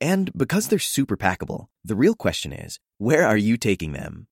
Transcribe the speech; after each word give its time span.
And 0.00 0.32
because 0.36 0.68
they're 0.68 0.78
super 0.78 1.16
packable, 1.16 1.66
the 1.84 1.94
real 1.94 2.14
question 2.14 2.52
is, 2.52 2.78
where 2.98 3.26
are 3.26 3.36
you 3.36 3.56
taking 3.56 3.92
them? 3.92 4.26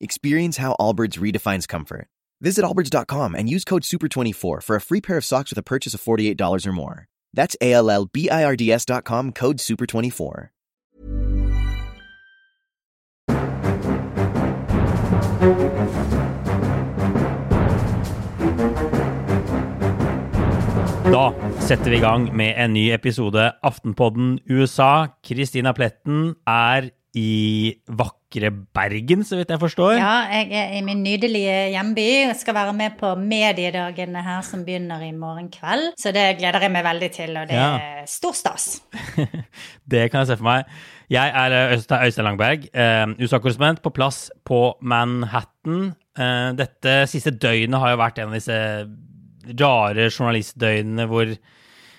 Experience 0.00 0.58
how 0.58 0.76
Allbirds 0.78 1.18
redefines 1.18 1.66
comfort. 1.66 2.08
Visit 2.40 2.64
allbirds.com 2.64 3.34
and 3.34 3.48
use 3.48 3.64
code 3.64 3.82
SUPER24 3.82 4.62
for 4.62 4.76
a 4.76 4.80
free 4.80 5.00
pair 5.00 5.16
of 5.16 5.24
socks 5.24 5.50
with 5.50 5.58
a 5.58 5.62
purchase 5.62 5.94
of 5.94 6.02
$48 6.02 6.66
or 6.66 6.72
more. 6.72 7.08
That's 7.32 7.56
A-L-L-B-I-R-D-S 7.60 8.84
dot 8.84 9.04
com, 9.04 9.32
code 9.32 9.58
SUPER24. 9.58 10.48
Da 21.10 21.55
setter 21.66 21.90
vi 21.90 21.98
i 21.98 22.02
gang 22.02 22.28
med 22.36 22.54
en 22.62 22.74
ny 22.76 22.84
episode 22.94 23.42
Aftenpodden 23.66 24.36
USA. 24.50 25.08
Kristina 25.26 25.72
Pletten 25.74 26.34
er 26.48 26.90
i 27.16 27.72
vakre 27.88 28.50
Bergen, 28.76 29.22
så 29.24 29.38
vidt 29.38 29.50
jeg 29.50 29.60
forstår. 29.62 29.94
Ja, 29.98 30.12
jeg 30.30 30.52
er 30.54 30.74
i 30.76 30.82
min 30.84 31.00
nydelige 31.02 31.54
hjemby 31.72 32.04
og 32.28 32.34
skal 32.38 32.54
være 32.58 32.74
med 32.76 32.98
på 33.00 33.14
mediedagene 33.18 34.22
her 34.26 34.44
som 34.46 34.62
begynner 34.66 35.02
i 35.06 35.10
morgen 35.16 35.48
kveld. 35.54 35.88
Så 35.98 36.12
det 36.14 36.26
gleder 36.38 36.66
jeg 36.66 36.74
meg 36.76 36.84
veldig 36.86 37.10
til, 37.16 37.34
og 37.40 37.48
det 37.50 37.56
Ja. 37.58 37.70
er 37.80 38.06
stor 38.10 38.36
stas. 38.36 38.82
Det 39.90 40.10
kan 40.10 40.20
jeg 40.22 40.26
se 40.26 40.36
for 40.36 40.44
meg. 40.46 40.64
Jeg 41.10 41.30
er 41.34 41.52
eh, 41.54 41.74
Øystein 41.78 42.24
Langberg, 42.26 42.68
eh, 42.74 43.06
USA-korrespondent 43.22 43.82
på 43.82 43.90
plass 43.94 44.30
på 44.44 44.74
Manhattan. 44.82 45.94
Eh, 46.18 46.52
dette 46.58 47.06
siste 47.10 47.30
døgnet 47.30 47.78
har 47.80 47.94
jo 47.94 48.02
vært 48.02 48.18
en 48.18 48.28
av 48.28 48.34
disse 48.38 48.58
rare 49.60 50.08
journalistdøgnene 50.10 51.06
hvor, 51.06 51.30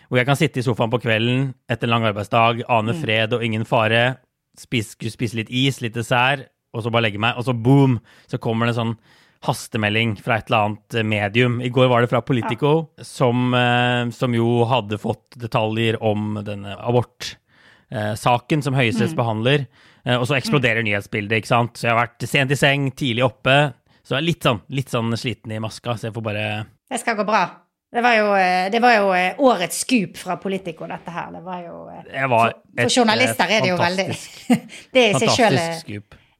hvor 0.07 0.21
jeg 0.21 0.27
kan 0.29 0.39
sitte 0.39 0.61
i 0.61 0.65
sofaen 0.65 0.91
på 0.91 1.01
kvelden 1.03 1.51
etter 1.69 1.87
en 1.87 1.95
lang 1.95 2.07
arbeidsdag, 2.09 2.63
ane 2.71 2.95
fred 2.97 3.35
og 3.35 3.43
ingen 3.43 3.65
fare, 3.67 4.17
spise, 4.57 4.97
spise 5.13 5.39
litt 5.39 5.51
is, 5.53 5.81
litt 5.83 5.97
dessert, 5.97 6.47
og 6.75 6.83
så 6.83 6.91
bare 6.93 7.07
legge 7.07 7.21
meg, 7.21 7.37
og 7.39 7.47
så 7.47 7.55
boom, 7.55 7.97
så 8.29 8.39
kommer 8.41 8.67
det 8.67 8.75
en 8.75 8.81
sånn 8.81 8.97
hastemelding 9.45 10.15
fra 10.21 10.39
et 10.39 10.49
eller 10.49 10.67
annet 10.67 10.97
eh, 10.97 11.05
medium. 11.05 11.59
I 11.61 11.71
går 11.73 11.89
var 11.91 12.03
det 12.03 12.09
fra 12.11 12.23
Politico, 12.25 12.89
som, 13.05 13.51
eh, 13.53 14.09
som 14.15 14.33
jo 14.35 14.63
hadde 14.69 14.99
fått 15.01 15.37
detaljer 15.39 15.99
om 16.03 16.39
denne 16.45 16.73
abortsaken 16.77 18.65
som 18.65 18.77
Høyesterett 18.77 19.17
behandler. 19.17 19.67
Eh, 20.05 20.17
og 20.17 20.25
så 20.29 20.39
eksploderer 20.39 20.85
nyhetsbildet, 20.85 21.41
ikke 21.41 21.53
sant. 21.53 21.77
Så 21.77 21.87
jeg 21.87 21.95
har 21.95 22.01
vært 22.05 22.27
sent 22.29 22.55
i 22.55 22.59
seng, 22.59 22.89
tidlig 22.97 23.27
oppe. 23.27 23.57
Så 24.01 24.15
jeg 24.15 24.23
er 24.23 24.29
litt 24.31 24.49
sånn, 24.49 24.63
litt 24.73 24.91
sånn 24.93 25.13
sliten 25.19 25.53
i 25.53 25.61
maska, 25.63 25.97
så 25.97 26.09
jeg 26.09 26.17
får 26.17 26.27
bare 26.31 26.49
Det 26.87 27.01
skal 27.03 27.17
gå 27.19 27.27
bra. 27.27 27.45
Det 27.91 28.01
var 28.03 28.13
jo, 28.17 28.31
eh, 28.35 28.71
det 28.71 28.81
var 28.83 28.93
jo 28.97 29.11
eh, 29.15 29.35
årets 29.39 29.79
skup 29.85 30.17
fra 30.19 30.35
Politico, 30.37 30.87
dette 30.87 31.11
her. 31.11 31.29
Det 31.31 31.41
var 31.45 31.61
jo 31.63 31.77
det 32.11 32.25
var 32.29 32.49
For, 32.51 32.81
for 32.81 32.89
journalister 32.99 33.45
eh, 33.47 33.55
er 33.55 33.61
det 33.63 33.69
jo 33.69 33.77
veldig 33.79 34.07
Det 34.93 35.05
i 35.09 35.13
seg 35.21 35.29
sjøl. 35.37 35.59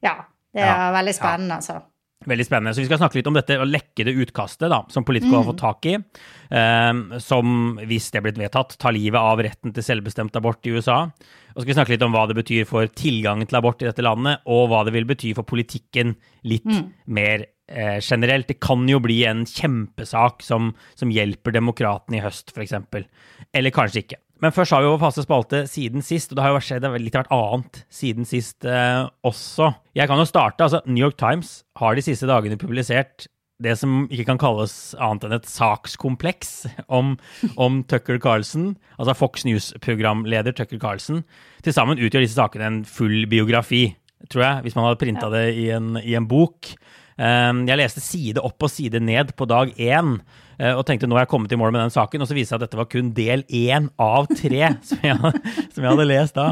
Ja. 0.04 0.16
Det 0.52 0.62
er 0.62 0.66
Ja. 0.66 0.90
veldig 0.92 1.14
spennende, 1.14 1.54
altså. 1.54 1.78
Veldig 2.26 2.44
spennende. 2.48 2.74
Så 2.74 2.82
vi 2.82 2.88
skal 2.88 2.98
snakke 2.98 3.20
litt 3.20 3.28
om 3.30 3.36
dette 3.36 3.56
lekkede 3.62 4.10
utkastet 4.24 4.72
da, 4.72 4.80
som 4.90 5.04
Politico 5.06 5.36
har 5.36 5.44
fått 5.46 5.60
tak 5.60 5.86
i. 5.86 5.92
Um, 6.50 7.02
som, 7.22 7.52
hvis 7.86 8.08
det 8.10 8.18
er 8.18 8.24
blitt 8.26 8.40
vedtatt, 8.40 8.74
tar 8.80 8.96
livet 8.96 9.20
av 9.22 9.38
retten 9.44 9.74
til 9.74 9.86
selvbestemt 9.86 10.34
abort 10.40 10.66
i 10.66 10.72
USA. 10.74 11.04
Og 11.06 11.60
så 11.60 11.62
skal 11.62 11.70
vi 11.70 11.76
snakke 11.78 11.94
litt 11.94 12.06
om 12.06 12.16
hva 12.16 12.24
det 12.26 12.38
betyr 12.40 12.66
for 12.66 12.90
tilgangen 12.90 13.46
til 13.46 13.60
abort 13.60 13.84
i 13.84 13.88
dette 13.88 14.02
landet, 14.02 14.42
og 14.50 14.66
hva 14.72 14.82
det 14.86 14.96
vil 14.96 15.06
bety 15.06 15.30
for 15.38 15.46
politikken 15.46 16.16
litt 16.50 16.66
mer 17.06 17.46
eh, 17.70 18.00
generelt. 18.02 18.50
Det 18.50 18.58
kan 18.66 18.82
jo 18.90 18.98
bli 19.04 19.20
en 19.30 19.46
kjempesak 19.46 20.42
som, 20.42 20.72
som 20.98 21.14
hjelper 21.14 21.54
demokratene 21.54 22.18
i 22.18 22.24
høst, 22.26 22.50
f.eks. 22.50 22.74
Eller 23.54 23.74
kanskje 23.74 24.02
ikke. 24.02 24.22
Men 24.42 24.54
først 24.54 24.74
har 24.74 24.84
vi 24.84 24.90
jo 24.90 24.98
faste 25.00 25.24
spalte 25.24 25.64
siden 25.70 26.04
sist, 26.04 26.30
og 26.30 26.38
det 26.38 26.44
har 26.44 26.54
jo 26.54 26.60
skjedd 26.62 26.86
litt 27.02 27.16
av 27.18 27.24
hvert 27.24 27.32
annet 27.34 27.80
siden 27.90 28.28
sist 28.28 28.66
eh, 28.68 29.08
også. 29.26 29.72
Jeg 29.98 30.10
kan 30.10 30.20
jo 30.20 30.28
starte. 30.28 30.62
altså 30.62 30.82
New 30.86 31.02
York 31.02 31.18
Times 31.18 31.62
har 31.80 31.98
de 31.98 32.04
siste 32.06 32.28
dagene 32.30 32.60
publisert 32.60 33.26
det 33.58 33.74
som 33.80 34.04
ikke 34.06 34.28
kan 34.28 34.38
kalles 34.38 34.74
annet 35.02 35.24
enn 35.26 35.34
et 35.34 35.48
sakskompleks 35.50 36.52
om, 36.86 37.16
om 37.58 37.80
Tucker 37.90 38.20
Carlson, 38.22 38.76
altså 39.00 39.16
Fox 39.18 39.42
News-programleder 39.48 40.54
Tucker 40.54 40.78
Carlson. 40.78 41.24
Til 41.66 41.74
sammen 41.74 41.98
utgjør 41.98 42.22
disse 42.22 42.38
sakene 42.38 42.68
en 42.70 42.84
full 42.86 43.26
biografi, 43.30 43.96
tror 44.30 44.44
jeg, 44.44 44.62
hvis 44.62 44.78
man 44.78 44.86
hadde 44.86 45.02
printa 45.02 45.30
det 45.34 45.48
i 45.58 45.68
en, 45.74 45.96
i 45.98 46.14
en 46.18 46.28
bok. 46.30 46.70
Um, 47.18 47.64
Jeg 47.66 47.80
leste 47.80 48.02
side 48.02 48.42
opp 48.46 48.62
og 48.62 48.70
side 48.70 49.02
ned 49.02 49.34
på 49.34 49.48
dag 49.50 49.74
én 49.74 50.20
og 50.58 50.84
tenkte 50.88 51.06
nå 51.08 51.14
har 51.16 51.24
jeg 51.26 51.30
kommet 51.32 51.52
i 51.52 51.58
mål 51.60 51.72
med 51.74 51.80
den 51.84 51.92
saken, 51.94 52.22
og 52.24 52.28
så 52.30 52.34
viste 52.36 52.50
det 52.50 52.56
seg 52.56 52.58
at 52.62 52.64
dette 52.66 52.78
var 52.80 52.88
kun 52.90 53.12
del 53.14 53.44
én 53.48 53.88
av 54.02 54.26
tre 54.30 54.72
som 54.88 54.98
jeg, 55.02 55.18
som 55.74 55.84
jeg 55.84 55.90
hadde 55.92 56.06
lest 56.08 56.34
da. 56.38 56.48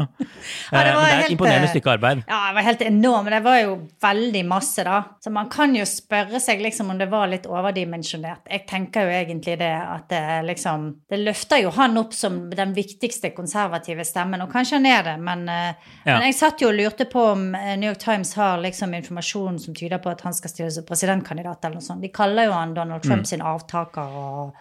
Ja, 0.71 0.83
det 0.83 0.87
Eh, 0.87 0.93
Men 0.97 1.03
det 1.03 1.13
er 1.17 1.23
et 1.25 1.31
imponerende 1.33 1.67
eh, 1.67 1.71
stykke 1.73 1.91
arbeid. 1.97 2.21
Ja, 2.27 2.39
det 2.49 2.55
var 2.57 2.65
helt 2.67 2.81
enormt. 2.81 3.29
Det 3.31 3.39
var 3.43 3.57
jo 3.61 3.73
veldig 4.03 4.43
masse, 4.47 4.83
da. 4.87 4.97
Så 5.23 5.31
man 5.33 5.49
kan 5.51 5.75
jo 5.75 5.83
spørre 5.87 6.39
seg 6.43 6.61
liksom 6.63 6.89
om 6.93 6.97
det 6.99 7.09
var 7.11 7.27
litt 7.31 7.45
overdimensjonert. 7.49 8.45
Jeg 8.51 8.65
tenker 8.69 9.07
jo 9.07 9.13
egentlig 9.17 9.57
det 9.59 9.71
at 9.73 10.07
det 10.11 10.23
liksom 10.47 10.87
Det 11.09 11.19
løfter 11.19 11.61
jo 11.63 11.69
han 11.75 11.97
opp 11.97 12.13
som 12.13 12.49
den 12.49 12.73
viktigste 12.75 13.31
konservative 13.35 14.03
stemmen, 14.07 14.41
og 14.43 14.51
kanskje 14.53 14.77
han 14.79 14.85
er 14.85 15.03
det, 15.03 15.17
men, 15.19 15.47
eh, 15.49 15.73
Ja. 16.05 16.17
men 16.19 16.23
jeg 16.27 16.35
satt 16.35 16.61
jo 16.61 16.67
og 16.69 16.75
lurte 16.75 17.05
på 17.09 17.23
om 17.33 17.55
eh, 17.55 17.75
New 17.77 17.89
York 17.89 17.99
Times 17.99 18.33
har 18.35 18.57
liksom 18.61 18.93
informasjon 18.93 19.59
som 19.59 19.73
tyder 19.73 19.97
på 20.03 20.09
at 20.11 20.21
han 20.21 20.33
skal 20.33 20.49
stille 20.49 20.71
som 20.71 20.85
presidentkandidat 20.85 21.63
eller 21.65 21.75
noe 21.75 21.81
sånt. 21.81 22.01
De 22.01 22.09
kaller 22.09 22.45
jo 22.45 22.51
han 22.53 22.73
Donald 22.73 23.03
Trump 23.03 23.25
sin 23.27 23.41
avtaker 23.41 23.96
og 24.05 24.55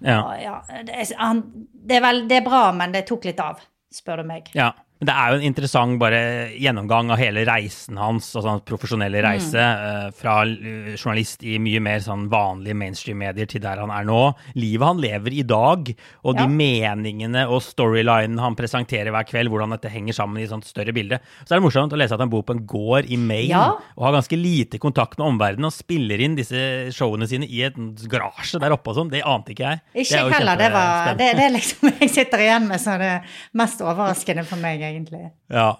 Mm. 0.00 0.08
Ja. 0.08 0.36
ja, 0.42 0.82
det, 0.82 0.92
er, 0.92 1.16
han, 1.18 1.42
det, 1.72 1.96
er 1.96 2.00
vel, 2.02 2.28
det 2.28 2.40
er 2.40 2.46
bra, 2.46 2.64
men 2.76 2.94
det 2.94 3.04
tok 3.08 3.28
litt 3.28 3.40
av, 3.40 3.60
spør 3.94 4.22
du 4.22 4.28
meg. 4.28 4.50
Ja, 4.56 4.72
men 5.00 5.08
det 5.10 5.14
er 5.18 5.32
jo 5.32 5.38
en 5.40 5.46
interessant 5.48 5.98
bare 6.00 6.18
gjennomgang 6.54 7.10
av 7.12 7.18
hele 7.18 7.42
reisen 7.48 7.98
hans, 7.98 8.28
altså 8.38 8.52
hans 8.52 8.62
profesjonelle 8.64 9.20
reise, 9.24 9.58
eh, 9.58 10.06
fra 10.16 10.36
eh, 10.46 10.92
journalist 10.94 11.42
i 11.44 11.56
mye 11.60 11.80
mer 11.82 11.98
sånn 12.04 12.28
vanlige 12.32 12.76
mainstream-medier 12.78 13.48
til 13.50 13.60
der 13.64 13.82
han 13.82 13.90
er 13.92 14.06
nå. 14.06 14.20
Livet 14.56 14.86
han 14.86 15.02
lever 15.02 15.34
i 15.34 15.42
dag, 15.50 15.90
og 16.24 16.38
de 16.38 16.46
meningene 16.48 17.42
og 17.50 17.60
storylinen 17.66 18.38
han 18.40 18.56
presenterer 18.56 19.10
hver 19.12 19.26
kveld, 19.28 19.50
hvordan 19.52 19.74
dette 19.74 19.90
henger 19.92 20.16
sammen 20.16 20.38
i 20.40 20.46
et 20.46 20.52
sånt 20.54 20.68
større 20.68 20.94
bilde. 20.96 21.18
Så 21.42 21.52
er 21.52 21.58
det 21.58 21.66
morsomt 21.66 21.92
å 21.92 22.00
lese 22.00 22.14
at 22.16 22.22
han 22.24 22.32
bor 22.32 22.46
på 22.46 22.54
en 22.56 22.62
gård 22.70 23.10
i 23.10 23.18
Maine, 23.20 23.50
Ja. 23.50 23.64
og 23.98 24.06
har 24.06 24.16
ganske 24.20 24.38
lite 24.38 24.78
kontakt 24.80 25.18
med 25.18 25.26
omverdenen, 25.26 25.68
og 25.68 25.74
spiller 25.74 26.22
inn 26.22 26.38
disse 26.38 26.62
showene 26.94 27.28
sine 27.28 27.50
i 27.50 27.64
et 27.66 27.76
garasje 28.08 28.62
der 28.62 28.72
oppe 28.78 28.94
og 28.94 29.00
sånn. 29.02 29.10
Det 29.12 29.24
ante 29.26 29.52
ikke 29.52 29.66
jeg. 29.74 29.82
Ikke 30.06 30.22
jo 30.22 30.32
heller. 30.38 30.56
Det, 30.62 30.70
var, 30.72 31.12
det, 31.18 31.30
det 31.34 31.44
er 31.50 31.54
liksom 31.58 31.92
jeg 32.00 32.14
sitter 32.14 32.46
igjen 32.46 32.70
med 32.70 32.80
som 32.80 33.02
det 33.02 33.12
mest 33.58 33.82
overraskende 33.84 34.46
for 34.48 34.62
meg. 34.62 34.83
Egentlig. 34.90 35.24
Ja. 35.52 35.72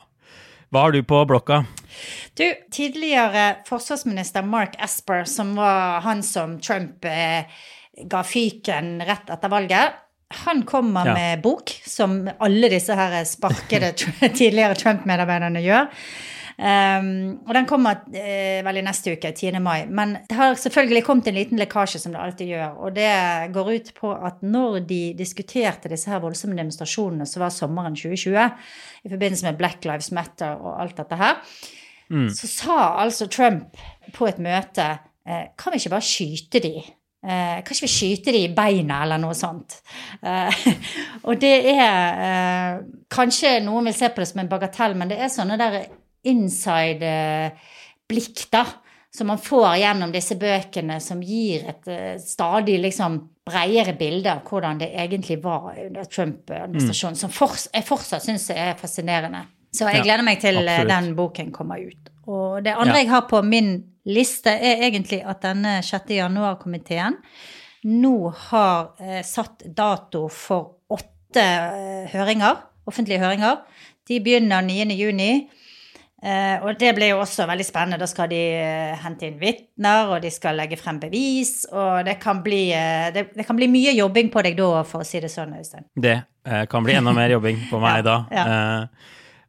Hva 0.74 0.80
har 0.86 0.92
du 0.96 1.02
på 1.06 1.20
blokka? 1.30 1.60
Du, 2.34 2.46
tidligere 2.74 3.44
forsvarsminister 3.68 4.42
Mark 4.42 4.74
Esper, 4.82 5.24
som 5.30 5.52
var 5.58 6.00
han 6.02 6.22
som 6.26 6.56
Trump 6.60 7.04
eh, 7.06 7.44
ga 8.10 8.22
fyken 8.26 8.96
rett 9.06 9.30
etter 9.30 9.52
valget, 9.52 10.00
han 10.44 10.64
kommer 10.66 11.06
Ja. 11.06 11.14
med 11.14 11.42
bok, 11.44 11.70
som 11.86 12.24
alle 12.42 12.68
disse 12.72 12.94
her 12.98 13.20
sparkede 13.28 13.92
tidligere 14.40 14.74
Trump-medarbeiderne 14.74 15.62
gjør. 15.62 15.86
Um, 16.54 17.40
og 17.48 17.52
den 17.56 17.66
kommer 17.66 18.04
uh, 18.06 18.60
vel 18.66 18.78
i 18.78 18.84
neste 18.86 19.14
uke, 19.16 19.32
10. 19.34 19.58
mai. 19.64 19.86
Men 19.90 20.16
det 20.28 20.38
har 20.38 20.58
selvfølgelig 20.60 21.04
kommet 21.06 21.30
en 21.30 21.38
liten 21.38 21.60
lekkasje, 21.60 22.00
som 22.02 22.14
det 22.14 22.22
alltid 22.22 22.52
gjør. 22.54 22.80
Og 22.86 22.96
det 22.96 23.12
går 23.54 23.70
ut 23.74 23.92
på 23.98 24.12
at 24.14 24.42
når 24.42 24.80
de 24.88 25.00
diskuterte 25.18 25.90
disse 25.92 26.10
her 26.10 26.22
voldsomme 26.22 26.58
demonstrasjonene 26.58 27.26
som 27.28 27.44
var 27.44 27.54
sommeren 27.54 27.98
2020, 27.98 28.50
i 29.04 29.12
forbindelse 29.12 29.48
med 29.48 29.58
Black 29.60 29.84
Lives 29.84 30.12
Matter 30.14 30.60
og 30.60 30.78
alt 30.82 31.00
dette 31.02 31.18
her, 31.20 31.40
så 32.04 32.46
sa 32.46 32.74
altså 33.00 33.26
Trump 33.32 33.78
på 34.14 34.26
et 34.28 34.36
møte 34.38 34.84
uh, 34.84 35.46
Kan 35.58 35.72
vi 35.72 35.80
ikke 35.80 35.96
bare 35.96 36.04
skyte 36.04 36.60
de? 36.62 36.74
Eh, 37.24 37.62
kan 37.64 37.72
ikke 37.72 37.86
vi 37.86 37.88
skyte 37.88 38.32
de 38.34 38.42
i 38.44 38.52
beina, 38.52 38.98
eller 39.02 39.20
noe 39.20 39.32
sånt? 39.36 39.78
Eh, 40.20 40.64
og 41.28 41.38
det 41.40 41.54
er 41.72 42.18
eh, 42.26 42.82
Kanskje 43.14 43.56
noen 43.64 43.88
vil 43.88 43.96
se 43.96 44.10
på 44.12 44.20
det 44.20 44.28
som 44.28 44.42
en 44.42 44.50
bagatell, 44.50 44.96
men 44.98 45.08
det 45.08 45.16
er 45.22 45.32
sånne 45.32 45.56
der 45.60 45.78
inside-blikk, 46.24 48.50
da. 48.52 48.64
Som 49.14 49.26
man 49.30 49.38
får 49.38 49.76
gjennom 49.78 50.10
disse 50.12 50.34
bøkene, 50.40 50.96
som 51.00 51.20
gir 51.22 51.68
et 51.70 51.86
eh, 51.88 52.16
stadig 52.18 52.80
liksom 52.82 53.20
bredere 53.46 53.92
bilde 53.98 54.32
av 54.32 54.40
hvordan 54.48 54.78
det 54.80 54.88
egentlig 54.90 55.36
var 55.44 55.76
under 55.78 56.04
Trump-administrasjonen, 56.10 57.16
som 57.20 57.30
for, 57.30 57.48
jeg 57.70 57.84
fortsatt 57.86 58.22
syns 58.24 58.48
er 58.50 58.74
fascinerende. 58.80 59.44
Så 59.74 59.84
jeg 59.86 59.96
Ja, 60.00 60.04
gleder 60.08 60.24
meg 60.26 60.40
til 60.42 60.56
eh, 60.58 60.62
absolutt. 60.66 60.88
den 60.90 61.14
boken 61.18 61.52
kommer 61.54 61.78
ut. 61.78 62.10
Og 62.26 62.64
det 62.64 62.74
andre 62.74 62.96
Ja. 62.96 63.02
jeg 63.04 63.08
har 63.12 63.20
på 63.30 63.42
min 63.44 63.84
liste, 64.06 64.50
er 64.50 64.82
egentlig 64.90 65.22
at 65.24 65.40
denne 65.42 65.82
6. 65.82 66.10
januar-komiteen 66.16 67.14
nå 67.84 68.30
har 68.50 68.88
eh, 69.00 69.22
satt 69.22 69.62
dato 69.76 70.28
for 70.28 70.70
åtte 70.90 71.40
eh, 71.44 72.08
høringer, 72.10 72.56
offentlige 72.88 73.20
høringer. 73.20 73.56
De 74.08 74.20
begynner 74.20 74.60
9. 74.62 74.90
juni. 74.96 75.48
Eh, 76.24 76.62
og 76.64 76.78
det 76.80 76.94
blir 76.96 77.10
jo 77.12 77.20
også 77.20 77.44
veldig 77.48 77.66
spennende. 77.66 78.00
Da 78.00 78.08
skal 78.08 78.30
de 78.32 78.40
eh, 78.56 78.92
hente 79.02 79.28
inn 79.28 79.36
vitner, 79.40 80.12
og 80.14 80.22
de 80.24 80.30
skal 80.32 80.56
legge 80.56 80.78
frem 80.80 81.00
bevis. 81.02 81.66
Og 81.68 82.04
det 82.06 82.16
kan 82.22 82.40
bli, 82.44 82.62
eh, 82.72 83.10
det, 83.14 83.26
det 83.36 83.44
kan 83.48 83.58
bli 83.58 83.68
mye 83.70 83.92
jobbing 83.98 84.32
på 84.32 84.44
deg 84.46 84.56
da, 84.60 84.84
for 84.88 85.04
å 85.04 85.08
si 85.08 85.20
det 85.20 85.32
sånn, 85.32 85.52
Øystein. 85.60 85.88
Det 85.94 86.16
kan 86.68 86.84
bli 86.84 86.92
enda 86.92 87.14
mer 87.16 87.32
jobbing 87.32 87.62
på 87.70 87.78
meg 87.80 87.98
Ja, 88.00 88.04
da. 88.04 88.16
ja. 88.32 88.44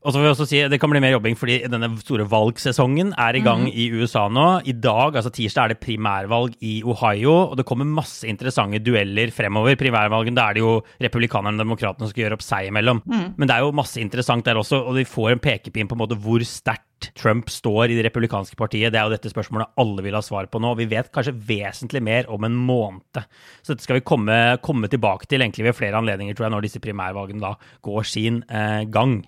Og 0.06 0.14
så 0.14 0.20
får 0.20 0.26
vi 0.26 0.30
også 0.30 0.46
si 0.50 0.62
Det 0.70 0.80
kan 0.82 0.92
bli 0.92 1.02
mer 1.02 1.16
jobbing 1.16 1.38
fordi 1.40 1.58
denne 1.72 1.90
store 2.04 2.28
valgsesongen 2.30 3.14
er 3.22 3.38
i 3.38 3.44
gang 3.46 3.66
mm. 3.66 3.74
i 3.74 3.88
USA 3.98 4.28
nå. 4.30 4.46
I 4.70 4.76
dag, 4.78 5.18
altså 5.18 5.34
tirsdag, 5.34 5.66
er 5.66 5.74
det 5.74 5.82
primærvalg 5.82 6.56
i 6.62 6.78
Ohio, 6.86 7.34
og 7.50 7.58
det 7.58 7.66
kommer 7.68 7.90
masse 7.90 8.28
interessante 8.30 8.82
dueller 8.86 9.34
fremover. 9.34 9.78
Primærvalgen, 9.80 10.38
da 10.38 10.50
er 10.50 10.58
det 10.58 10.66
jo 10.66 10.76
republikanerne 11.02 11.58
og 11.58 11.66
demokratene 11.66 12.06
som 12.06 12.14
skal 12.14 12.26
gjøre 12.26 12.38
opp 12.38 12.46
seg 12.46 12.70
imellom. 12.70 13.02
Mm. 13.06 13.28
Men 13.36 13.50
det 13.50 13.56
er 13.56 13.66
jo 13.66 13.78
masse 13.82 14.02
interessant 14.02 14.46
der 14.46 14.62
også, 14.62 14.84
og 14.86 15.00
de 15.00 15.08
får 15.10 15.34
en 15.34 15.44
pekepinn 15.44 15.90
på 15.90 15.98
en 15.98 16.04
måte 16.06 16.20
hvor 16.22 16.46
sterkt 16.46 16.86
Trump 17.18 17.50
står 17.52 17.92
i 17.92 17.98
det 17.98 18.06
republikanske 18.08 18.58
partiet. 18.58 18.94
Det 18.94 19.00
er 19.00 19.10
jo 19.10 19.14
dette 19.14 19.30
spørsmålet 19.30 19.74
alle 19.82 20.06
vil 20.06 20.16
ha 20.18 20.24
svar 20.26 20.48
på 20.50 20.62
nå. 20.64 20.74
Vi 20.80 20.88
vet 20.90 21.12
kanskje 21.14 21.36
vesentlig 21.50 22.02
mer 22.06 22.30
om 22.34 22.46
en 22.48 22.56
måned. 22.56 23.22
Så 23.62 23.74
dette 23.74 23.86
skal 23.86 24.00
vi 24.00 24.08
komme, 24.08 24.38
komme 24.66 24.90
tilbake 24.92 25.30
til 25.30 25.44
egentlig 25.44 25.70
ved 25.70 25.78
flere 25.78 26.00
anledninger, 26.00 26.38
tror 26.38 26.48
jeg, 26.48 26.56
når 26.56 26.68
disse 26.68 26.84
primærvalgene 26.84 27.44
da 27.44 27.56
går 27.86 28.08
sin 28.10 28.44
eh, 28.50 28.84
gang. 28.90 29.24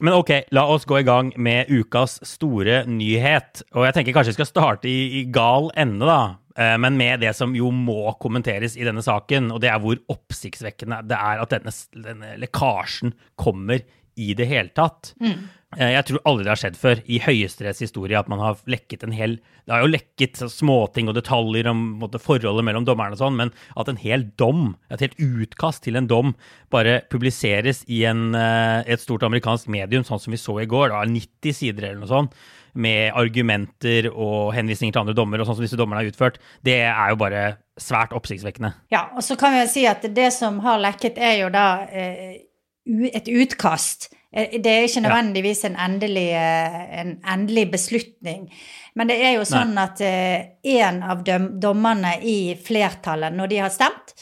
Men 0.00 0.16
ok, 0.16 0.30
la 0.50 0.64
oss 0.72 0.86
gå 0.88 0.98
i 1.00 1.06
gang 1.06 1.32
med 1.36 1.68
ukas 1.70 2.16
store 2.26 2.84
nyhet. 2.88 3.62
Og 3.76 3.84
jeg 3.86 3.94
tenker 3.98 4.16
kanskje 4.16 4.32
vi 4.32 4.38
skal 4.40 4.48
starte 4.50 4.88
i, 4.90 5.20
i 5.20 5.24
gal 5.30 5.68
ende, 5.78 6.06
da. 6.08 6.20
Eh, 6.56 6.76
Men 6.80 6.96
med 6.96 7.20
det 7.20 7.34
som 7.36 7.54
jo 7.56 7.70
må 7.70 8.12
kommenteres 8.20 8.74
i 8.76 8.84
denne 8.88 9.04
saken, 9.04 9.50
og 9.52 9.60
det 9.62 9.70
er 9.70 9.78
hvor 9.82 10.00
oppsiktsvekkende 10.12 11.02
det 11.08 11.18
er 11.18 11.42
at 11.44 11.54
denne, 11.54 11.74
denne 12.08 12.32
lekkasjen 12.40 13.12
kommer 13.40 13.84
i 14.16 14.32
det 14.36 14.48
hele 14.50 14.72
tatt. 14.76 15.14
Eh, 15.22 15.36
Jeg 15.78 16.04
tror 16.04 16.20
aldri 16.28 16.44
det 16.44 16.52
har 16.52 16.60
skjedd 16.60 16.76
før 16.76 17.00
i 17.08 17.18
Høyesteretts 17.24 17.80
historie 17.80 18.18
at 18.18 18.28
man 18.28 18.42
har 18.42 18.58
lekket 18.68 19.06
en 19.06 19.14
hel 19.16 19.38
Det 19.64 19.72
har 19.72 19.84
jo 19.84 19.92
lekket 19.92 20.36
så 20.42 20.48
småting 20.52 21.08
og 21.08 21.16
detaljer 21.16 21.70
om 21.70 21.80
på 21.94 22.02
måte, 22.02 22.20
forholdet 22.20 22.66
mellom 22.66 22.84
dommerne 22.84 23.16
og 23.16 23.22
sånn, 23.22 23.38
men 23.38 23.52
at 23.78 23.88
en 23.88 24.00
hel 24.00 24.26
dom, 24.40 24.74
et 24.92 25.04
helt 25.04 25.16
utkast 25.22 25.84
til 25.86 25.96
en 25.96 26.08
dom, 26.10 26.34
bare 26.74 27.00
publiseres 27.12 27.84
i 27.86 28.02
en, 28.10 28.34
eh, 28.34 28.82
et 28.90 29.00
stort 29.00 29.22
amerikansk 29.22 29.70
medium, 29.72 30.04
sånn 30.04 30.20
som 30.20 30.34
vi 30.34 30.40
så 30.40 30.58
i 30.60 30.66
går, 30.66 30.90
da, 30.90 31.04
90 31.06 31.56
sider 31.56 31.88
eller 31.88 32.02
noe 32.02 32.10
sånt, 32.10 32.34
med 32.74 33.12
argumenter 33.18 34.08
og 34.10 34.52
henvisninger 34.56 34.94
til 34.94 35.04
andre 35.04 35.16
dommer 35.16 35.40
og 35.40 35.48
sånn 35.48 35.60
som 35.60 35.66
disse 35.66 35.78
dommerne 35.78 36.02
har 36.02 36.10
utført, 36.10 36.40
det 36.64 36.80
er 36.88 37.12
jo 37.12 37.20
bare 37.20 37.42
svært 37.80 38.14
oppsiktsvekkende. 38.16 38.72
Ja, 38.92 39.06
og 39.16 39.24
så 39.24 39.36
kan 39.40 39.54
vi 39.54 39.66
si 39.70 39.84
at 39.88 40.04
det 40.14 40.30
som 40.34 40.60
har 40.64 40.80
lekket, 40.82 41.20
er 41.20 41.38
jo 41.44 41.52
da 41.52 41.84
eh, 41.88 42.40
et 42.86 43.28
utkast. 43.28 44.10
Eh, 44.32 44.60
Det 44.62 44.66
er 44.66 44.86
ikke 44.86 45.04
nødvendigvis 45.04 45.64
en 45.64 45.76
endelig, 45.76 46.28
eh, 46.32 47.00
en 47.00 47.18
endelig 47.24 47.70
beslutning. 47.70 48.52
Men 48.94 49.08
det 49.08 49.20
er 49.24 49.32
jo 49.38 49.44
sånn 49.48 49.78
at 49.80 50.00
en 50.00 51.02
av 51.02 51.24
dommerne 51.24 52.18
i 52.22 52.54
flertallet, 52.60 53.32
når 53.32 53.48
de 53.48 53.56
har 53.56 53.70
stemt 53.70 54.12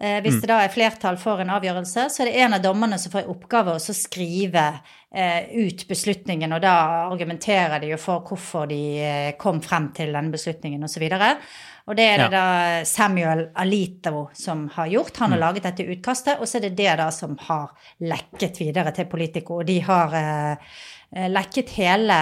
eh, 0.00 0.20
Hvis 0.24 0.40
det 0.40 0.50
da 0.50 0.60
er 0.64 0.72
flertall 0.72 1.18
for 1.20 1.42
en 1.42 1.52
avgjørelse, 1.54 2.08
så 2.12 2.22
er 2.22 2.30
det 2.30 2.38
en 2.44 2.56
av 2.58 2.64
dommerne 2.64 2.98
som 2.98 3.12
får 3.12 3.26
i 3.26 3.32
oppgave 3.34 3.74
å 3.76 3.82
skrive 3.82 4.64
eh, 5.10 5.50
ut 5.58 5.84
beslutningen, 5.88 6.52
og 6.54 6.62
da 6.64 6.74
argumenterer 7.08 7.82
de 7.82 7.92
jo 7.92 8.00
for 8.00 8.24
hvorfor 8.28 8.68
de 8.70 8.82
eh, 9.02 9.34
kom 9.40 9.62
frem 9.64 9.90
til 9.96 10.14
den 10.16 10.32
beslutningen, 10.34 10.84
osv. 10.84 11.06
Og 11.88 11.96
det 11.96 12.04
er 12.04 12.20
det 12.20 12.32
da 12.34 12.48
Samuel 12.84 13.46
Alito 13.56 14.26
som 14.36 14.66
har 14.74 14.90
gjort. 14.92 15.16
Han 15.22 15.32
har 15.32 15.40
laget 15.40 15.64
dette 15.70 15.86
utkastet, 15.88 16.36
og 16.36 16.48
så 16.48 16.58
er 16.58 16.66
det 16.66 16.76
det 16.76 16.98
da 17.00 17.08
som 17.14 17.38
har 17.46 17.72
lekket 18.04 18.60
videre 18.60 18.92
til 18.96 19.08
Politico. 19.08 19.62
Og 19.62 19.70
de 19.70 19.78
har 19.86 20.16
eh, 20.18 20.74
eh, 21.16 21.30
lekket 21.32 21.72
hele 21.78 22.20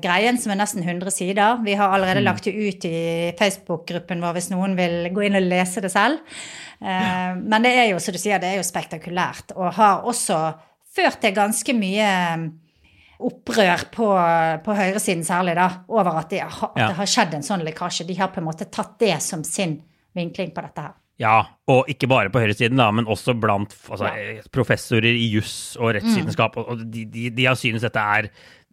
greien, 0.00 0.38
som 0.38 0.52
er 0.52 0.60
nesten 0.60 0.82
100 0.84 1.10
sider. 1.10 1.58
Vi 1.64 1.74
har 1.74 1.90
allerede 1.92 2.22
lagt 2.22 2.44
det 2.44 2.54
ut 2.54 2.84
i 2.88 3.32
Facebook-gruppen 3.38 4.20
vår 4.22 4.32
hvis 4.38 4.50
noen 4.52 4.76
vil 4.78 5.08
gå 5.12 5.24
inn 5.26 5.36
og 5.36 5.42
lese 5.48 5.80
det 5.84 5.90
selv. 5.92 6.18
Eh, 6.80 7.34
Men 7.42 7.62
det 7.66 7.72
er 7.76 7.88
jo, 7.90 7.98
som 7.98 8.14
du 8.14 8.18
sier, 8.22 8.38
det 8.38 8.52
er 8.52 8.56
jo 8.60 8.68
spektakulært, 8.68 9.52
og 9.56 9.72
har 9.74 10.04
også 10.06 10.38
ført 10.94 11.20
til 11.20 11.34
ganske 11.34 11.74
mye 11.74 12.06
opprør 13.18 13.82
på, 13.90 14.06
på 14.64 14.74
høyresiden 14.78 15.24
særlig, 15.26 15.56
da, 15.58 15.68
over 15.90 16.20
at 16.20 16.30
de, 16.30 16.38
har, 16.38 16.70
at 16.70 16.78
Ja. 16.78 16.86
det 16.92 16.96
har 17.00 17.06
skjedd 17.10 17.34
en 17.34 17.42
sånn 17.42 17.64
lekkasje. 17.66 18.06
De 18.06 18.14
har 18.14 18.28
på 18.30 18.38
en 18.38 18.46
måte 18.46 18.68
tatt 18.70 18.94
det 19.02 19.16
som 19.22 19.42
sin 19.44 19.80
vinkling 20.14 20.52
på 20.54 20.62
dette 20.62 20.84
her. 20.86 20.94
Ja, 21.18 21.40
og 21.66 21.88
ikke 21.90 22.06
bare 22.06 22.30
på 22.30 22.38
høyresiden, 22.38 22.78
da, 22.78 22.90
men 22.94 23.08
også 23.10 23.34
blant 23.42 23.72
altså, 23.90 24.06
Ja. 24.06 24.34
eh, 24.38 24.42
professorer 24.54 25.10
i 25.10 25.24
juss 25.32 25.76
og 25.80 25.94
rettsvitenskap. 25.96 26.56
Og, 26.62 26.68
og 26.76 26.84
de, 26.94 27.04
de, 27.10 27.24
de 27.34 27.44
har 27.48 27.56
synes 27.58 27.82
dette 27.82 27.98
er 27.98 28.28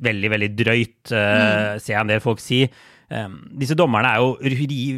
veldig, 0.06 0.30
veldig 0.36 0.50
drøyt, 0.60 1.12
eh, 1.12 1.80
ser 1.82 1.96
jeg 1.96 2.02
en 2.04 2.14
del 2.14 2.22
folk 2.22 2.40
si. 2.44 2.68
Disse 3.06 3.76
dommerne 3.78 4.10
er 4.10 4.22
jo 4.24 4.34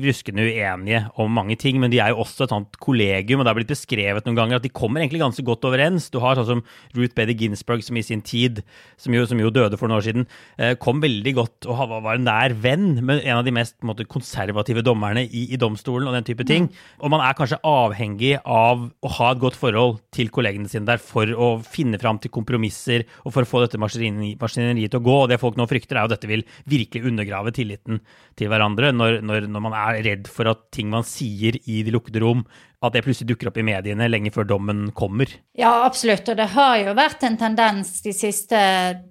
ruskende 0.06 0.46
uenige 0.48 1.02
om 1.20 1.34
mange 1.34 1.58
ting, 1.60 1.80
men 1.82 1.92
de 1.92 2.00
er 2.00 2.14
jo 2.14 2.22
også 2.24 2.46
et 2.46 2.54
sånt 2.54 2.78
kollegium, 2.80 3.42
og 3.42 3.46
det 3.46 3.52
har 3.52 3.58
blitt 3.58 3.74
beskrevet 3.74 4.28
noen 4.28 4.38
ganger 4.38 4.60
at 4.60 4.66
de 4.66 4.72
kommer 4.72 5.04
egentlig 5.04 5.20
ganske 5.24 5.44
godt 5.46 5.66
overens. 5.68 6.08
Du 6.14 6.22
har 6.24 6.40
sånn 6.40 6.48
som 6.48 6.64
Ruth 6.96 7.16
Bader 7.18 7.36
Ginsburg, 7.38 7.84
som 7.84 8.00
i 8.00 8.06
sin 8.06 8.24
tid, 8.24 8.62
som 9.02 9.16
jo, 9.16 9.26
som 9.28 9.42
jo 9.42 9.52
døde 9.54 9.80
for 9.80 9.90
noen 9.90 10.00
år 10.00 10.08
siden, 10.08 10.28
eh, 10.58 10.76
kom 10.80 11.02
veldig 11.04 11.34
godt 11.36 11.68
og 11.68 11.84
var 12.06 12.16
en 12.16 12.28
nær 12.28 12.56
venn 12.56 13.04
med 13.04 13.26
en 13.26 13.42
av 13.42 13.46
de 13.48 13.56
mest 13.56 13.76
måte, 13.84 14.08
konservative 14.08 14.86
dommerne 14.86 15.26
i, 15.28 15.48
i 15.52 15.60
domstolen 15.60 16.08
og 16.08 16.16
den 16.16 16.28
type 16.28 16.48
ting. 16.48 16.70
Og 17.04 17.12
man 17.12 17.24
er 17.26 17.36
kanskje 17.38 17.60
avhengig 17.68 18.38
av 18.44 18.88
å 18.88 19.14
ha 19.20 19.32
et 19.34 19.44
godt 19.44 19.60
forhold 19.60 20.00
til 20.16 20.32
kollegene 20.34 20.72
sine 20.72 20.88
der 20.88 21.02
for 21.04 21.28
å 21.28 21.52
finne 21.66 22.00
fram 22.02 22.22
til 22.24 22.32
kompromisser 22.34 23.06
og 23.26 23.34
for 23.36 23.44
å 23.44 23.50
få 23.50 23.66
dette 23.66 23.80
maskineriet 23.82 24.94
til 24.94 25.02
å 25.02 25.06
gå. 25.06 25.18
Og 25.26 25.32
det 25.32 25.42
folk 25.44 25.60
nå 25.60 25.68
frykter, 25.70 25.98
er 25.98 26.06
jo 26.06 26.12
at 26.12 26.16
dette 26.16 26.32
vil 26.32 26.46
virkelig 26.70 27.12
undergrave 27.12 27.54
tilliten 27.56 27.97
til 28.38 28.52
hverandre 28.52 28.92
når, 28.94 29.20
når, 29.26 29.48
når 29.52 29.64
man 29.64 29.76
er 29.78 30.02
redd 30.06 30.32
for 30.32 30.50
at 30.52 30.68
ting 30.76 30.90
man 30.94 31.06
sier 31.08 31.58
i 31.66 31.82
de 31.86 31.94
lukkede 31.94 32.22
rom, 32.24 32.44
at 32.86 32.94
det 32.94 33.02
plutselig 33.06 33.32
dukker 33.32 33.50
opp 33.50 33.58
i 33.58 33.66
mediene 33.66 34.06
lenge 34.10 34.30
før 34.34 34.46
dommen 34.52 34.84
kommer. 34.98 35.32
Ja, 35.58 35.72
absolutt. 35.88 36.30
Og 36.30 36.38
det 36.38 36.46
har 36.54 36.76
jo 36.84 36.94
vært 36.98 37.26
en 37.26 37.40
tendens 37.40 37.96
de 38.06 38.14
siste 38.14 38.60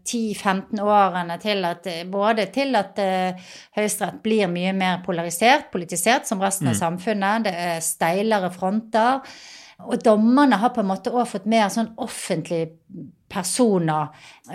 10-15 0.07 0.79
årene 0.85 1.39
til 1.43 1.67
at 1.67 1.89
eh, 1.91 2.05
både 2.07 2.47
til 2.55 2.79
at 2.79 3.03
uh, 3.03 3.51
Høyesterett 3.75 4.23
blir 4.23 4.47
mye 4.53 4.71
mer 4.77 5.03
polarisert, 5.07 5.73
politisert, 5.75 6.31
som 6.31 6.43
resten 6.43 6.71
av 6.71 6.79
samfunnet. 6.79 7.49
Det 7.49 7.55
er 7.67 7.83
steilere 7.85 8.53
fronter. 8.55 9.27
Og 9.83 9.99
dommerne 10.05 10.61
har 10.63 10.73
på 10.73 10.85
en 10.85 10.93
måte 10.93 11.13
òg 11.13 11.27
fått 11.29 11.51
mer 11.51 11.67
sånn 11.73 11.91
offentlig 12.01 12.69
personer. 13.29 14.07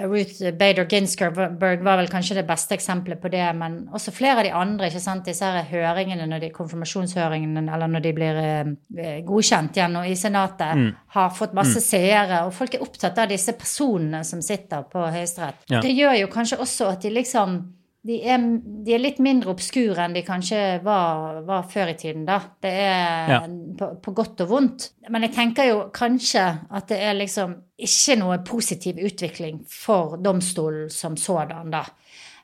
Ruth 0.07 0.51
Bader 0.57 0.85
Ginsburg 0.89 1.83
var 1.83 1.97
vel 1.99 2.07
kanskje 2.11 2.37
det 2.39 2.45
beste 2.47 2.75
eksempelet 2.77 3.19
på 3.21 3.31
det, 3.33 3.43
men 3.57 3.81
også 3.91 4.13
flere 4.15 4.39
av 4.39 4.47
de 4.47 4.53
andre. 4.55 4.87
ikke 4.87 5.03
sant, 5.03 5.25
Disse 5.27 5.45
her 5.45 5.67
høringene, 5.67 6.27
når 6.29 6.45
de, 6.45 6.51
konfirmasjonshøringene, 6.55 7.65
eller 7.67 7.91
når 7.91 8.05
de 8.05 8.13
blir 8.15 8.39
eh, 8.41 9.19
godkjent 9.27 9.77
igjen 9.77 9.99
og 9.99 10.07
i 10.07 10.15
Senatet, 10.15 10.79
mm. 10.79 10.87
har 11.17 11.35
fått 11.35 11.57
masse 11.57 11.81
mm. 11.83 11.87
seere. 11.89 12.41
Og 12.47 12.55
folk 12.55 12.77
er 12.77 12.85
opptatt 12.87 13.19
av 13.19 13.29
disse 13.31 13.55
personene 13.59 14.23
som 14.27 14.41
sitter 14.45 14.87
på 14.91 15.03
Høyesterett. 15.03 15.67
Ja. 15.67 15.83
Det 15.83 15.91
gjør 15.91 16.21
jo 16.23 16.31
kanskje 16.31 16.61
også 16.63 16.93
at 16.93 17.03
de 17.03 17.13
liksom 17.19 17.59
de 18.07 18.17
er, 18.25 18.45
de 18.85 18.95
er, 18.95 19.01
litt 19.01 19.19
mindre 19.21 19.51
obskure 19.53 20.01
enn 20.01 20.15
de 20.15 20.23
kanskje 20.25 20.79
var, 20.85 21.41
var, 21.45 21.67
før 21.69 21.91
i 21.91 21.97
tiden, 21.99 22.23
da. 22.25 22.39
Det 22.61 22.71
er 22.71 23.29
ja. 23.29 23.41
på, 23.77 23.91
på, 24.01 24.13
godt 24.17 24.41
og 24.45 24.49
vondt. 24.49 24.87
Men 25.13 25.27
jeg 25.27 25.35
tenker 25.35 25.69
jo 25.69 25.83
kanskje 25.93 26.47
at 26.71 26.89
det 26.89 26.97
er 26.97 27.19
liksom 27.19 27.53
ikke 27.77 28.17
noe 28.21 28.39
positiv 28.47 28.97
utvikling 29.05 29.61
for 29.69 30.17
domstolen 30.17 30.89
som 30.89 31.17
sådan, 31.17 31.69
da. 31.73 31.85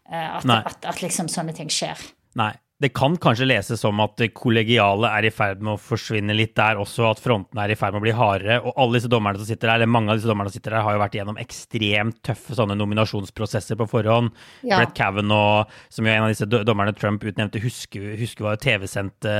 Eh, 0.05 0.29
at, 0.37 0.45
at, 0.45 0.87
at, 0.93 1.01
liksom 1.01 1.31
sånne 1.31 1.57
ting 1.57 1.73
skjer. 1.73 2.05
Nei 2.37 2.53
det 2.77 2.91
kan 2.93 3.15
kanskje 3.17 3.47
leses 3.47 3.81
som 3.81 3.97
at 4.03 4.19
det 4.21 4.35
kollegiale 4.37 5.09
er 5.17 5.25
i 5.25 5.31
ferd 5.33 5.63
med 5.65 5.73
å 5.73 5.81
forsvinne 5.81 6.35
litt 6.37 6.53
der 6.59 6.77
også, 6.77 7.07
at 7.09 7.21
frontene 7.23 7.63
er 7.63 7.71
i 7.73 7.77
ferd 7.79 7.95
med 7.95 8.03
å 8.03 8.05
bli 8.05 8.13
hardere. 8.13 8.57
Og 8.61 8.75
alle 8.77 8.99
disse 8.99 9.09
dommerne 9.09 9.41
som 9.41 9.47
sitter 9.49 9.71
der, 9.71 9.79
eller 9.79 9.89
mange 9.89 10.13
av 10.13 10.19
disse 10.19 10.29
dommerne 10.29 10.51
som 10.51 10.59
sitter 10.59 10.75
der, 10.75 10.83
har 10.85 10.93
jo 10.93 11.01
vært 11.01 11.15
gjennom 11.17 11.39
ekstremt 11.41 12.19
tøffe 12.27 12.57
sånne 12.59 12.75
nominasjonsprosesser 12.77 13.79
på 13.79 13.87
forhånd. 13.89 14.29
Ja. 14.61 14.77
Brett 14.77 14.93
Kavanaugh, 14.99 15.79
som 15.89 16.05
jo 16.05 16.11
er 16.13 16.19
en 16.19 16.27
av 16.27 16.33
disse 16.35 16.45
dommerne 16.69 16.93
Trump 16.97 17.25
utnevnte, 17.25 17.61
husker, 17.63 18.11
husker 18.19 18.45
var 18.45 18.59
TV-sendte 18.61 19.33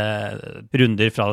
runder 0.82 1.13
fra, 1.13 1.27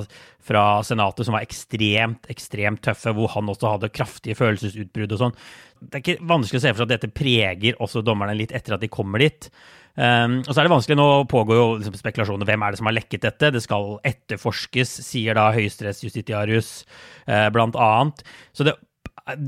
fra 0.45 0.65
Senatet 0.85 1.25
som 1.25 1.39
var 1.39 1.47
ekstremt, 1.47 2.29
ekstremt 2.35 2.83
tøffe, 2.85 3.15
hvor 3.17 3.33
han 3.39 3.49
også 3.49 3.79
hadde 3.79 3.95
kraftige 3.97 4.37
følelsesutbrudd 4.43 5.17
og 5.17 5.23
sånn. 5.23 5.41
Det 5.81 5.97
er 5.97 6.05
ikke 6.05 6.29
vanskelig 6.29 6.61
å 6.61 6.67
se 6.67 6.75
for 6.75 6.83
seg 6.83 6.91
at 6.91 6.95
dette 6.99 7.17
preger 7.17 7.81
også 7.81 8.05
dommerne 8.05 8.37
litt 8.37 8.53
etter 8.57 8.77
at 8.77 8.85
de 8.85 8.93
kommer 8.93 9.25
dit. 9.25 9.49
Um, 9.95 10.41
og 10.43 10.51
så 10.51 10.59
er 10.59 10.67
det 10.67 10.73
vanskelig, 10.73 10.97
Nå 10.99 11.09
pågår 11.31 11.59
jo 11.59 11.67
liksom 11.79 11.99
spekulasjoner. 11.99 12.49
Hvem 12.49 12.65
er 12.65 12.75
det 12.75 12.81
som 12.81 12.91
har 12.91 12.97
lekket 12.97 13.29
dette? 13.29 13.53
Det 13.55 13.63
skal 13.63 13.99
etterforskes, 14.11 14.97
sier 15.07 15.39
da 15.39 15.51
høyesterettsjustitiarius 15.55 16.73
uh, 17.29 17.47
blant 17.55 17.79
annet. 17.79 18.25
Så 18.57 18.67
det 18.67 18.77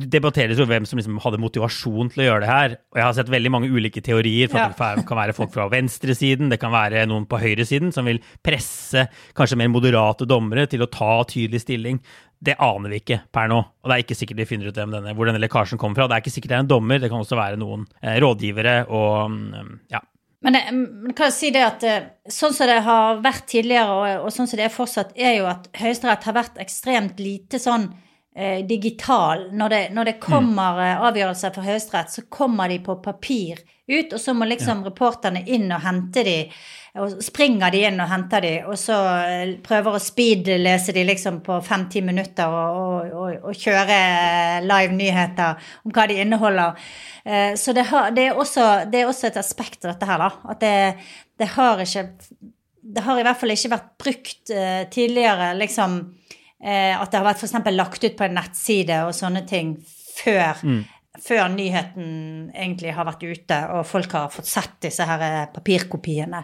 debatteres 0.09 0.57
jo 0.57 0.65
hvem 0.65 0.87
som 0.89 0.97
liksom 0.97 1.19
hadde 1.21 1.41
motivasjon 1.43 2.09
til 2.13 2.23
å 2.23 2.27
gjøre 2.27 2.45
det 2.45 2.49
her. 2.49 2.77
Og 2.95 3.01
jeg 3.01 3.05
har 3.05 3.17
sett 3.19 3.33
veldig 3.33 3.53
mange 3.53 3.69
ulike 3.69 4.01
teorier. 4.01 4.49
for 4.49 4.63
ja. 4.63 4.71
Det 4.97 5.05
kan 5.09 5.19
være 5.19 5.35
folk 5.37 5.53
fra 5.53 5.67
venstresiden, 5.73 6.49
det 6.53 6.61
kan 6.63 6.73
være 6.73 7.05
noen 7.11 7.27
på 7.29 7.41
høyresiden 7.43 7.93
som 7.93 8.09
vil 8.09 8.23
presse 8.45 9.05
kanskje 9.37 9.59
mer 9.61 9.69
moderate 9.69 10.29
dommere 10.29 10.65
til 10.71 10.87
å 10.87 10.89
ta 10.89 11.21
tydelig 11.29 11.67
stilling. 11.67 12.01
Det 12.41 12.57
aner 12.61 12.93
vi 12.93 13.03
ikke 13.03 13.21
per 13.33 13.53
nå. 13.53 13.61
Og 13.61 13.91
det 13.91 13.95
er 13.99 14.05
ikke 14.07 14.17
sikkert 14.17 14.41
vi 14.41 14.49
finner 14.49 14.73
ut 14.73 14.77
denne, 14.77 15.13
hvor 15.17 15.29
denne 15.29 15.41
lekkasjen 15.45 15.81
kommer 15.81 16.01
fra. 16.01 16.09
Det 16.09 16.17
er 16.17 16.25
ikke 16.25 16.37
sikkert 16.39 16.55
det 16.55 16.59
er 16.59 16.65
en 16.65 16.73
dommer, 16.73 17.01
det 17.03 17.13
kan 17.13 17.21
også 17.21 17.37
være 17.37 17.61
noen 17.61 17.85
eh, 18.01 18.17
rådgivere 18.25 18.77
og 18.89 19.33
mm, 19.33 19.73
ja, 19.93 20.01
men 20.45 20.57
jeg 20.59 21.15
kan 21.17 21.33
si 21.33 21.51
det 21.55 21.63
at 21.65 21.85
eh, 21.87 22.09
sånn 22.29 22.55
som 22.55 22.69
det 22.69 22.81
har 22.85 23.23
vært 23.25 23.47
tidligere, 23.51 23.93
og, 23.93 24.27
og 24.27 24.35
sånn 24.35 24.49
som 24.51 24.61
det 24.61 24.67
er 24.69 24.75
fortsatt, 24.75 25.15
er 25.17 25.39
jo 25.39 25.47
at 25.51 25.71
Høyesterett 25.81 26.27
har 26.29 26.37
vært 26.37 26.61
ekstremt 26.63 27.23
lite 27.23 27.61
sånn 27.63 27.89
eh, 28.37 28.67
digital. 28.67 29.49
Når 29.53 29.69
det, 29.69 29.83
når 29.93 30.05
det 30.05 30.19
kommer 30.21 30.77
mm. 30.81 31.05
avgjørelser 31.09 31.55
fra 31.55 31.65
Høyesterett, 31.65 32.13
så 32.13 32.27
kommer 32.29 32.69
de 32.69 32.79
på 32.85 32.99
papir 33.03 33.63
ut, 33.87 34.13
og 34.13 34.21
så 34.21 34.35
må 34.35 34.49
liksom 34.51 34.83
ja. 34.83 34.91
reporterne 34.91 35.45
inn 35.47 35.71
og 35.71 35.85
hente 35.85 36.25
de, 36.27 36.41
og 36.99 37.21
springer 37.23 37.71
de 37.71 37.83
inn 37.87 38.01
og 38.03 38.09
henter 38.11 38.43
de, 38.43 38.53
og 38.67 38.75
så 38.81 38.97
eh, 39.29 39.53
prøver 39.65 39.97
å 39.97 40.03
speedlese 40.03 40.95
de 40.97 41.05
liksom 41.07 41.39
på 41.47 41.61
fem-ti 41.65 42.03
minutter 42.05 42.51
og, 42.51 43.13
og, 43.13 43.47
og, 43.47 43.53
kjøre 43.55 44.01
live 44.67 44.97
nyheter 44.97 45.71
om 45.87 45.95
hva 45.95 46.09
de 46.11 46.19
inneholder. 46.25 46.91
Eh, 47.23 47.55
så 47.61 47.77
det, 47.77 47.87
har, 47.93 48.11
det, 48.17 48.31
er 48.31 48.43
også, 48.43 48.67
det, 48.91 49.05
er 49.05 49.13
også, 49.13 49.31
et 49.31 49.41
aspekt 49.41 49.85
av 49.85 49.95
dette 49.95 50.11
her, 50.11 50.27
da. 50.27 50.53
At 50.53 50.63
det, 50.65 50.77
det 51.39 51.51
har 51.55 51.85
ikke 51.85 52.09
Det 52.97 53.03
har 53.03 53.19
i 53.19 53.23
hvert 53.27 53.39
fall 53.41 53.51
ikke 53.51 53.71
vært 53.73 53.89
brukt 53.99 54.51
tidligere, 54.95 55.55
liksom 55.59 55.99
At 56.57 57.11
det 57.13 57.19
har 57.19 57.27
vært 57.27 57.43
f.eks. 57.45 57.53
lagt 57.77 58.05
ut 58.05 58.15
på 58.17 58.25
en 58.25 58.33
nettside 58.39 59.03
og 59.05 59.11
sånne 59.15 59.43
ting 59.47 59.75
før. 59.85 60.63
Mm 60.65 60.85
før 61.23 61.49
nyheten 61.53 62.51
egentlig 62.55 62.95
har 62.97 63.07
vært 63.09 63.25
ute, 63.25 63.59
og 63.75 63.87
folk 63.89 64.15
har 64.17 64.33
fått 64.33 64.49
sett 64.51 64.79
disse 64.87 65.07
her 65.07 65.25
eh, 65.25 65.43
papirkopiene. 65.53 66.43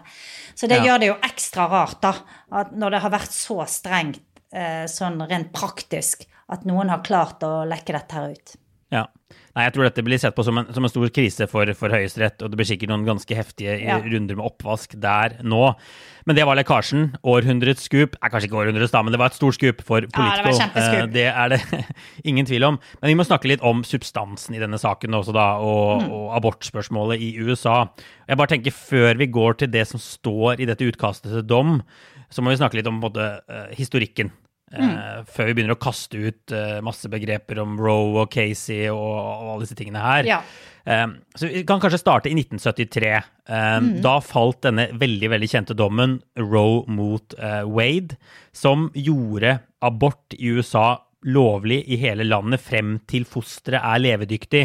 Så 0.55 0.69
det 0.69 0.81
ja. 0.81 0.87
gjør 0.89 1.01
det 1.01 1.09
jo 1.11 1.19
ekstra 1.29 1.67
rart, 1.71 1.99
da, 2.03 2.13
at 2.61 2.73
når 2.77 2.95
det 2.95 3.03
har 3.05 3.13
vært 3.13 3.35
så 3.35 3.59
strengt 3.69 4.23
eh, 4.53 4.85
sånn 4.89 5.21
rent 5.29 5.53
praktisk, 5.55 6.27
at 6.53 6.65
noen 6.69 6.91
har 6.91 7.05
klart 7.05 7.43
å 7.45 7.63
lekke 7.67 7.95
dette 7.95 8.17
her 8.19 8.35
ut. 8.35 8.55
Ja. 8.93 9.07
Nei, 9.53 9.67
jeg 9.67 9.73
tror 9.75 9.85
dette 9.85 10.03
blir 10.05 10.17
sett 10.21 10.33
på 10.33 10.43
som 10.45 10.57
en, 10.57 10.69
som 10.73 10.85
en 10.85 10.89
stor 10.89 11.09
krise 11.13 11.45
for, 11.49 11.69
for 11.77 11.93
Høyesterett, 11.93 12.41
og 12.41 12.49
det 12.49 12.57
blir 12.57 12.67
sikkert 12.67 12.89
noen 12.89 13.05
ganske 13.05 13.37
heftige 13.37 13.75
ja. 13.83 13.99
runder 14.01 14.37
med 14.39 14.45
oppvask 14.47 14.95
der 15.01 15.35
nå. 15.45 15.67
Men 16.25 16.37
det 16.37 16.45
var 16.47 16.57
lekkasjen. 16.57 17.11
Århundrets 17.29 17.85
skup 17.85 18.17
er 18.17 18.33
kanskje 18.33 18.49
ikke 18.49 18.57
århundrets, 18.63 18.93
da, 18.95 19.03
men 19.05 19.13
det 19.13 19.19
var 19.21 19.29
et 19.29 19.37
stort 19.37 19.57
skup 19.59 19.83
for 19.85 20.07
Politico. 20.09 20.55
Ja, 20.57 20.71
det, 20.73 20.95
var 20.97 21.11
det 21.13 21.25
er 21.29 21.53
det 21.53 21.83
ingen 22.29 22.49
tvil 22.49 22.65
om. 22.69 22.79
Men 23.01 23.13
vi 23.13 23.17
må 23.19 23.27
snakke 23.29 23.51
litt 23.51 23.65
om 23.65 23.85
substansen 23.85 24.57
i 24.57 24.61
denne 24.63 24.81
saken 24.81 25.19
også, 25.21 25.37
da, 25.37 25.47
og, 25.61 26.01
mm. 26.01 26.13
og 26.17 26.37
abortspørsmålet 26.39 27.21
i 27.21 27.33
USA. 27.45 27.83
Jeg 28.25 28.41
bare 28.41 28.55
tenker, 28.55 28.73
før 28.73 29.21
vi 29.21 29.29
går 29.37 29.61
til 29.61 29.73
det 29.73 29.85
som 29.89 30.01
står 30.01 30.63
i 30.63 30.69
dette 30.69 30.89
utkastet 30.89 31.29
til 31.29 31.45
dom, 31.45 31.77
så 32.33 32.41
må 32.41 32.49
vi 32.49 32.57
snakke 32.57 32.79
litt 32.79 32.89
om 32.89 32.97
både, 33.03 33.35
uh, 33.45 33.67
historikken 33.77 34.33
Mm. 34.73 34.93
Uh, 34.93 35.23
før 35.29 35.49
vi 35.49 35.55
begynner 35.57 35.75
å 35.75 35.81
kaste 35.81 36.17
ut 36.17 36.53
uh, 36.55 36.79
masse 36.85 37.09
begreper 37.11 37.61
om 37.61 37.75
Roe 37.77 38.23
og 38.23 38.31
Casey 38.33 38.87
og, 38.89 38.97
og 38.99 39.49
alle 39.53 39.65
disse 39.65 39.77
tingene 39.77 40.01
her. 40.01 40.29
Ja. 40.29 40.39
Um, 40.83 41.15
så 41.37 41.47
Vi 41.47 41.61
kan 41.67 41.79
kanskje 41.83 42.01
starte 42.01 42.31
i 42.31 42.35
1973. 42.35 43.13
Um, 43.45 43.53
mm. 43.53 43.93
Da 44.05 44.17
falt 44.25 44.63
denne 44.65 44.89
veldig 44.99 45.31
veldig 45.35 45.51
kjente 45.51 45.77
dommen, 45.77 46.19
Roe 46.41 46.83
mot 46.91 47.37
Wade, 47.69 48.17
som 48.55 48.89
gjorde 48.97 49.59
abort 49.83 50.35
i 50.39 50.55
USA 50.57 51.03
lovlig 51.23 51.83
i 51.87 51.97
hele 52.01 52.25
landet 52.27 52.61
frem 52.63 52.97
til 53.07 53.23
fosteret 53.29 53.79
er 53.79 54.01
levedyktig. 54.01 54.63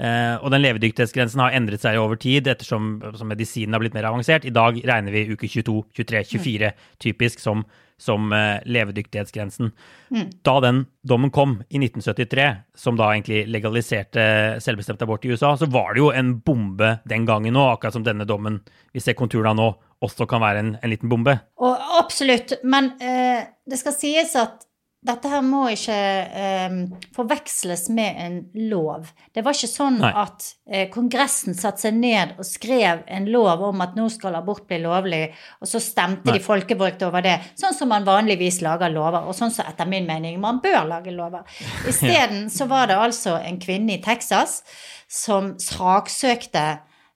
Uh, 0.00 0.40
og 0.40 0.48
den 0.54 0.62
levedyktighetsgrensen 0.64 1.42
har 1.44 1.52
endret 1.58 1.82
seg 1.82 1.98
over 2.00 2.16
tid 2.16 2.48
ettersom 2.48 3.02
medisinen 3.28 3.76
har 3.76 3.82
blitt 3.82 3.96
mer 3.96 4.08
avansert. 4.08 4.46
I 4.48 4.54
dag 4.54 4.80
regner 4.80 5.12
vi 5.12 5.26
uke 5.34 5.50
22, 5.50 5.76
23, 6.00 6.24
24 6.40 6.72
mm. 6.72 6.90
typisk 7.04 7.42
som 7.44 7.66
som 8.00 8.32
eh, 8.32 8.56
levedyktighetsgrensen. 8.64 9.70
Mm. 10.10 10.30
Da 10.42 10.60
den 10.60 10.86
dommen 11.02 11.30
kom 11.30 11.58
i 11.68 11.78
1973, 11.78 12.46
som 12.74 12.96
da 12.96 13.10
egentlig 13.12 13.44
legaliserte 13.52 14.22
selvbestemt 14.64 15.02
abort 15.04 15.24
i 15.24 15.34
USA, 15.34 15.52
så 15.56 15.68
var 15.68 15.94
det 15.94 16.00
jo 16.00 16.08
en 16.16 16.38
bombe 16.40 16.94
den 17.04 17.26
gangen 17.28 17.58
òg, 17.60 17.74
akkurat 17.74 17.98
som 17.98 18.06
denne 18.06 18.24
dommen 18.28 18.60
vi 18.94 19.04
ser 19.04 19.18
konturene 19.18 19.52
av 19.52 19.60
nå, 19.60 19.68
også 20.00 20.24
kan 20.28 20.40
være 20.40 20.64
en, 20.64 20.72
en 20.80 20.92
liten 20.92 21.12
bombe. 21.12 21.36
Og 21.60 21.88
absolutt, 22.00 22.56
men 22.64 22.94
eh, 23.04 23.44
det 23.68 23.80
skal 23.82 23.96
sies 23.96 24.32
at 24.40 24.64
dette 25.00 25.30
her 25.32 25.40
må 25.40 25.62
ikke 25.72 25.94
eh, 25.96 26.74
forveksles 27.16 27.86
med 27.96 28.18
en 28.20 28.34
lov. 28.68 29.08
Det 29.32 29.40
var 29.46 29.56
ikke 29.56 29.70
sånn 29.70 29.96
Nei. 30.02 30.10
at 30.12 30.48
eh, 30.68 30.90
Kongressen 30.92 31.56
satte 31.56 31.86
seg 31.86 31.96
ned 31.96 32.34
og 32.36 32.44
skrev 32.44 33.00
en 33.08 33.30
lov 33.32 33.64
om 33.70 33.80
at 33.80 33.96
nå 33.96 34.10
skal 34.12 34.36
abort 34.36 34.66
bli 34.68 34.82
lovlig, 34.84 35.22
og 35.64 35.70
så 35.72 35.80
stemte 35.80 36.28
Nei. 36.28 36.36
de 36.36 36.44
folkevalgte 36.44 37.08
over 37.08 37.24
det. 37.24 37.38
Sånn 37.56 37.76
som 37.78 37.88
man 37.94 38.04
vanligvis 38.04 38.60
lager 38.66 38.92
lover, 38.92 39.24
og 39.24 39.36
sånn 39.38 39.54
som 39.54 39.70
etter 39.72 39.88
min 39.88 40.08
mening 40.08 40.36
man 40.42 40.60
bør 40.60 40.84
lage 40.92 41.16
lover. 41.16 41.48
Isteden 41.90 42.44
ja. 42.44 42.52
så 42.52 42.68
var 42.68 42.92
det 42.92 43.00
altså 43.00 43.38
en 43.40 43.56
kvinne 43.62 43.96
i 43.96 44.02
Texas 44.04 44.60
som 45.08 45.54
saksøkte 45.56 46.66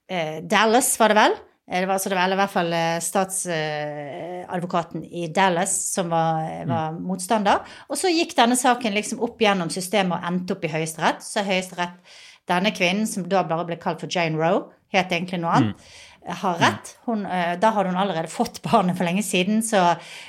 eh, 0.09 0.41
Dallas, 0.41 0.95
var 0.97 1.13
det 1.13 1.21
vel? 1.21 1.37
Eh, 1.71 1.79
det 1.79 1.85
var, 1.85 2.09
det 2.09 2.15
var 2.15 2.31
i 2.31 2.39
hvert 2.39 2.53
fall 2.53 2.73
eh, 2.77 2.99
statsadvokaten 3.01 5.05
i 5.05 5.27
Dallas 5.33 5.73
som 5.95 6.11
var, 6.13 6.45
mm. 6.45 6.69
var 6.69 6.93
mm. 6.93 7.03
motstander. 7.09 7.77
Og 7.89 7.99
så 7.99 8.13
gikk 8.13 8.37
denne 8.37 8.57
saken 8.59 8.95
liksom 8.95 9.23
opp 9.25 9.41
gjennom 9.41 9.69
systemet 9.73 10.19
og 10.19 10.29
endte 10.29 10.55
opp 10.55 10.65
i 10.65 10.73
Høyesterett. 10.75 11.25
Så 11.25 11.45
Høyesterett, 11.45 12.17
denne 12.49 12.71
kvinnen, 12.75 13.07
som 13.09 13.29
da 13.29 13.43
bare 13.47 13.65
ble 13.71 13.79
kalt 13.81 14.03
for 14.03 14.11
Jane 14.11 14.37
Roe, 14.37 14.67
het 14.93 15.11
egentlig 15.11 15.39
noe 15.41 15.55
annet, 15.57 15.81
mm. 15.81 16.35
har 16.43 16.61
rett. 16.61 16.91
Hun, 17.07 17.25
eh, 17.25 17.55
da 17.59 17.73
hadde 17.73 17.89
hun 17.89 18.01
allerede 18.03 18.29
fått 18.29 18.61
barnet 18.63 18.97
for 18.99 19.09
lenge 19.09 19.25
siden, 19.25 19.63
så, 19.65 19.81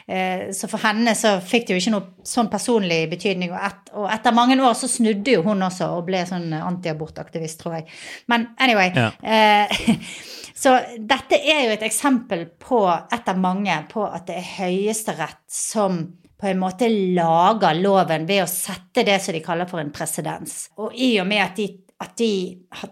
så, 0.08 0.70
for 0.72 0.80
henne 0.82 1.12
så 1.18 1.36
fikk 1.44 1.68
det 1.68 1.76
jo 1.76 1.82
ikke 1.82 1.96
noe 1.98 2.26
sånn 2.26 2.48
personlig 2.50 3.02
betydning. 3.12 3.52
Og, 3.52 3.60
et, 3.68 3.92
og 3.92 4.08
etter 4.16 4.34
mange 4.34 4.56
år 4.56 4.74
så 4.80 4.88
snudde 4.88 5.36
jo 5.36 5.44
hun 5.44 5.68
også 5.68 5.92
og 5.98 6.08
ble 6.08 6.24
sånn 6.32 6.48
antiabortaktivist, 6.62 7.60
tror 7.60 7.82
jeg. 7.82 7.92
Men 8.32 8.48
anyway. 8.56 8.96
Ja. 8.96 9.12
Eh, 9.20 10.00
Så 10.56 10.72
dette 10.96 11.36
er 11.36 11.66
jo 11.66 11.74
et 11.74 11.84
eksempel 11.84 12.46
på, 12.56 12.80
et 12.88 13.28
av 13.28 13.40
mange, 13.40 13.74
på 13.90 14.06
at 14.08 14.24
det 14.28 14.38
er 14.40 14.52
Høyesterett 14.56 15.42
som 15.52 16.00
på 16.36 16.48
en 16.48 16.60
måte 16.60 16.88
lager 16.90 17.76
loven 17.80 18.26
ved 18.28 18.44
å 18.44 18.48
sette 18.50 19.04
det 19.06 19.18
som 19.24 19.36
de 19.36 19.42
kaller 19.44 19.68
for 19.68 19.80
en 19.80 19.92
presedens. 19.92 20.66
Og 20.80 20.96
i 20.96 21.14
og 21.20 21.28
med 21.28 21.42
at 21.44 21.60
de, 21.60 21.68
at 22.04 22.16
de 22.20 22.30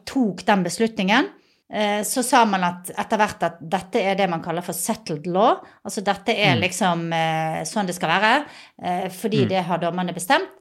tok 0.08 0.44
den 0.48 0.64
beslutningen, 0.64 1.28
eh, 1.72 2.00
så 2.08 2.24
sa 2.24 2.44
man 2.48 2.64
at 2.68 2.92
etter 2.92 3.20
hvert 3.20 3.46
at 3.48 3.60
dette 3.60 4.00
er 4.12 4.16
det 4.20 4.30
man 4.32 4.44
kaller 4.44 4.64
for 4.64 4.76
settled 4.76 5.28
law. 5.28 5.60
Altså 5.84 6.04
dette 6.04 6.36
er 6.36 6.56
mm. 6.56 6.64
liksom 6.64 7.06
eh, 7.16 7.60
sånn 7.68 7.88
det 7.88 7.96
skal 7.96 8.12
være, 8.14 8.34
eh, 8.80 9.06
fordi 9.12 9.44
mm. 9.44 9.48
det 9.52 9.64
har 9.68 9.84
dommerne 9.84 10.16
bestemt. 10.16 10.52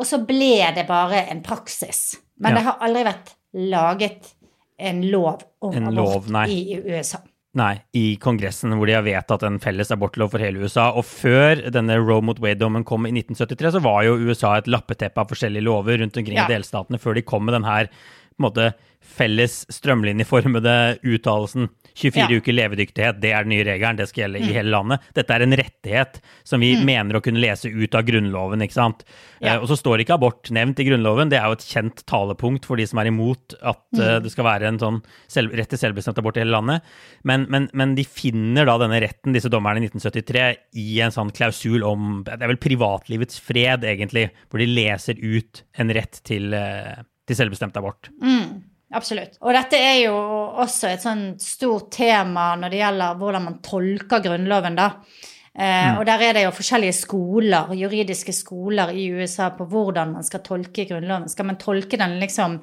Og 0.00 0.08
så 0.08 0.20
ble 0.24 0.70
det 0.76 0.86
bare 0.88 1.26
en 1.32 1.40
praksis 1.44 2.14
Men 2.40 2.54
Ja. 2.54 2.56
det 2.56 2.66
har 2.68 2.84
aldri 2.86 3.00
vært 3.04 3.32
laget 3.52 4.28
en 4.80 5.02
lov 5.12 5.44
om 5.60 5.76
En 5.76 5.90
abort 5.90 6.28
lov, 6.30 6.48
i 6.48 6.78
USA. 6.86 7.20
Nei, 7.58 7.80
i 7.98 8.14
Kongressen, 8.22 8.70
hvor 8.78 8.86
de 8.86 8.94
har 8.94 9.02
vedtatt 9.02 9.42
en 9.42 9.56
felles 9.58 9.88
abortlov 9.90 10.30
for 10.30 10.38
hele 10.42 10.62
USA. 10.62 10.92
Og 10.94 11.02
før 11.08 11.64
denne 11.74 11.96
Roe 11.98 12.22
mot 12.22 12.38
Wade-dommen 12.38 12.84
kom 12.86 13.08
i 13.08 13.10
1973, 13.10 13.72
så 13.74 13.80
var 13.82 14.04
jo 14.06 14.12
USA 14.22 14.52
et 14.60 14.70
lappeteppe 14.70 15.18
av 15.18 15.32
forskjellige 15.32 15.66
lover 15.66 15.98
rundt 15.98 16.16
omkring 16.20 16.38
Ja. 16.38 16.46
i 16.46 16.52
delstatene, 16.54 17.00
før 17.02 17.18
de 17.18 17.22
kom 17.26 17.44
med 17.48 17.54
den 17.58 17.66
her 17.66 17.90
på 18.40 18.46
en 18.46 18.48
måte 18.48 18.70
felles 19.10 19.62
strømlinjeformede 19.72 21.00
uttalelsen 21.02 21.68
24 21.96 22.20
Ja. 22.20 22.36
uker 22.38 22.54
levedyktighet, 22.54 23.20
det 23.20 23.32
er 23.32 23.44
den 23.44 23.52
nye 23.52 23.64
regelen, 23.66 23.96
det 23.96 24.08
skal 24.08 24.22
gjelde 24.22 24.40
i 24.40 24.52
hele 24.54 24.70
landet. 24.70 25.00
Dette 25.16 25.34
er 25.34 25.42
en 25.42 25.56
rettighet 25.56 26.20
som 26.44 26.60
vi 26.60 26.76
mener 26.84 27.18
å 27.18 27.22
kunne 27.24 27.40
lese 27.42 27.68
ut 27.68 27.94
av 27.94 28.06
Grunnloven, 28.06 28.62
ikke 28.62 28.76
sant. 28.76 29.04
Ja. 29.40 29.54
Eh, 29.54 29.58
og 29.60 29.68
så 29.68 29.76
står 29.76 30.04
ikke 30.04 30.14
abort 30.14 30.50
nevnt 30.54 30.80
i 30.80 30.86
Grunnloven, 30.86 31.28
det 31.32 31.40
er 31.40 31.48
jo 31.50 31.58
et 31.58 31.66
kjent 31.66 32.04
talepunkt 32.06 32.68
for 32.68 32.80
de 32.80 32.86
som 32.86 33.02
er 33.02 33.10
imot 33.10 33.56
at 33.60 33.82
uh, 33.98 34.20
det 34.22 34.30
skal 34.32 34.46
være 34.46 34.70
en 34.70 34.80
sånn 34.80 35.02
selv, 35.28 35.52
rett 35.58 35.68
til 35.72 35.80
selvbestemt 35.82 36.20
abort 36.22 36.38
i 36.38 36.44
hele 36.44 36.54
landet. 36.54 36.86
Men, 37.24 37.46
men, 37.50 37.68
men 37.74 37.96
de 37.98 38.06
finner 38.06 38.68
da 38.68 38.78
denne 38.80 39.00
retten, 39.02 39.34
disse 39.36 39.50
dommerne 39.52 39.82
i 39.82 39.90
1973, 39.90 40.46
i 40.80 41.00
en 41.04 41.14
sånn 41.14 41.34
klausul 41.34 41.82
om 41.84 42.22
Det 42.24 42.38
er 42.38 42.52
vel 42.52 42.62
privatlivets 42.62 43.40
fred, 43.42 43.84
egentlig, 43.84 44.30
hvor 44.48 44.62
de 44.62 44.70
leser 44.70 45.18
ut 45.20 45.64
en 45.80 45.92
rett 45.92 46.22
til, 46.24 46.54
eh, 46.54 47.02
til 47.30 47.38
selvbestemt 47.38 47.78
abort. 47.80 48.10
Absolutt. 48.90 49.36
Og 49.46 49.54
dette 49.54 49.78
er 49.78 50.00
jo 50.08 50.14
også 50.64 50.88
et 50.90 51.02
sånn 51.04 51.20
stort 51.38 51.92
tema 51.94 52.48
når 52.58 52.72
det 52.72 52.80
gjelder 52.80 53.18
hvordan 53.20 53.44
man 53.46 53.60
tolker 53.62 54.22
Grunnloven, 54.24 54.78
da. 54.80 54.88
Eh, 55.54 55.98
Og 55.98 56.04
der 56.06 56.22
er 56.26 56.34
det 56.34 56.42
jo 56.44 56.50
forskjellige 56.54 56.96
skoler, 56.98 57.70
juridiske 57.78 58.32
skoler 58.34 58.90
i 58.94 59.08
USA 59.14 59.50
på 59.54 59.66
hvordan 59.70 60.16
man 60.16 60.26
skal 60.26 60.42
tolke 60.46 60.86
Grunnloven. 60.90 61.28
Skal 61.30 61.46
man 61.46 61.58
tolke 61.62 61.98
den 61.98 62.18
liksom 62.22 62.58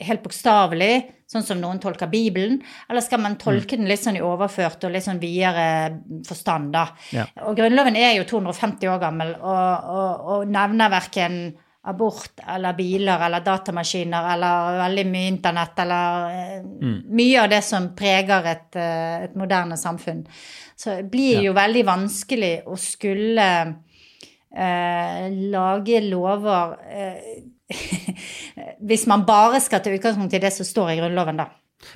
helt 0.00 0.22
bokstavelig, 0.22 0.90
sånn 1.30 1.42
som 1.46 1.58
noen 1.60 1.80
tolker 1.82 2.06
Bibelen, 2.10 2.60
eller 2.88 3.02
skal 3.02 3.20
man 3.20 3.34
tolke 3.38 3.76
den 3.76 3.88
litt 3.90 4.02
sånn 4.02 4.16
i 4.18 4.22
overført 4.24 4.84
og 4.86 4.94
litt 4.94 5.04
sånn 5.06 5.18
videre 5.22 5.64
forstand, 6.26 6.70
da? 6.74 6.84
Ja. 7.14 7.26
Og 7.46 7.58
Grunnloven 7.58 7.98
er 7.98 8.16
jo 8.18 8.26
250 8.30 8.86
år 8.94 9.00
gammel 9.02 9.34
og, 9.38 9.90
og, 9.94 10.28
og 10.38 10.54
nevner 10.54 10.90
verken 10.94 11.40
abort 11.86 12.40
eller 12.46 12.72
biler 12.72 13.20
eller 13.26 13.40
datamaskiner 13.40 14.32
eller 14.34 14.78
veldig 14.82 15.04
mye 15.08 15.28
internett 15.32 15.78
eller 15.78 16.30
mm. 16.64 16.96
mye 17.16 17.42
av 17.42 17.50
det 17.52 17.60
som 17.64 17.92
preger 17.96 18.48
et, 18.52 18.70
eh, 18.76 19.28
et 19.28 19.36
moderne 19.38 19.78
samfunn. 19.78 20.24
Så 20.76 20.98
det 20.98 21.10
blir 21.12 21.46
jo 21.46 21.54
veldig 21.56 21.84
vanskelig 21.86 22.52
å 22.66 22.76
skulle 22.78 23.46
eh, 23.62 25.24
lage 25.54 26.02
lover 26.06 26.74
eh, 26.90 27.30
hvis 28.88 29.06
man 29.10 29.26
bare 29.28 29.60
skal 29.60 29.82
ta 29.84 29.92
utgangspunkt 29.92 30.34
i 30.34 30.42
det 30.42 30.52
som 30.54 30.66
står 30.66 30.92
i 30.92 31.00
Grunnloven, 31.00 31.40
da. 31.40 31.50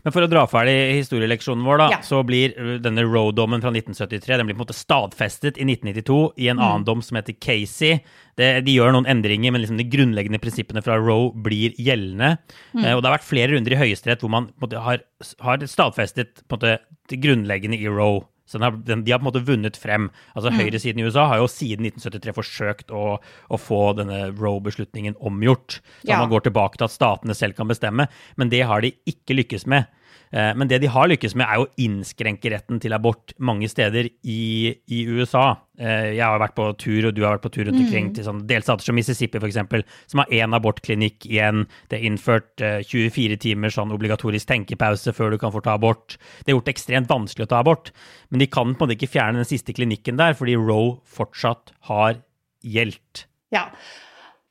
Men 0.05 0.15
for 0.15 0.23
å 0.25 0.29
dra 0.31 0.45
ferdig 0.47 0.75
historieleksjonen 1.01 1.65
vår, 1.67 1.79
da, 1.83 1.87
Ja. 1.97 2.01
så 2.07 2.21
blir 2.27 2.55
uh, 2.55 2.77
denne 2.83 3.03
Roe-dommen 3.03 3.61
fra 3.65 3.73
1973 3.75 4.39
den 4.39 4.47
blir 4.47 4.55
på 4.57 4.63
en 4.63 4.67
måte 4.67 4.79
stadfestet 4.79 5.59
i 5.59 5.67
1992 5.67 6.19
i 6.39 6.49
en 6.53 6.61
annen 6.63 6.85
dom 6.87 7.03
som 7.03 7.19
heter 7.19 7.35
Casey. 7.43 7.99
Det, 8.39 8.65
de 8.65 8.77
gjør 8.79 8.95
noen 8.95 9.09
endringer, 9.11 9.53
men 9.53 9.61
liksom 9.61 9.77
de 9.81 9.89
grunnleggende 9.93 10.41
prinsippene 10.41 10.83
fra 10.87 10.97
Roe 11.03 11.33
blir 11.35 11.75
gjeldende. 11.77 12.39
Eh, 12.79 12.93
og 12.95 13.03
det 13.03 13.11
har 13.11 13.19
vært 13.19 13.29
flere 13.29 13.53
runder 13.53 13.75
i 13.75 13.81
Høyesterett 13.83 14.23
hvor 14.25 14.31
man 14.33 14.51
måte, 14.63 14.81
har, 14.81 15.03
har 15.45 15.67
stadfestet 15.69 16.45
måte, 16.49 16.79
det 17.11 17.19
grunnleggende 17.21 17.77
i 17.77 17.91
Roe. 17.91 18.23
Så 18.47 18.59
den 18.59 18.63
har, 18.67 18.77
den, 18.85 19.05
de 19.05 19.13
har 19.13 19.19
på 19.21 19.27
en 19.27 19.31
måte 19.31 19.45
vunnet 19.47 19.77
frem. 19.79 20.11
Altså 20.35 20.51
Høyresiden 20.53 20.99
i 21.01 21.05
USA 21.07 21.27
har 21.31 21.39
jo 21.39 21.47
siden 21.49 21.87
1973 21.87 22.35
forsøkt 22.37 22.91
å, 22.91 23.19
å 23.49 23.57
få 23.61 23.81
denne 23.97 24.33
Roe-beslutningen 24.35 25.15
omgjort. 25.21 25.79
Så 26.03 26.11
Ja. 26.11 26.19
man 26.19 26.29
går 26.33 26.41
tilbake 26.49 26.77
til 26.77 26.85
at 26.89 26.95
statene 26.95 27.35
selv 27.39 27.55
kan 27.57 27.69
bestemme. 27.71 28.09
Men 28.37 28.51
det 28.51 28.63
har 28.67 28.81
de 28.83 28.93
ikke 29.07 29.37
lykkes 29.39 29.67
med. 29.67 29.87
Eh, 30.33 30.53
Men 30.57 30.69
det 30.69 30.79
de 30.83 30.89
har 30.89 31.09
lykkes 31.11 31.35
med, 31.37 31.47
er 31.47 31.61
å 31.63 31.69
innskrenke 31.77 32.51
retten 32.53 32.81
til 32.81 32.93
abort 32.97 33.35
mange 33.39 33.69
steder 33.69 34.09
i, 34.25 34.73
i 34.89 35.05
USA. 35.07 35.59
Eh, 35.79 36.15
Jeg 36.17 36.25
har 36.25 36.41
vært 36.41 36.55
på 36.57 36.67
tur, 36.81 37.09
og 37.09 37.15
du 37.15 37.23
har 37.23 37.37
vært 37.37 37.45
på 37.47 37.53
tur 37.53 37.65
rundt 37.69 37.81
omkring 37.83 38.13
til 38.17 38.25
sånne 38.25 38.47
delstater 38.49 38.85
som 38.85 38.97
Mississippi, 38.97 39.39
f.eks., 39.39 39.85
som 40.11 40.23
har 40.23 40.33
én 40.33 40.57
abortklinikk 40.57 41.27
igjen. 41.29 41.67
Det 41.89 41.99
er 42.01 42.07
innført 42.09 42.65
eh, 42.65 42.81
24 42.87 43.37
timer 43.43 43.75
sånn 43.75 43.93
obligatorisk 43.93 44.49
tenkepause 44.49 45.13
før 45.17 45.35
du 45.35 45.39
kan 45.43 45.53
få 45.53 45.61
ta 45.65 45.77
abort. 45.77 46.17
Det 46.45 46.53
er 46.53 46.57
gjort 46.59 46.73
ekstremt 46.73 47.11
vanskelig 47.13 47.49
å 47.49 47.53
ta 47.53 47.61
abort, 47.61 47.93
men 48.31 48.41
de 48.41 48.49
kan 48.49 48.73
på 48.73 48.81
en 48.81 48.87
måte 48.89 48.97
ikke 48.97 49.13
fjerne 49.15 49.43
den 49.43 49.49
siste 49.49 49.77
klinikken 49.77 50.17
der, 50.21 50.35
fordi 50.39 50.57
Roe 50.57 50.97
fortsatt 51.05 51.75
har 51.93 52.23
gjeldt. 52.63 53.27
Ja. 53.53 53.69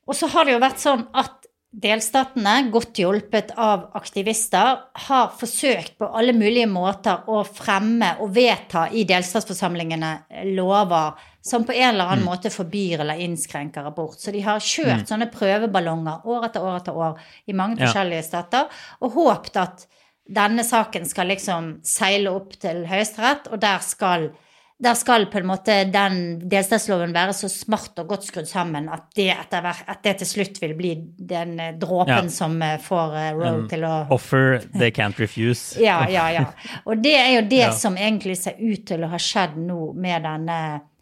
Og 0.10 0.18
så 0.18 0.28
har 0.34 0.46
det 0.46 0.54
jo 0.56 0.62
vært 0.62 0.82
sånn 0.82 1.06
at 1.18 1.41
delstatene, 1.72 2.70
godt 2.72 3.00
hjulpet 3.00 3.54
av 3.56 3.86
aktivister, 3.96 4.82
har 5.08 5.30
forsøkt 5.40 5.96
på 6.02 6.10
alle 6.12 6.34
mulige 6.36 6.68
måter 6.68 7.24
å 7.32 7.42
fremme 7.48 8.18
og 8.20 8.34
vedta 8.36 8.90
i 8.92 9.06
delstatsforsamlingene 9.08 10.12
lover 10.52 11.16
som 11.42 11.64
på 11.66 11.74
en 11.74 11.94
eller 11.94 12.12
annen 12.12 12.28
måte 12.28 12.52
forbyr 12.54 13.02
eller 13.02 13.24
innskrenker 13.24 13.88
abort. 13.88 14.20
Så 14.20 14.34
de 14.36 14.44
har 14.46 14.60
kjørt 14.62 15.08
sånne 15.10 15.32
prøveballonger 15.34 16.28
år 16.28 16.50
etter 16.50 16.68
år 16.68 16.78
etter 16.82 17.00
år 17.08 17.24
i 17.48 17.56
mange 17.58 17.80
Ja. 17.80 17.88
forskjellige 17.88 18.28
stater 18.28 18.68
og 19.02 19.16
håpet 19.16 19.58
at 19.58 19.88
denne 20.30 20.64
saken 20.64 21.06
skal 21.06 21.28
liksom 21.28 21.80
seile 21.84 22.30
opp 22.32 22.54
til 22.60 22.86
Høyesterett, 22.86 23.48
og 23.52 23.60
der 23.60 23.80
skal 23.80 24.30
der 24.82 24.96
skal 24.98 25.28
på 25.30 25.38
en 25.38 25.46
måte 25.46 25.76
den 25.94 26.16
delstatsloven 26.50 27.14
være 27.14 27.36
så 27.38 27.50
smart 27.54 28.00
og 28.02 28.08
godt 28.10 28.26
skrudd 28.26 28.48
sammen 28.50 28.88
at 28.90 29.04
det, 29.18 29.30
hvert, 29.52 29.84
at 29.88 30.02
det 30.06 30.16
til 30.24 30.30
slutt 30.32 30.58
vil 30.64 30.74
bli 30.78 30.94
den 31.18 31.54
eh, 31.62 31.74
dråpen 31.78 32.26
Ja. 32.28 32.34
som 32.34 32.56
eh, 32.66 32.80
får 32.82 33.16
eh, 33.20 33.28
Roe 33.38 33.52
um, 33.60 33.68
til 33.70 33.86
å 33.86 33.94
Offer 34.14 34.60
they 34.74 34.90
can't 34.90 35.20
refuse. 35.22 35.78
Ja, 35.90 36.00
ja, 36.10 36.28
ja. 36.34 36.46
Og 36.86 37.04
det 37.04 37.14
er 37.20 37.30
jo 37.36 37.44
det 37.50 37.62
Ja. 37.68 37.72
som 37.78 37.98
egentlig 37.98 38.40
ser 38.42 38.58
ut 38.58 38.88
til 38.90 39.06
å 39.06 39.12
ha 39.12 39.20
skjedd 39.22 39.60
nå 39.62 39.94
med 39.94 40.26
denne 40.26 40.58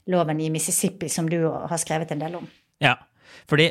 loven 0.09 0.41
i 0.41 0.49
Mississippi, 0.51 1.07
som 1.09 1.29
du 1.29 1.37
har 1.47 1.77
skrevet 1.79 2.11
en 2.11 2.19
del 2.19 2.35
om. 2.41 2.47
Ja, 2.83 2.95
fordi 3.47 3.69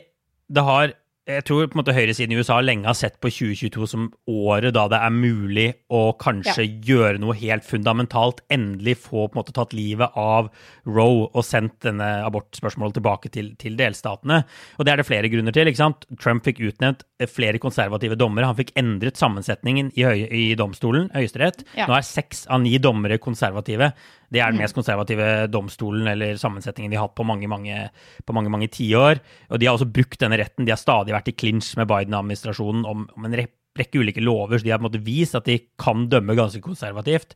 det 0.48 0.62
har 0.64 0.92
jeg 1.28 1.44
tror 1.44 1.66
på 1.68 1.76
en 1.76 1.80
måte 1.82 1.92
høyresiden 1.92 2.32
i 2.32 2.38
USA 2.40 2.56
lenge 2.64 2.88
har 2.88 2.96
sett 2.96 3.18
på 3.20 3.28
2022 3.28 3.88
som 3.90 4.06
året 4.32 4.72
da 4.72 4.86
det 4.88 5.00
er 5.04 5.12
mulig 5.12 5.66
å 5.92 6.14
kanskje 6.16 6.64
gjøre 6.88 7.20
noe 7.20 7.36
helt 7.36 7.66
fundamentalt. 7.68 8.40
Endelig 8.54 8.96
få 9.02 9.26
på 9.26 9.36
en 9.36 9.40
måte 9.42 9.52
tatt 9.56 9.74
livet 9.76 10.16
av 10.16 10.48
Roe 10.88 11.26
og 11.28 11.44
sendt 11.44 11.82
denne 11.84 12.06
abortspørsmålet 12.24 12.96
tilbake 12.96 13.32
til, 13.34 13.50
til 13.60 13.76
delstatene. 13.76 14.40
Og 14.78 14.88
det 14.88 14.94
er 14.94 15.02
det 15.02 15.08
flere 15.08 15.28
grunner 15.32 15.52
til. 15.52 15.68
ikke 15.68 15.82
sant? 15.82 16.08
Trump 16.16 16.48
fikk 16.48 16.62
utnevnt 16.64 17.04
flere 17.28 17.60
konservative 17.60 18.16
dommere. 18.16 18.48
Han 18.48 18.58
fikk 18.58 18.72
endret 18.80 19.20
sammensetningen 19.20 19.92
i, 19.98 20.06
høy, 20.08 20.24
i 20.32 20.46
domstolen, 20.56 21.10
Høyesterett. 21.12 21.66
Ja. 21.76 21.90
Nå 21.90 21.98
er 21.98 22.08
seks 22.08 22.46
av 22.48 22.64
ni 22.64 22.78
dommere 22.80 23.20
konservative. 23.20 23.92
Det 24.32 24.40
er 24.44 24.52
den 24.52 24.60
mest 24.60 24.76
konservative 24.76 25.48
domstolen 25.48 26.08
eller 26.12 26.40
sammensetningen 26.40 26.92
de 26.92 26.98
har 26.98 27.08
hatt 27.08 27.16
på 27.16 27.24
mange 27.26 27.48
mange, 27.48 27.86
på 28.28 28.34
mange, 28.36 28.52
mange 28.52 28.68
tiår. 28.72 29.22
Og 29.48 29.60
de 29.60 29.68
har 29.68 29.76
også 29.76 29.88
brukt 29.88 30.20
denne 30.20 30.38
retten. 30.40 30.68
De 30.68 30.72
har 30.72 30.80
stadig 30.80 31.14
vært 31.16 31.17
i 31.26 31.32
clinch 31.34 31.72
med 31.76 31.88
Biden-administrasjonen 31.90 32.84
om, 32.86 33.08
om 33.16 33.24
en 33.26 33.34
rekke 33.78 33.98
ulike 33.98 34.22
lover, 34.22 34.58
så 34.58 34.64
de 34.66 34.70
har 34.70 34.78
på 34.78 34.86
en 34.86 34.90
måte 34.92 35.02
vist 35.06 35.34
at 35.34 35.44
de 35.46 35.58
kan 35.78 36.06
dømme 36.10 36.34
ganske 36.38 36.62
konservativt. 36.62 37.34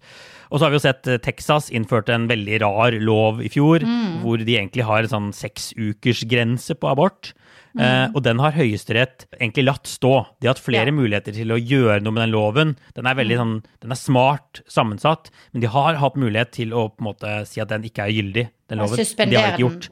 Og 0.50 0.58
så 0.58 0.64
har 0.64 0.70
vi 0.70 0.78
jo 0.78 0.86
sett 0.86 1.06
eh, 1.10 1.18
Texas 1.18 1.68
innførte 1.74 2.14
en 2.14 2.28
veldig 2.30 2.60
rar 2.62 2.92
lov 3.02 3.42
i 3.42 3.50
fjor, 3.50 3.82
hvor 4.22 4.38
de 4.38 4.56
egentlig 4.58 4.86
har 4.86 5.02
en 5.02 5.12
sånn 5.12 5.32
seksukersgrense 5.34 6.74
på 6.78 6.90
abort. 6.90 7.32
Eh, 7.78 8.10
og 8.12 8.20
den 8.26 8.36
har 8.42 8.52
Høyesterett 8.52 9.24
egentlig 9.38 9.64
latt 9.64 9.86
stå. 9.88 10.26
De 10.42 10.46
har 10.48 10.54
hatt 10.54 10.60
flere 10.64 10.90
Ja. 10.90 10.92
muligheter 10.92 11.32
til 11.32 11.48
å 11.54 11.56
gjøre 11.56 12.02
noe 12.02 12.12
med 12.12 12.22
den 12.28 12.34
loven. 12.34 12.76
Den 12.94 13.06
er 13.06 13.14
veldig 13.14 13.36
sånn, 13.38 13.54
den 13.80 13.92
er 13.92 13.96
smart 13.96 14.60
sammensatt, 14.68 15.30
men 15.52 15.62
de 15.62 15.68
har 15.68 15.94
hatt 15.96 16.14
mulighet 16.16 16.52
til 16.52 16.70
å 16.74 16.90
på 16.92 17.00
en 17.00 17.14
måte 17.14 17.46
si 17.46 17.60
at 17.60 17.68
den 17.68 17.82
ikke 17.82 18.04
er 18.04 18.12
gyldig, 18.12 18.48
den 18.68 18.78
loven. 18.78 18.98
Men 19.18 19.30
de 19.30 19.36
har 19.36 19.52
ikke 19.52 19.64
gjort. 19.64 19.88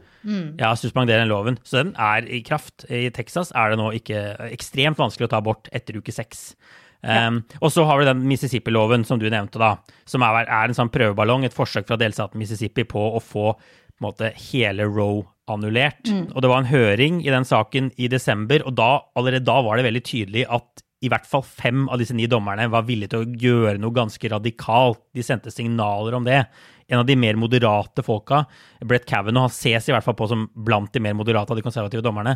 Ja, 0.61 0.75
suspendere 0.77 1.23
den 1.23 1.31
loven. 1.33 1.59
Så 1.65 1.81
den 1.81 1.95
er 1.97 2.27
i 2.29 2.43
kraft. 2.47 2.85
I 2.91 3.09
Texas 3.15 3.55
er 3.57 3.73
det 3.73 3.81
nå 3.81 3.91
ikke 3.97 4.21
ekstremt 4.51 5.01
vanskelig 5.01 5.29
å 5.29 5.33
ta 5.33 5.41
abort 5.41 5.71
etter 5.73 5.99
uke 6.01 6.15
seks. 6.15 6.53
Um, 7.01 7.39
og 7.65 7.71
så 7.73 7.87
har 7.89 7.97
vi 7.97 8.09
den 8.11 8.27
Mississippi-loven 8.29 9.07
som 9.09 9.21
du 9.21 9.25
nevnte, 9.33 9.57
da, 9.57 9.71
som 10.05 10.21
er, 10.27 10.43
er 10.45 10.69
en 10.69 10.77
sånn 10.77 10.93
prøveballong, 10.93 11.47
et 11.49 11.57
forsøk 11.57 11.89
fra 11.89 11.97
delstaten 11.97 12.41
Mississippi 12.41 12.85
på 12.85 13.07
å 13.17 13.23
få 13.25 13.55
på 14.01 14.07
måte, 14.07 14.31
hele 14.51 14.87
Roe 14.89 15.27
annullert. 15.51 16.09
Og 16.33 16.41
det 16.41 16.49
var 16.49 16.63
en 16.63 16.71
høring 16.71 17.19
i 17.25 17.33
den 17.33 17.45
saken 17.45 17.91
i 18.01 18.09
desember, 18.09 18.63
og 18.65 18.77
da, 18.79 18.93
allerede 19.19 19.45
da 19.45 19.59
var 19.67 19.77
det 19.77 19.85
veldig 19.89 20.03
tydelig 20.09 20.47
at 20.49 20.85
i 21.05 21.09
hvert 21.09 21.29
fall 21.29 21.43
fem 21.45 21.87
av 21.89 22.01
disse 22.01 22.15
ni 22.17 22.27
dommerne 22.29 22.67
var 22.73 22.85
villige 22.89 23.15
til 23.15 23.25
å 23.25 23.37
gjøre 23.41 23.81
noe 23.81 23.97
ganske 23.97 24.31
radikalt. 24.33 25.01
De 25.17 25.25
sendte 25.25 25.53
signaler 25.53 26.17
om 26.17 26.27
det. 26.27 26.43
En 26.91 27.03
av 27.03 27.07
de 27.07 27.17
mer 27.19 27.39
moderate 27.39 28.03
folka, 28.03 28.43
Brett 28.83 29.07
Kavanaugh, 29.07 29.47
han 29.47 29.55
ses 29.55 29.89
i 29.89 29.95
hvert 29.95 30.07
fall 30.07 30.17
på 30.19 30.27
som 30.31 30.49
blant 30.55 30.91
de 30.93 31.03
mer 31.05 31.15
moderate 31.15 31.55
av 31.55 31.61
de 31.61 31.65
konservative 31.65 32.03
dommerne, 32.03 32.35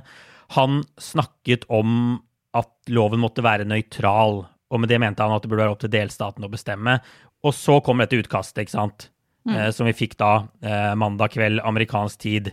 han 0.54 0.82
snakket 1.00 1.66
om 1.72 2.20
at 2.54 2.70
loven 2.94 3.22
måtte 3.22 3.42
være 3.42 3.66
nøytral, 3.66 4.44
og 4.44 4.80
med 4.80 4.90
det 4.90 5.00
mente 5.02 5.24
han 5.24 5.34
at 5.34 5.42
det 5.42 5.50
burde 5.50 5.64
være 5.64 5.74
opp 5.74 5.82
til 5.82 5.92
delstaten 5.92 6.46
å 6.46 6.52
bestemme. 6.52 7.00
Og 7.44 7.54
så 7.56 7.80
kom 7.84 8.00
dette 8.00 8.18
utkastet, 8.20 8.62
ikke 8.64 8.76
sant, 8.76 9.08
eh, 9.50 9.68
som 9.74 9.90
vi 9.90 9.96
fikk 9.96 10.16
da 10.20 10.32
eh, 10.62 10.94
mandag 10.98 11.34
kveld 11.34 11.62
amerikansk 11.66 12.22
tid, 12.22 12.52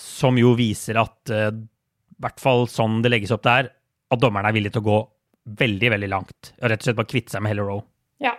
som 0.00 0.38
jo 0.40 0.56
viser 0.58 0.98
at 1.00 1.32
eh, 1.32 1.52
i 1.54 2.24
hvert 2.24 2.42
fall 2.42 2.66
sånn 2.70 3.02
det 3.04 3.12
legges 3.12 3.34
opp 3.34 3.46
der, 3.46 3.70
at 4.10 4.22
dommerne 4.22 4.50
er 4.50 4.56
villige 4.56 4.76
til 4.76 4.84
å 4.84 4.90
gå 4.90 4.98
veldig, 5.62 5.90
veldig 5.94 6.10
langt. 6.10 6.52
Og 6.58 6.70
rett 6.70 6.82
og 6.82 6.88
slett 6.88 6.98
bare 6.98 7.10
kvitte 7.10 7.34
seg 7.34 7.44
med 7.44 7.54
hele 7.54 7.66
Roe. 7.66 7.84
Ja. 8.22 8.34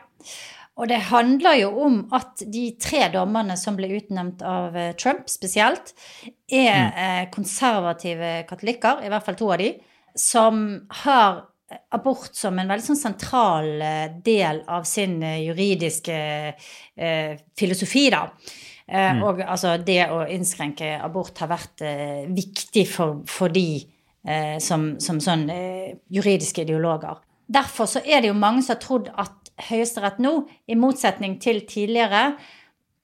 Og 0.77 0.89
det 0.91 1.01
handler 1.09 1.57
jo 1.61 1.71
om 1.87 1.99
at 2.13 2.43
de 2.53 2.69
tre 2.81 3.07
dommerne 3.13 3.57
som 3.57 3.77
ble 3.77 3.89
utnevnt 3.97 4.43
av 4.45 4.77
eh, 4.77 4.93
Trump 4.99 5.29
spesielt, 5.31 5.93
er 6.47 6.73
mm. 6.87 7.31
konservative 7.33 8.31
katolikker, 8.47 9.01
i 9.03 9.09
hvert 9.11 9.25
fall 9.25 9.35
to 9.35 9.49
av 9.51 9.59
de, 9.59 9.73
som 10.15 10.61
har 11.03 11.41
abort 11.91 12.31
som 12.37 12.55
en 12.55 12.69
veldig 12.69 12.85
sånn 12.85 12.99
sentral 13.01 13.67
del 14.23 14.61
av 14.71 14.85
sin 14.87 15.19
juridiske 15.19 16.15
eh, 16.55 17.33
filosofi, 17.59 18.05
da. 18.13 18.23
Eh, 18.87 19.11
mm. 19.11 19.23
Og 19.27 19.41
altså 19.43 19.75
det 19.83 20.05
å 20.15 20.23
innskrenke 20.31 20.95
abort 21.03 21.39
har 21.43 21.51
vært 21.51 21.83
eh, 21.83 22.23
viktig 22.31 22.85
for, 22.87 23.21
for 23.27 23.51
de 23.51 23.81
eh, 24.23 24.57
som, 24.63 24.93
som 25.03 25.19
sånn 25.23 25.47
juridiske 26.13 26.63
ideologer. 26.63 27.19
Derfor 27.47 27.87
så 27.87 28.03
er 28.03 28.23
det 28.23 28.31
jo 28.31 28.39
mange 28.39 28.63
som 28.63 28.75
har 28.75 28.81
trodd 28.83 29.11
at 29.11 29.36
Høyesterett 29.57 30.19
nå, 30.21 30.33
i 30.69 30.77
motsetning 30.77 31.39
til 31.41 31.63
tidligere, 31.69 32.29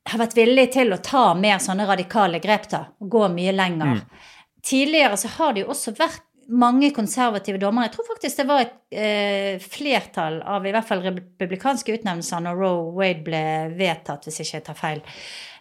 har 0.04 0.20
vært 0.20 0.36
villig 0.38 0.68
til 0.76 0.94
å 0.94 1.00
ta 1.04 1.32
mer 1.40 1.62
sånne 1.64 1.88
radikale 1.88 2.42
grep, 2.44 2.68
da, 2.72 2.86
og 3.00 3.10
gå 3.10 3.28
mye 3.34 3.56
lenger. 3.56 4.04
Mm. 4.04 4.30
Tidligere 4.64 5.18
så 5.20 5.32
har 5.38 5.56
det 5.56 5.64
jo 5.64 5.72
også 5.74 5.96
vært 5.98 6.24
mange 6.52 6.90
konservative 6.96 7.60
dommere. 7.60 7.88
Jeg 7.88 7.96
tror 7.96 8.08
faktisk 8.10 8.40
det 8.42 8.46
var 8.50 8.64
et 8.64 8.74
eh, 8.92 9.64
flertall 9.64 10.42
av 10.42 10.66
i 10.68 10.74
hvert 10.76 10.88
fall 10.88 11.04
republikanske 11.06 11.96
utnevnelser 11.98 12.44
når 12.44 12.60
Roe 12.60 12.90
Wade 12.98 13.24
ble 13.26 13.44
vedtatt, 13.78 14.28
hvis 14.28 14.42
ikke 14.44 14.58
jeg 14.58 14.66
tar 14.68 14.80
feil. 14.80 15.04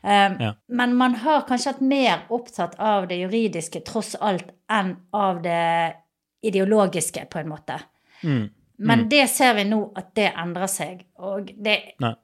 Um, 0.03 0.37
ja. 0.43 0.51
Men 0.75 0.97
man 0.99 1.15
har 1.23 1.45
kanskje 1.47 1.75
vært 1.75 1.85
mer 1.87 2.25
opptatt 2.35 2.75
av 2.83 3.07
det 3.11 3.21
juridiske 3.21 3.85
tross 3.87 4.17
alt 4.19 4.51
enn 4.73 4.97
av 5.15 5.43
det 5.45 5.95
ideologiske, 6.43 7.29
på 7.31 7.39
en 7.39 7.53
måte. 7.53 7.79
Mm. 8.27 8.49
Men 8.83 9.05
mm. 9.05 9.09
det 9.13 9.27
ser 9.31 9.55
vi 9.59 9.65
nå 9.71 9.81
at 9.99 10.11
det 10.19 10.31
endrer 10.43 10.71
seg. 10.71 11.05
Og 11.23 11.53
det, 11.65 11.77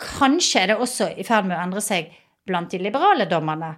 kanskje 0.03 0.65
er 0.65 0.73
det 0.73 0.81
også 0.83 1.13
i 1.15 1.27
ferd 1.27 1.47
med 1.49 1.59
å 1.59 1.63
endre 1.63 1.83
seg 1.85 2.11
blant 2.49 2.73
de 2.73 2.81
liberale 2.83 3.29
dommerne. 3.31 3.77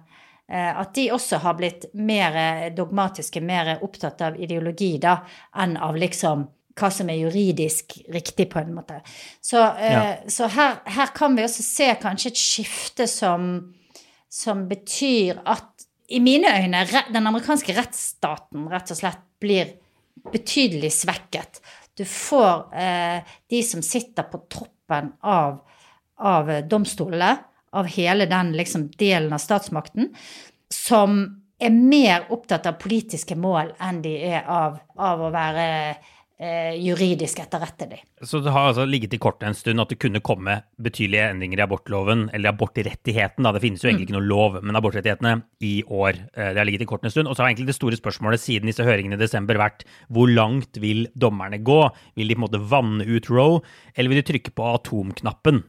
Eh, 0.51 0.71
at 0.79 0.95
de 0.95 1.09
også 1.13 1.41
har 1.43 1.59
blitt 1.59 1.91
mer 1.93 2.71
dogmatiske, 2.75 3.43
mer 3.43 3.77
opptatt 3.85 4.23
av 4.25 4.39
ideologi 4.41 4.95
da, 5.03 5.19
enn 5.61 5.77
av 5.77 5.99
liksom 5.99 6.47
hva 6.81 6.89
som 6.93 7.09
er 7.11 7.19
juridisk 7.19 7.97
riktig, 8.11 8.47
på 8.51 8.61
en 8.61 8.73
måte. 8.73 9.01
Så, 9.43 9.61
eh, 9.77 9.93
ja. 9.93 10.15
så 10.31 10.49
her, 10.51 10.79
her, 10.89 11.13
kan 11.15 11.35
vi 11.37 11.45
også 11.45 11.65
se 11.65 11.91
kanskje 12.01 12.31
et 12.31 12.41
skifte 12.41 13.07
som, 13.11 13.51
som 14.31 14.65
betyr 14.69 15.43
at 15.45 15.85
i 16.11 16.19
mine 16.19 16.49
øyne 16.51 16.83
den 17.13 17.27
amerikanske 17.27 17.75
rettsstaten 17.77 18.67
rett 18.71 18.91
og 18.91 18.99
slett 18.99 19.21
blir 19.41 19.77
betydelig 20.31 20.91
svekket. 20.99 21.61
Du 21.97 22.05
får 22.07 22.75
eh, 22.75 23.23
de 23.49 23.63
som 23.63 23.81
sitter 23.83 24.23
på 24.31 24.43
toppen 24.51 25.11
av, 25.21 25.59
av 26.19 26.51
domstolene, 26.69 27.35
av 27.71 27.87
hele 27.87 28.25
den 28.27 28.51
liksom, 28.57 28.89
delen 28.99 29.33
av 29.33 29.39
statsmakten, 29.43 30.09
som 30.73 31.21
er 31.61 31.69
mer 31.75 32.25
opptatt 32.33 32.65
av 32.67 32.79
politiske 32.81 33.35
mål 33.37 33.75
enn 33.79 34.01
de 34.03 34.15
er 34.31 34.47
av, 34.49 34.79
av 34.97 35.21
å 35.27 35.29
være 35.33 35.67
eh, 36.41 36.75
juridisk 36.81 37.39
etterrettelig. 37.43 38.01
Så 38.25 38.41
det 38.43 38.53
har 38.53 38.71
altså 38.71 38.85
ligget 38.89 39.13
i 39.15 39.19
kortet 39.21 39.47
en 39.49 39.57
stund 39.57 39.83
at 39.83 39.91
det 39.93 39.99
kunne 40.01 40.23
komme 40.25 40.57
betydelige 40.81 41.29
endringer 41.31 41.61
i 41.61 41.65
abortloven, 41.65 42.27
eller 42.33 42.53
abortrettigheten, 42.53 43.45
da. 43.45 43.53
Det 43.55 43.63
finnes 43.63 43.83
jo 43.83 43.91
egentlig 43.91 44.09
ikke 44.09 44.17
noe 44.17 44.29
lov, 44.29 44.59
men 44.65 44.79
abortrettighetene 44.79 45.35
i 45.67 45.73
år. 45.85 46.23
Eh, 46.33 46.51
det 46.51 46.61
har 46.61 46.67
ligget 46.67 46.85
i 46.87 46.89
kortet 46.89 47.11
en 47.11 47.15
stund. 47.15 47.31
Og 47.31 47.37
så 47.37 47.45
har 47.45 47.51
egentlig 47.51 47.71
det 47.71 47.77
store 47.77 47.99
spørsmålet 47.99 48.43
siden 48.43 48.71
disse 48.71 48.85
høringene 48.87 49.19
i 49.19 49.21
desember 49.21 49.59
vært 49.61 49.85
hvor 50.09 50.31
langt 50.31 50.81
vil 50.81 51.05
dommerne 51.13 51.61
gå? 51.61 51.81
Vil 52.19 52.31
de 52.31 52.37
på 52.37 52.43
en 52.43 52.47
måte 52.47 52.65
vanne 52.71 53.05
ut 53.07 53.29
Roe, 53.31 53.61
eller 53.95 54.11
vil 54.11 54.21
de 54.21 54.29
trykke 54.31 54.55
på 54.57 54.73
atomknappen? 54.75 55.63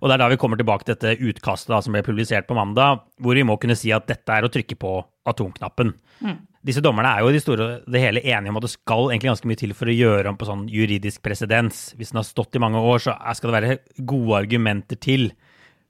Og 0.00 0.08
det 0.08 0.16
er 0.16 0.22
da 0.22 0.28
vi 0.32 0.38
kommer 0.40 0.60
tilbake 0.60 0.86
til 0.86 0.96
dette 0.96 1.30
utkastet 1.30 1.72
da, 1.74 1.80
som 1.84 1.96
ble 1.96 2.04
publisert 2.06 2.48
på 2.48 2.56
mandag, 2.58 3.04
hvor 3.22 3.38
vi 3.38 3.46
må 3.46 3.58
kunne 3.60 3.76
si 3.78 3.92
at 3.94 4.08
dette 4.10 4.34
er 4.34 4.46
å 4.46 4.52
trykke 4.52 4.78
på 4.80 4.94
atomknappen. 5.28 5.92
Mm. 6.24 6.38
Disse 6.68 6.82
dommerne 6.84 7.12
er 7.14 7.22
jo 7.22 7.32
de 7.32 7.40
store, 7.40 7.68
det 7.86 8.02
hele 8.02 8.22
enige 8.26 8.52
om 8.52 8.58
at 8.58 8.66
det 8.66 8.72
skal 8.74 9.08
egentlig 9.08 9.30
ganske 9.30 9.50
mye 9.50 9.60
til 9.60 9.74
for 9.78 9.90
å 9.90 9.94
gjøre 9.94 10.32
om 10.32 10.38
på 10.40 10.48
sånn 10.48 10.66
juridisk 10.72 11.22
presedens. 11.24 11.92
Hvis 11.96 12.12
den 12.12 12.20
har 12.20 12.26
stått 12.26 12.58
i 12.58 12.62
mange 12.62 12.82
år, 12.82 13.04
så 13.04 13.14
skal 13.38 13.52
det 13.52 13.58
være 13.58 14.04
gode 14.10 14.42
argumenter 14.42 14.98
til 15.00 15.30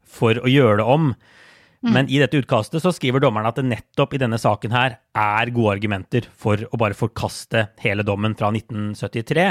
for 0.09 0.39
å 0.41 0.51
gjøre 0.51 0.81
det 0.83 0.89
om. 0.89 1.11
Mm. 1.79 1.93
Men 1.95 2.09
i 2.11 2.19
dette 2.19 2.41
utkastet 2.41 2.83
så 2.83 2.91
skriver 2.95 3.23
dommerne 3.23 3.51
at 3.53 3.59
det 3.61 3.69
nettopp 3.69 4.17
i 4.17 4.21
denne 4.21 4.39
saken 4.41 4.73
her 4.75 4.97
er 5.19 5.53
gode 5.55 5.77
argumenter 5.77 6.27
for 6.35 6.65
å 6.67 6.81
bare 6.81 6.97
forkaste 6.99 7.69
hele 7.85 8.03
dommen 8.07 8.35
fra 8.39 8.51
1973. 8.51 9.45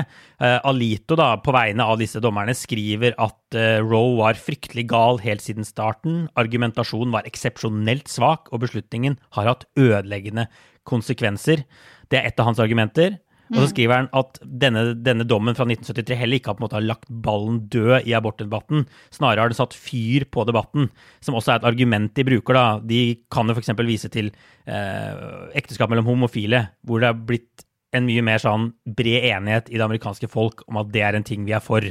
Uh, 0.43 0.57
Alito, 0.67 1.15
da, 1.19 1.29
på 1.43 1.55
vegne 1.55 1.87
av 1.87 2.01
disse 2.01 2.19
dommerne, 2.23 2.55
skriver 2.57 3.15
at 3.15 3.55
uh, 3.55 3.79
Roe 3.83 4.17
var 4.19 4.39
fryktelig 4.39 4.89
gal 4.91 5.21
helt 5.23 5.45
siden 5.45 5.67
starten. 5.67 6.25
Argumentasjonen 6.39 7.15
var 7.15 7.29
eksepsjonelt 7.29 8.11
svak, 8.11 8.51
og 8.51 8.65
beslutningen 8.65 9.15
har 9.37 9.53
hatt 9.53 9.63
ødeleggende 9.79 10.49
konsekvenser. 10.87 11.63
Det 12.11 12.19
er 12.19 12.27
et 12.29 12.39
av 12.39 12.51
hans 12.51 12.59
argumenter. 12.63 13.17
Og 13.47 13.59
så 13.61 13.63
mm. 13.63 13.71
skriver 13.71 13.95
han 13.95 14.09
at 14.17 14.39
denne, 14.43 14.81
denne, 14.99 15.25
dommen 15.27 15.55
fra 15.55 15.67
1973 15.67 16.17
heller 16.19 16.39
ikke 16.39 16.51
har, 16.51 16.57
på 16.57 16.63
en 16.63 16.67
måte, 16.67 16.81
lagt 16.83 17.07
ballen 17.23 17.61
død 17.71 18.07
i 18.09 18.15
abortdebatten. 18.17 18.83
Snarere 19.13 19.45
har 19.45 19.53
det 19.53 19.59
satt 19.59 19.75
fyr 19.77 20.27
på 20.31 20.43
debatten, 20.47 20.89
som 21.23 21.37
også 21.37 21.53
er 21.53 21.61
et 21.61 21.69
argument 21.69 22.11
de 22.17 22.25
bruker. 22.27 22.57
da. 22.57 22.65
De 22.83 23.01
kan 23.31 23.47
jo 23.47 23.55
f.eks. 23.55 23.71
vise 23.87 24.11
til 24.13 24.33
eh, 24.67 25.23
ekteskap 25.57 25.91
mellom 25.93 26.09
homofile, 26.09 26.65
hvor 26.83 27.03
det 27.03 27.11
er 27.11 27.21
blitt 27.29 27.67
en 27.95 28.07
mye 28.07 28.23
mer 28.25 28.41
sånn 28.43 28.71
bred 28.97 29.29
enighet 29.29 29.71
i 29.71 29.77
det 29.77 29.85
amerikanske 29.85 30.27
folk 30.31 30.65
om 30.67 30.81
at 30.81 30.89
det 30.91 31.05
er 31.07 31.15
en 31.15 31.25
ting 31.27 31.45
vi 31.47 31.55
er 31.55 31.63
for, 31.63 31.85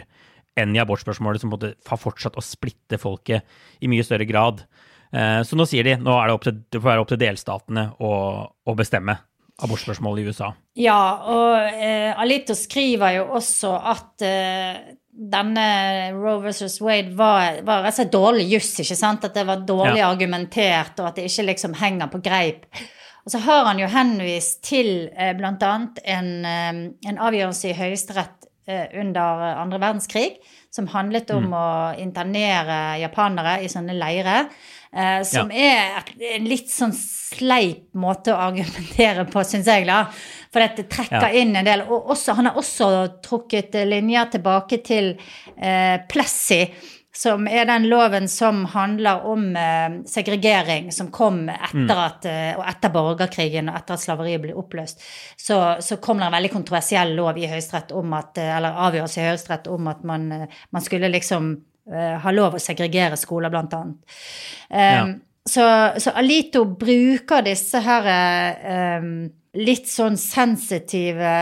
enn 0.56 0.76
i 0.76 0.82
abortspørsmålet, 0.82 1.40
som 1.40 1.52
måte, 1.52 1.72
har 1.88 2.00
fortsatt 2.00 2.36
å 2.36 2.44
splitte 2.44 3.00
folket 3.00 3.48
i 3.80 3.88
mye 3.88 4.04
større 4.04 4.28
grad. 4.28 4.66
Eh, 5.08 5.40
så 5.46 5.56
nå 5.56 5.64
sier 5.68 5.88
de 5.88 5.96
nå 6.02 6.12
er 6.20 6.28
det, 6.28 6.36
opp 6.36 6.44
til, 6.44 6.60
det 6.68 6.82
får 6.82 6.92
være 6.92 7.06
opp 7.06 7.14
til 7.14 7.22
delstatene 7.24 7.88
å, 8.04 8.12
å 8.44 8.76
bestemme 8.76 9.16
abortspørsmål 9.62 10.20
i 10.20 10.26
USA. 10.28 10.50
Ja, 10.76 11.00
og 11.32 11.80
eh, 11.80 12.12
Alito 12.20 12.54
skriver 12.56 13.16
jo 13.16 13.26
også 13.38 13.72
at 13.92 14.24
eh, 14.26 14.96
denne 15.16 15.68
Roe 16.12 16.42
versus 16.44 16.76
Wade 16.84 17.14
var, 17.16 17.62
var 17.64 17.86
rett 17.86 17.94
og 17.94 18.00
slett 18.02 18.12
dårlig 18.12 18.44
juss, 18.50 18.74
ikke 18.82 18.98
sant? 18.98 19.24
At 19.24 19.36
det 19.36 19.46
var 19.48 19.64
dårlig 19.68 20.02
ja. 20.02 20.10
argumentert, 20.10 20.98
og 21.00 21.08
at 21.08 21.16
det 21.16 21.30
ikke 21.30 21.48
liksom 21.52 21.76
henger 21.80 22.12
på 22.12 22.20
greip. 22.24 22.68
Og 23.24 23.32
så 23.32 23.40
har 23.42 23.64
han 23.66 23.80
jo 23.80 23.88
henvist 23.90 24.60
til 24.68 25.08
eh, 25.16 25.32
bl.a. 25.38 25.72
En, 26.04 26.30
eh, 26.44 26.82
en 27.10 27.24
avgjørelse 27.28 27.72
i 27.72 27.78
Høyesterett 27.78 28.50
eh, 28.68 28.92
under 29.00 29.48
andre 29.56 29.80
verdenskrig 29.80 30.36
som 30.76 30.88
handlet 30.92 31.30
om 31.34 31.48
mm. 31.48 31.54
å 31.56 31.66
internere 32.02 32.80
japanere 33.00 33.60
i 33.64 33.70
sånne 33.72 33.96
leirer. 33.96 34.50
Eh, 34.96 35.22
som 35.28 35.50
ja. 35.52 35.66
er 36.00 36.36
en 36.36 36.46
litt 36.48 36.70
sånn 36.72 36.94
sleip 36.96 37.90
måte 37.98 38.32
å 38.32 38.40
argumentere 38.48 39.26
på, 39.28 39.42
syns 39.44 39.68
jeg. 39.68 39.86
da. 39.88 40.04
For 40.52 40.64
dette 40.64 40.86
trekker 40.88 41.26
ja. 41.28 41.42
inn 41.42 41.56
en 41.58 41.66
del. 41.68 41.84
Og 41.88 42.12
også, 42.14 42.36
han 42.38 42.50
har 42.50 42.60
også 42.60 42.90
trukket 43.24 43.76
linjer 43.88 44.30
tilbake 44.36 44.80
til 44.86 45.12
eh, 45.56 45.96
Plessy, 46.08 46.62
som 47.16 47.46
er 47.48 47.64
den 47.64 47.86
loven 47.88 48.28
som 48.28 48.64
handler 48.68 49.24
om 49.24 49.46
eh, 49.56 50.02
segregering, 50.06 50.90
som 50.92 51.08
kom 51.14 51.46
etter 51.48 51.86
mm. 51.86 52.02
at, 52.02 52.26
eh, 52.28 52.50
og 52.58 52.66
etter 52.68 52.92
borgerkrigen 52.92 53.70
og 53.70 53.78
etter 53.78 53.96
at 53.96 54.02
slaveriet 54.02 54.42
ble 54.42 54.56
oppløst. 54.58 55.00
Så, 55.40 55.56
så 55.80 55.96
kom 56.02 56.20
det 56.20 56.28
en 56.28 56.36
veldig 56.36 56.52
kontroversiell 56.52 57.14
lov 57.16 57.40
i 57.40 57.48
Høyesterett 57.48 57.94
om 57.96 58.12
at, 58.18 58.36
eh, 58.42 58.52
eller 58.58 58.82
avgjørelse 58.88 59.22
i 59.22 59.30
Høyesterett 59.30 59.72
om 59.72 59.88
at 59.94 60.04
man, 60.08 60.28
eh, 60.36 60.60
man 60.76 60.84
skulle 60.84 61.12
liksom 61.14 61.48
eh, 61.88 62.18
ha 62.20 62.36
lov 62.36 62.58
å 62.58 62.62
segregere 62.62 63.16
skoler, 63.16 63.54
blant 63.54 63.78
annet. 63.80 64.20
Um, 64.68 64.76
ja. 64.76 65.02
så, 65.48 65.66
så, 66.02 66.12
Alito 66.20 66.66
bruker 66.68 67.48
disse 67.48 67.80
her 67.80 68.12
um, 69.00 69.12
litt 69.56 69.88
sånn 69.88 70.20
sensitive 70.20 71.32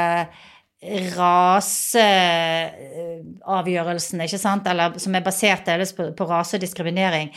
raseavgjørelsene, 3.45 4.27
ikke 4.27 4.41
sant, 4.41 4.67
eller 4.67 4.99
som 5.03 5.15
er 5.15 5.25
basert 5.25 5.67
delvis 5.67 5.95
på, 5.97 6.11
på 6.17 6.29
rase 6.29 6.59
og 6.59 6.65
diskriminering, 6.65 7.33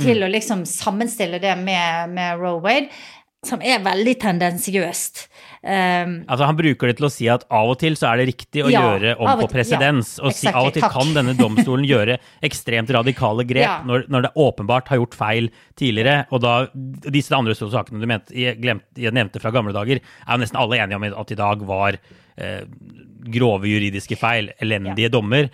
til 0.00 0.20
mm. 0.20 0.26
å 0.26 0.32
liksom 0.32 0.64
sammenstille 0.68 1.40
det 1.42 1.54
med, 1.60 2.14
med 2.14 2.40
Roe 2.40 2.60
Wade, 2.62 2.90
som 3.44 3.60
er 3.60 3.82
veldig 3.84 4.14
tendensiøst. 4.22 5.26
Um, 5.64 6.14
altså 6.28 6.46
Han 6.48 6.56
bruker 6.56 6.90
det 6.90 6.94
til 6.98 7.06
å 7.06 7.10
si 7.12 7.26
at 7.32 7.44
av 7.52 7.70
og 7.72 7.78
til 7.80 7.96
så 7.96 8.10
er 8.10 8.20
det 8.20 8.26
riktig 8.30 8.64
å 8.64 8.70
ja, 8.72 8.82
gjøre 8.84 9.14
om 9.20 9.30
på 9.42 9.48
presedens. 9.52 10.14
Ja, 10.18 10.26
og 10.26 10.36
si 10.36 10.48
av 10.48 10.68
og 10.68 10.74
til 10.76 10.84
takk. 10.84 10.96
kan 10.96 11.12
denne 11.16 11.34
domstolen 11.36 11.84
gjøre 11.92 12.18
ekstremt 12.44 12.92
radikale 12.96 13.46
grep 13.48 13.66
ja. 13.66 13.78
når, 13.84 14.06
når, 14.12 14.26
det 14.26 14.32
åpenbart 14.44 14.88
har 14.92 15.00
gjort 15.00 15.16
feil 15.18 15.50
tidligere. 15.80 16.24
Og 16.32 16.40
da 16.44 16.54
disse 17.12 17.36
andre 17.36 17.56
sakene 17.56 18.00
du 18.00 18.08
mente, 18.08 18.36
jeg, 18.36 18.58
glemte, 18.60 18.88
jeg 19.00 19.12
nevnte 19.16 19.44
fra 19.44 19.52
gamle 19.54 19.76
dager, 19.76 20.00
er 20.00 20.32
jo 20.32 20.44
nesten 20.44 20.60
alle 20.60 20.80
enige 20.80 21.00
om 21.00 21.08
at 21.24 21.36
i 21.36 21.40
dag 21.40 21.68
var 21.68 22.00
eh, 22.00 22.62
grove 23.32 23.68
juridiske 23.70 24.16
feil, 24.20 24.50
elendige 24.62 25.08
dommer. 25.12 25.48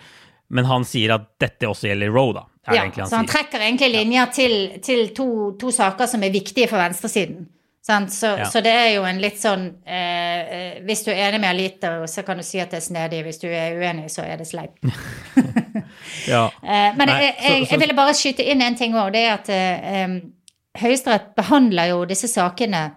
Men 0.51 0.67
han 0.67 0.83
sier 0.83 1.13
at 1.15 1.29
dette 1.39 1.69
også 1.69 1.87
gjelder 1.87 2.11
Roe, 2.11 2.33
da. 2.35 2.45
ja, 2.67 2.81
han 2.83 2.91
så 3.07 3.15
han 3.15 3.27
sier. 3.27 3.31
trekker 3.31 3.63
egentlig 3.63 3.87
linjer 3.93 4.31
til, 4.35 4.55
til 4.83 5.07
to, 5.15 5.27
to, 5.61 5.71
saker 5.71 6.09
som 6.11 6.23
er 6.27 6.33
viktige 6.33 6.67
for 6.67 6.81
venstresiden. 6.81 7.45
Sant? 7.81 8.11
Så, 8.13 8.35
Ja. 8.37 8.45
så 8.45 8.61
det 8.61 8.73
er 8.77 8.89
jo 8.93 9.05
en 9.09 9.17
litt 9.23 9.39
sånn 9.41 9.63
eh, 9.89 10.41
eh, 10.53 10.75
Hvis 10.85 11.01
du 11.01 11.09
er 11.09 11.31
enig 11.31 11.39
med 11.41 11.49
Alita, 11.49 11.93
så 12.07 12.21
kan 12.27 12.37
du 12.37 12.43
si 12.45 12.59
at 12.61 12.69
det 12.69 12.77
er 12.77 12.85
snedig. 12.85 13.23
Hvis 13.25 13.39
du 13.41 13.47
er 13.47 13.79
uenig, 13.79 14.11
så 14.13 14.21
er 14.27 14.37
det 14.37 14.47
sleipt. 14.51 14.77
Ja. 16.27 16.51
Eh, 16.63 16.91
men 16.97 17.07
Nei, 17.09 17.17
jeg, 17.23 17.35
jeg, 17.41 17.65
jeg 17.71 17.79
ville 17.81 17.95
bare 17.97 18.13
skyte 18.15 18.45
inn 18.51 18.61
en 18.61 18.75
ting 18.77 18.93
òg. 18.95 19.11
Det 19.15 19.21
er 19.25 19.33
at 19.33 19.49
eh, 19.55 20.13
Høyesterett 20.81 21.31
behandler 21.35 21.91
jo 21.91 22.03
disse 22.09 22.29
sakene 22.31 22.81
eh, 22.85 22.93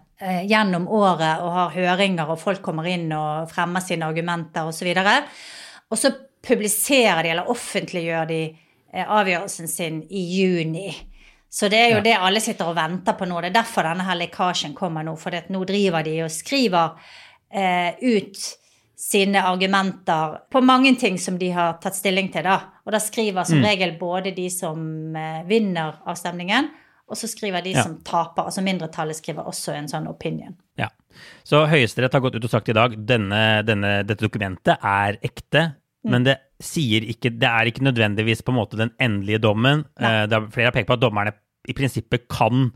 gjennom 0.49 0.89
året 0.89 1.41
og 1.43 1.53
har 1.53 1.71
høringer, 1.75 2.29
og 2.31 2.39
folk 2.41 2.63
kommer 2.63 2.87
inn 2.87 3.11
og 3.13 3.51
fremmer 3.51 3.81
sine 3.85 4.07
argumenter 4.07 4.69
osv. 4.71 4.93
Og, 4.97 5.33
og 5.91 5.99
så 5.99 6.13
publiserer 6.45 7.23
de, 7.25 7.33
eller 7.35 7.51
offentliggjør 7.51 8.29
de, 8.29 8.43
eh, 8.93 9.05
avgjørelsen 9.09 9.69
sin 9.69 10.03
i 10.11 10.25
juni. 10.39 10.91
Så 11.51 11.69
det 11.71 11.79
er 11.79 11.91
jo 11.91 11.97
Ja. 11.97 12.03
det 12.03 12.17
alle 12.19 12.41
sitter 12.41 12.67
og 12.67 12.77
venter 12.77 13.15
på 13.15 13.27
nå. 13.27 13.41
Det 13.41 13.51
er 13.51 13.63
derfor 13.63 13.83
denne 13.83 14.05
her 14.05 14.17
lekkasjen 14.17 14.75
kommer 14.75 15.05
nå. 15.05 15.17
For 15.17 15.31
nå 15.31 15.65
driver 15.65 16.03
de 16.03 16.23
og 16.23 16.31
skriver 16.31 16.97
eh, 17.53 17.95
ut 18.03 18.57
sine 18.97 19.43
argumenter 19.43 20.39
på 20.51 20.63
mange 20.63 20.97
ting 20.99 21.19
som 21.19 21.39
de 21.39 21.51
har 21.51 21.79
tatt 21.83 21.95
stilling 21.95 22.31
til, 22.33 22.43
da. 22.43 22.61
Og 22.87 22.93
da 22.93 22.99
skriver 22.99 23.45
som 23.45 23.63
regel 23.63 23.97
både 23.99 24.35
de 24.35 24.49
som 24.51 25.15
eh, 25.17 25.43
vinner 25.47 26.01
avstemningen, 26.07 26.71
og 27.09 27.17
så 27.17 27.29
skriver 27.29 27.63
de 27.63 27.71
Ja. 27.73 27.83
som 27.83 27.99
taper. 28.01 28.45
Altså 28.47 28.63
mindretallet 28.63 29.17
skriver 29.17 29.45
også 29.45 29.75
en 29.75 29.87
sånn 29.89 30.07
opinion. 30.09 30.57
Ja. 30.79 30.89
Så 31.45 31.67
Høyesterett 31.69 32.13
har 32.13 32.21
gått 32.21 32.35
ut 32.35 32.45
og 32.45 32.51
sagt 32.51 32.69
i 32.69 32.73
dag 32.73 32.97
denne, 33.07 33.63
denne, 33.65 34.05
dette 34.07 34.25
dokumentet 34.29 34.79
er 34.83 35.19
ekte, 35.23 35.75
Mm. 36.05 36.11
men 36.11 36.25
det 36.25 36.39
ikke 36.61 37.39
Det 37.39 37.43
er 37.49 37.65
ikke 37.67 37.83
nødvendigvis 37.85 38.43
på 38.43 38.53
en 38.53 38.59
måte 38.59 38.77
den 38.77 38.91
endelige 39.01 39.41
dommen. 39.41 39.85
Eh, 39.99 40.27
Det 40.27 40.33
er 40.33 40.47
flere 40.51 40.65
har 40.67 40.73
pekt 40.73 40.87
på 40.89 40.95
at 40.95 41.01
dommerne 41.01 41.33
i 41.69 41.73
prinsippet 41.73 42.29
kan 42.29 42.73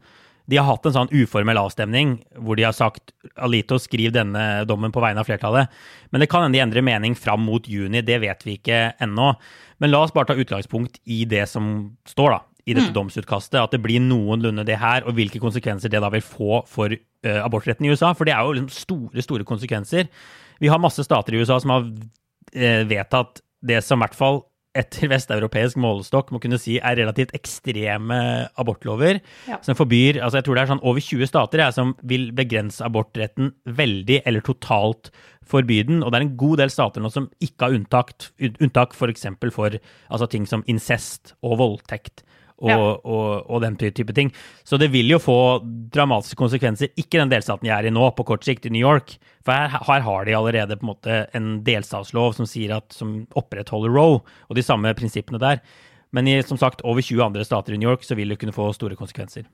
De 0.48 0.56
har 0.56 0.64
hatt 0.64 0.86
en 0.86 0.92
sånn 0.92 1.10
uformell 1.12 1.58
avstemning 1.58 2.24
hvor 2.40 2.56
de 2.56 2.62
har 2.62 2.72
sagt 2.72 3.12
Alito, 3.36 3.76
skriv 3.76 4.12
denne 4.12 4.64
dommen 4.66 4.90
på 4.90 4.98
vegne 5.02 5.18
av 5.18 5.26
flertallet. 5.26 5.68
Men 6.10 6.20
det 6.22 6.30
kan 6.30 6.40
hende 6.42 6.54
de 6.56 6.62
endrer 6.64 6.82
mening 6.82 7.14
fram 7.14 7.40
mot 7.44 7.62
juni, 7.68 8.00
det 8.00 8.18
vet 8.22 8.42
vi 8.44 8.56
ikke 8.56 8.94
ennå. 8.98 9.36
Men 9.78 9.90
la 9.90 10.02
oss 10.02 10.10
bare 10.10 10.24
ta 10.24 10.32
utgangspunkt 10.34 11.00
i 11.06 11.26
det 11.26 11.46
som 11.50 11.98
står 12.06 12.30
da, 12.30 12.40
i 12.68 12.76
dette 12.76 12.94
domsutkastet. 12.94 13.58
At 13.60 13.74
det 13.74 13.82
blir 13.84 14.02
noenlunde 14.04 14.66
det 14.68 14.78
her, 14.80 15.06
og 15.08 15.16
hvilke 15.18 15.40
konsekvenser 15.42 15.92
det 15.92 16.02
da 16.04 16.12
vil 16.12 16.24
få 16.24 16.62
for 16.68 16.92
uh, 16.92 17.40
abortretten 17.40 17.88
i 17.88 17.92
USA. 17.92 18.12
For 18.16 18.28
det 18.28 18.36
er 18.36 18.44
jo 18.44 18.58
liksom 18.58 18.70
store, 18.74 19.24
store 19.24 19.48
konsekvenser. 19.48 20.10
Vi 20.58 20.70
har 20.70 20.82
masse 20.82 21.04
stater 21.06 21.34
i 21.34 21.42
USA 21.42 21.58
som 21.62 21.74
har 21.74 21.88
uh, 21.88 22.84
vedtatt 22.90 23.42
det 23.68 23.82
som 23.82 23.98
i 23.98 24.06
hvert 24.06 24.18
fall 24.18 24.42
etter 24.78 25.08
vesteuropeisk 25.14 25.78
målestokk 25.80 26.30
må 26.34 26.40
kunne 26.42 26.60
si 26.60 26.76
er 26.78 26.98
relativt 27.00 27.34
ekstreme 27.36 28.20
abortlover. 28.60 29.22
Ja. 29.48 29.60
Som 29.64 29.78
forbyr 29.78 30.20
altså 30.22 30.38
Jeg 30.38 30.48
tror 30.48 30.58
det 30.58 30.62
er 30.64 30.70
sånn 30.74 30.84
over 30.86 31.04
20 31.04 31.30
stater 31.30 31.64
jeg, 31.64 31.76
som 31.76 31.96
vil 32.06 32.30
begrense 32.36 32.84
abortretten 32.84 33.52
veldig 33.78 34.22
eller 34.28 34.44
totalt 34.46 35.12
forby 35.48 35.80
den. 35.88 36.02
Og 36.02 36.12
det 36.12 36.20
er 36.20 36.26
en 36.26 36.38
god 36.40 36.62
del 36.62 36.72
stater 36.72 37.02
nå 37.02 37.10
som 37.12 37.30
ikke 37.44 37.68
har 37.68 37.76
unntak, 37.78 38.14
unntak 38.60 38.96
f.eks. 38.96 39.28
For, 39.40 39.54
for 39.54 39.78
altså 39.78 40.30
ting 40.30 40.48
som 40.48 40.64
incest 40.70 41.34
og 41.42 41.58
voldtekt. 41.62 42.24
Og, 42.58 42.70
Ja. 42.70 42.78
og, 42.78 43.50
og 43.50 43.60
den 43.62 43.76
type 43.78 44.12
ting. 44.12 44.32
Så 44.66 44.78
det 44.82 44.88
vil 44.90 45.06
jo 45.12 45.20
få 45.22 45.62
dramatiske 45.94 46.34
konsekvenser. 46.40 46.90
Ikke 46.98 47.20
den 47.20 47.30
delstaten 47.30 47.68
jeg 47.68 47.76
er 47.76 47.86
i 47.86 47.92
nå, 47.94 48.10
på 48.16 48.26
kort 48.26 48.42
sikt, 48.44 48.66
i 48.66 48.72
New 48.74 48.82
York. 48.82 49.14
For 49.46 49.52
her, 49.54 49.78
her 49.86 50.00
har 50.02 50.24
de 50.26 50.34
allerede 50.34 50.76
på 50.76 50.82
en 50.86 50.90
måte 50.90 51.18
en 51.38 51.62
delstatslov 51.62 52.34
som 52.34 52.48
at, 52.74 52.92
som 52.92 53.26
opprettholder 53.38 53.94
Roe, 53.94 54.20
og 54.48 54.56
de 54.58 54.62
samme 54.66 54.90
prinsippene 54.98 55.38
der. 55.38 55.62
Men 56.10 56.26
i 56.26 56.40
som 56.42 56.58
sagt, 56.58 56.82
over 56.82 57.00
20 57.04 57.22
andre 57.22 57.44
stater 57.44 57.74
i 57.74 57.78
New 57.78 57.90
York 57.90 58.02
så 58.02 58.16
vil 58.16 58.28
det 58.32 58.38
kunne 58.40 58.56
få 58.56 58.72
store 58.72 58.96
konsekvenser. 58.96 59.44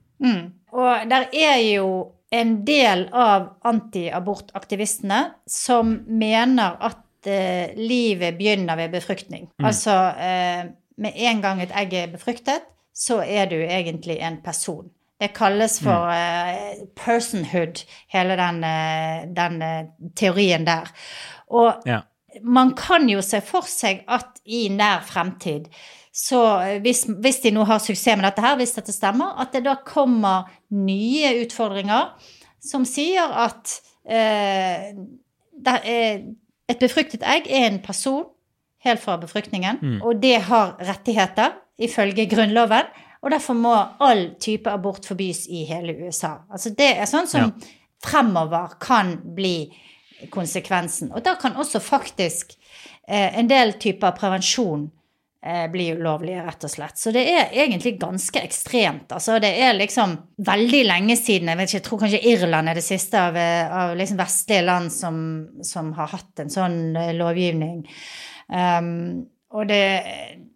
Og 0.72 1.08
der 1.10 1.26
er 1.34 1.58
jo 1.74 1.88
en 2.34 2.64
del 2.66 3.08
av 3.12 3.50
antiabortaktivistene 3.66 5.20
som 5.50 5.96
mener 6.08 6.78
at 6.82 7.28
eh, 7.30 7.74
livet 7.78 8.38
begynner 8.38 8.78
ved 8.78 8.94
befruktning. 8.94 9.48
Altså 9.62 9.94
eh, 10.18 10.70
med 10.96 11.18
en 11.30 11.42
gang 11.42 11.62
et 11.62 11.74
egg 11.74 11.94
er 11.98 12.12
befruktet, 12.14 12.66
så 12.94 13.20
er 13.26 13.48
du 13.50 13.56
egentlig 13.56 14.18
en 14.22 14.38
person. 14.44 14.90
Det 15.20 15.32
kalles 15.34 15.78
for 15.82 16.10
uh, 16.10 16.86
personhood, 16.98 17.84
hele 18.12 18.36
den, 18.36 18.64
eh, 18.64 19.22
den 19.36 19.62
eh, 19.62 19.84
teorien 20.16 20.66
der. 20.66 20.90
Og 21.50 21.82
Ja. 21.86 22.00
man 22.42 22.74
kan 22.74 23.08
jo 23.08 23.20
se 23.22 23.40
for 23.40 23.62
seg 23.62 24.04
at 24.08 24.40
i 24.44 24.68
nær 24.68 25.00
fremtid, 25.06 25.64
så 26.12 26.78
hvis, 26.82 27.06
hvis 27.20 27.40
de 27.42 27.50
nå 27.50 27.64
har 27.64 27.78
suksess 27.78 28.16
med 28.16 28.24
dette 28.24 28.42
her, 28.42 28.56
hvis 28.56 28.74
dette 28.74 28.92
stemmer, 28.92 29.40
at 29.40 29.52
det 29.52 29.64
da 29.64 29.74
kommer 29.86 30.50
nye 30.70 31.44
utfordringer 31.44 32.12
som 32.62 32.84
sier 32.84 33.32
at 33.46 33.80
uh, 34.10 35.04
et 36.68 36.78
befruktet 36.80 37.22
egg 37.22 37.46
er 37.50 37.66
en 37.70 37.82
person 37.82 38.24
helt 38.84 39.00
fra 39.00 39.16
befruktningen, 39.16 40.02
og 40.02 40.22
det 40.22 40.42
har 40.42 40.76
rettigheter 40.80 41.54
ifølge 41.78 42.28
Grunnloven. 42.30 42.90
Og 43.24 43.32
derfor 43.32 43.56
må 43.56 43.72
all 44.04 44.34
type 44.40 44.68
abort 44.70 45.06
forbys 45.08 45.46
i 45.48 45.64
hele 45.64 45.96
USA. 46.04 46.36
Altså 46.52 46.74
det 46.76 46.90
er 46.98 47.08
sånn 47.08 47.28
som 47.30 47.54
fremover 48.04 48.76
kan 48.82 49.16
bli 49.36 49.70
konsekvensen. 50.32 51.12
Og 51.12 51.24
da 51.24 51.38
kan 51.40 51.56
også 51.56 51.80
faktisk 51.80 52.52
eh, 53.08 53.32
en 53.38 53.48
del 53.48 53.74
typer 53.80 54.12
prevensjon 54.18 54.86
eh, 55.44 55.64
bli 55.72 55.88
ulovlige, 55.96 56.44
rett 56.44 56.68
og 56.68 56.72
slett. 56.72 57.00
Så 57.00 57.12
det 57.16 57.24
er 57.32 57.52
egentlig 57.64 57.96
ganske 58.00 58.44
ekstremt. 58.44 59.12
Altså 59.12 59.38
det 59.42 59.54
er 59.64 59.76
liksom 59.78 60.16
veldig 60.44 60.84
lenge 60.88 61.16
siden, 61.20 61.50
jeg 61.52 61.60
vet 61.60 61.70
ikke, 61.70 61.80
jeg 61.80 61.88
tror 61.88 62.04
kanskje 62.04 62.24
Irland 62.34 62.72
er 62.72 62.80
det 62.80 62.86
siste 62.86 63.20
av, 63.20 63.36
eh, 63.40 63.76
av 63.82 63.96
liksom 63.98 64.20
vestlige 64.20 64.64
land 64.68 64.92
som, 64.92 65.20
som 65.64 65.92
har 65.98 66.12
hatt 66.12 66.44
en 66.44 66.52
sånn 66.52 66.80
eh, 67.00 67.14
lovgivning. 67.16 67.86
Um, 68.52 69.24
og 69.56 69.70
det 69.70 69.84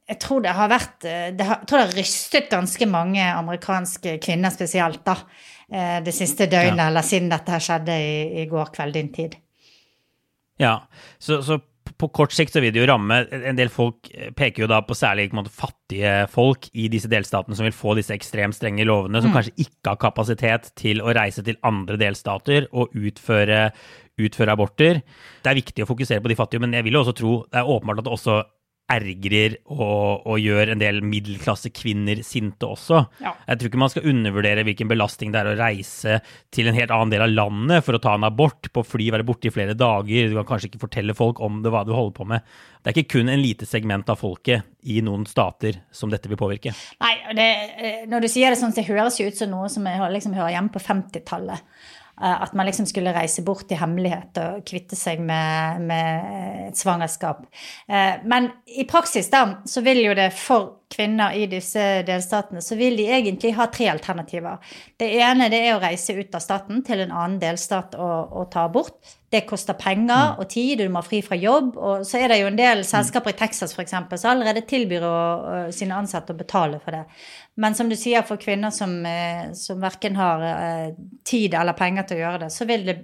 Jeg 0.09 0.21
tror 0.23 0.41
det 0.45 0.55
har 0.57 0.71
vært 0.73 1.05
eh, 1.05 1.29
det 1.37 1.45
har, 1.45 1.65
tror 1.69 1.83
det 1.83 1.87
har 1.91 1.99
rystet 1.99 2.49
ganske 2.53 2.89
mange 2.89 3.25
amerikanske 3.29 4.17
kvinner 4.25 4.55
spesielt, 4.55 5.03
da. 5.05 5.19
eh, 5.69 5.99
Det 6.05 6.15
siste 6.17 6.49
døgnet, 6.49 6.87
eller 6.89 7.05
siden 7.05 7.29
dette 7.33 7.53
her 7.53 7.65
skjedde 7.65 7.99
i, 8.01 8.15
i 8.43 8.47
går 8.49 8.73
kveld 8.77 8.97
din 8.97 9.13
tid. 9.13 9.37
Ja, 10.59 10.79
så, 11.23 11.43
så 11.45 11.61
på 11.99 12.09
kort 12.15 12.35
sikt 12.35 12.55
så 12.55 12.61
vil 12.63 12.73
det 12.75 12.81
jo 12.83 12.89
ramme 12.91 13.21
En 13.31 13.57
del 13.59 13.71
folk 13.73 14.09
peker 14.37 14.65
jo 14.65 14.69
da 14.71 14.81
på 14.87 14.97
særlig 14.97 15.29
på 15.31 15.39
måte, 15.39 15.53
fattige 15.55 16.27
folk 16.31 16.69
i 16.73 16.89
disse 16.93 17.11
delstatene 17.11 17.57
som 17.59 17.67
vil 17.67 17.77
få 17.77 17.95
disse 17.99 18.15
ekstremt 18.15 18.57
strenge 18.57 18.87
lovene, 18.87 19.23
som 19.23 19.33
kanskje 19.35 19.55
ikke 19.65 19.95
har 19.95 20.01
kapasitet 20.03 20.71
til 20.79 21.03
å 21.03 21.15
reise 21.17 21.45
til 21.47 21.59
andre 21.67 21.99
delstater 22.01 22.69
og 22.73 22.95
utføre, 22.97 23.71
utføre 24.21 24.55
aborter. 24.55 25.03
Det 25.43 25.51
er 25.51 25.59
viktig 25.59 25.85
å 25.85 25.91
fokusere 25.91 26.23
på 26.25 26.31
de 26.33 26.39
fattige, 26.39 26.63
men 26.65 26.77
jeg 26.77 26.87
vil 26.87 26.99
jo 26.99 27.03
også 27.05 27.17
tro 27.19 27.35
det 27.49 27.63
er 27.63 27.73
åpenbart 27.75 28.03
at 28.03 28.09
det 28.09 28.15
også 28.19 28.39
ergrer 28.89 29.59
og, 29.69 30.25
og 30.25 30.41
gjør 30.41 30.73
en 30.73 30.81
del 30.81 31.01
middelklassekvinner 31.05 32.23
sinte 32.27 32.69
også. 32.69 33.03
Ja. 33.23 33.35
Jeg 33.51 33.61
tror 33.61 33.71
ikke 33.71 33.83
man 33.83 33.93
skal 33.93 34.09
undervurdere 34.09 34.65
hvilken 34.67 34.91
belastning 34.91 35.35
det 35.35 35.43
er 35.43 35.51
å 35.51 35.59
reise 35.59 36.19
til 36.55 36.71
en 36.71 36.79
helt 36.79 36.95
annen 36.95 37.13
del 37.13 37.27
av 37.27 37.35
landet 37.35 37.85
for 37.87 37.99
å 37.99 38.03
ta 38.03 38.15
en 38.17 38.27
abort, 38.29 38.71
på 38.73 38.85
fly, 38.87 39.11
være 39.15 39.27
borte 39.29 39.51
i 39.51 39.55
flere 39.55 39.77
dager, 39.79 40.31
du 40.31 40.39
kan 40.41 40.49
kanskje 40.49 40.73
ikke 40.73 40.83
fortelle 40.87 41.17
folk 41.17 41.43
om 41.45 41.61
det, 41.65 41.73
hva 41.75 41.85
du 41.87 41.93
holder 41.97 42.17
på 42.17 42.29
med. 42.33 42.57
Det 42.79 42.93
er 42.93 43.03
ikke 43.03 43.19
kun 43.19 43.33
en 43.33 43.43
lite 43.43 43.69
segment 43.69 44.09
av 44.09 44.21
folket 44.21 44.65
i 44.89 45.03
noen 45.05 45.27
stater 45.29 45.83
som 45.93 46.11
dette 46.13 46.31
vil 46.31 46.41
påvirke. 46.41 46.73
Nei, 47.03 47.15
det, 47.37 47.49
eh, 47.77 48.03
når 48.09 48.25
du 48.25 48.31
sier 48.33 48.55
det 48.55 48.61
sånn, 48.61 48.73
så 48.73 48.87
høres 48.87 49.19
jo 49.21 49.29
ut 49.29 49.37
som 49.37 49.53
noe 49.53 49.69
som 49.73 49.85
jeg 49.85 50.13
liksom 50.15 50.37
hører 50.39 50.55
hjemme 50.55 50.73
på 50.73 50.83
50-tallet. 50.83 51.67
Eh, 52.23 52.43
At 52.43 52.55
man 52.55 52.67
liksom 52.67 52.87
skulle 52.87 53.15
reise 53.15 53.43
bort 53.43 53.71
i 53.73 53.79
hemmelighet 53.79 54.39
og 54.43 54.65
kvitte 54.67 54.97
seg 54.99 55.21
med, 55.21 55.81
med 55.87 56.69
et 56.69 56.79
svangerskap. 56.79 57.45
Eh, 57.89 58.19
Men 58.25 58.51
i 58.67 58.85
praksis 58.89 59.31
da, 59.31 59.45
så 59.67 59.83
vil 59.87 60.03
jo 60.05 60.15
det 60.19 60.33
for 60.33 60.78
kvinner 60.89 61.37
i 61.37 61.45
disse 61.51 61.83
delstatene, 62.09 62.63
så 62.65 62.77
vil 62.79 62.97
de 62.97 63.07
egentlig 63.13 63.53
ha 63.59 63.69
tre 63.73 63.91
alternativer. 63.93 64.57
Det 64.97 65.09
ene 65.21 65.51
det 65.53 65.61
er 65.67 65.77
å 65.77 65.83
reise 65.83 66.17
ut 66.17 66.35
av 66.35 66.43
staten 66.43 66.81
til 66.87 67.05
en 67.05 67.13
annen 67.13 67.39
delstat 67.43 67.97
og, 67.99 68.33
og 68.33 68.49
ta 68.53 68.65
abort. 68.69 69.17
Det 69.29 69.43
koster 69.45 69.77
penger 69.77 70.39
og 70.41 70.49
tid, 70.49 70.81
og 70.81 70.89
du 70.89 70.95
må 70.95 71.03
ha 71.03 71.05
fri 71.05 71.21
fra 71.25 71.37
jobb. 71.37 71.75
Og 71.77 72.07
så 72.09 72.23
er 72.23 72.33
det 72.33 72.41
jo 72.41 72.49
en 72.49 72.57
del 72.57 72.81
selskaper 72.89 73.35
i 73.35 73.39
Texas 73.43 73.77
eksempel, 73.77 74.21
som 74.21 74.33
allerede 74.33 74.65
tilbyr 74.69 75.05
å, 75.05 75.13
å, 75.13 75.61
sine 75.77 75.99
ansatte 76.01 76.33
å 76.33 76.39
betale 76.39 76.81
for 76.81 76.97
det. 76.97 77.05
Men 77.61 77.77
som 77.77 77.93
du 77.93 77.97
sier, 77.99 78.25
for 78.25 78.41
kvinner 78.41 78.73
som, 78.73 78.97
eh, 79.05 79.53
som 79.59 79.85
verken 79.85 80.17
har 80.17 80.49
eh, 80.49 80.91
tid 81.29 81.57
eller 81.59 81.77
penger 81.77 82.09
til 82.09 82.21
å 82.21 82.25
gjøre 82.25 82.43
det, 82.47 82.53
så 82.55 82.69
vil 82.69 82.89
det 82.89 82.99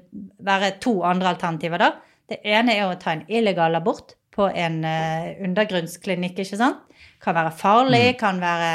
være 0.45 0.79
to 0.81 1.03
andre 1.05 1.35
alternativer 1.37 1.85
da. 1.85 1.93
Det 2.33 2.41
ene 2.49 2.73
er 2.73 2.89
å 2.89 2.97
ta 2.97 3.13
en 3.13 3.27
illegal 3.29 3.77
abort 3.77 4.17
på 4.35 4.49
en 4.49 4.81
eh, 4.89 5.35
undergrunnsklinikk, 5.45 6.41
ikke 6.41 6.59
sant? 6.59 6.81
Kan 7.25 7.37
være 7.39 7.55
farlig, 7.57 8.03
kan 8.21 8.37
være 8.43 8.73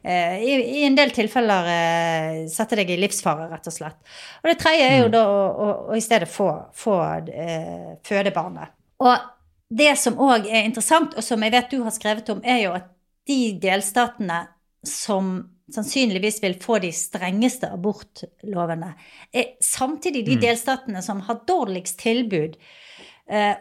eh, 0.00 0.40
i, 0.40 0.54
I 0.80 0.84
en 0.86 0.96
del 0.96 1.12
tilfeller 1.12 1.68
eh, 1.68 2.38
sette 2.48 2.78
deg 2.78 2.94
i 2.94 2.96
livsfare, 3.02 3.50
rett 3.52 3.68
og 3.68 3.74
slett. 3.74 4.00
Og 4.40 4.48
det 4.48 4.56
tredje 4.62 4.88
er 4.88 4.98
jo 5.02 5.12
da 5.12 5.26
å, 5.28 5.42
å, 5.50 5.68
å 5.92 5.98
i 5.98 6.04
stedet 6.04 6.30
få, 6.30 6.48
få 6.72 6.96
eh, 7.28 7.92
føde 8.06 8.32
barnet. 8.34 8.72
Og 9.02 9.28
det 9.72 9.92
som 10.00 10.18
òg 10.20 10.48
er 10.48 10.66
interessant, 10.66 11.16
og 11.16 11.24
som 11.24 11.42
jeg 11.44 11.52
vet 11.54 11.72
du 11.72 11.82
har 11.84 11.94
skrevet 11.94 12.32
om, 12.32 12.42
er 12.44 12.64
jo 12.64 12.74
at 12.76 12.88
de 13.28 13.40
delstatene 13.62 14.44
som 14.86 15.36
sannsynligvis 15.72 16.40
vil 16.42 16.56
få 16.60 16.78
de 16.82 16.90
strengeste 16.92 17.70
abortlovene, 17.72 18.92
er 19.32 19.54
samtidig 19.64 20.24
de 20.26 20.38
delstatene 20.42 21.02
som 21.04 21.22
har 21.28 21.42
dårligst 21.48 22.00
tilbud 22.02 22.58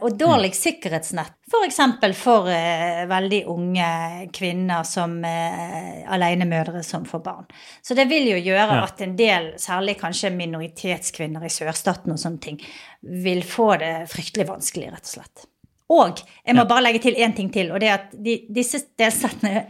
og 0.01 0.17
dårlig 0.19 0.51
sikkerhetsnett. 0.57 1.37
F.eks. 1.51 1.77
For, 1.77 2.13
for 2.17 2.49
uh, 2.49 3.03
veldig 3.09 3.41
unge 3.51 3.87
kvinner 4.33 4.83
som 4.87 5.17
uh, 5.23 6.01
alenemødre 6.11 6.83
som 6.83 7.05
får 7.07 7.23
barn. 7.25 7.47
Så 7.83 7.95
det 7.97 8.07
vil 8.11 8.29
jo 8.31 8.39
gjøre 8.39 8.79
Ja. 8.79 8.83
at 8.87 9.01
en 9.05 9.15
del, 9.19 9.51
særlig 9.61 9.97
kanskje 9.99 10.33
minoritetskvinner 10.35 11.45
i 11.45 11.53
sørstaten 11.53 12.11
og 12.15 12.19
sånne 12.19 12.43
ting, 12.43 12.59
vil 13.01 13.43
få 13.43 13.75
det 13.81 13.93
fryktelig 14.11 14.47
vanskelig, 14.49 14.91
rett 14.95 15.07
og 15.07 15.15
slett. 15.17 15.47
Og 15.91 16.21
jeg 16.45 16.55
må 16.55 16.63
bare 16.69 16.85
legge 16.85 17.03
til 17.03 17.19
én 17.19 17.35
ting 17.35 17.51
til, 17.53 17.71
og 17.71 17.81
det 17.83 17.89
er 17.89 17.97
at 17.99 18.13
de, 18.15 18.37
disse 18.53 18.79
delstatene 18.99 19.65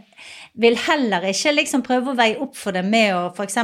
vil 0.62 0.76
heller 0.76 1.24
ikke 1.30 1.54
liksom 1.56 1.82
prøve 1.84 2.12
å 2.12 2.18
veie 2.18 2.36
opp 2.44 2.54
for 2.58 2.76
det 2.76 2.82
med 2.84 3.14
å 3.16 3.22
f.eks. 3.32 3.56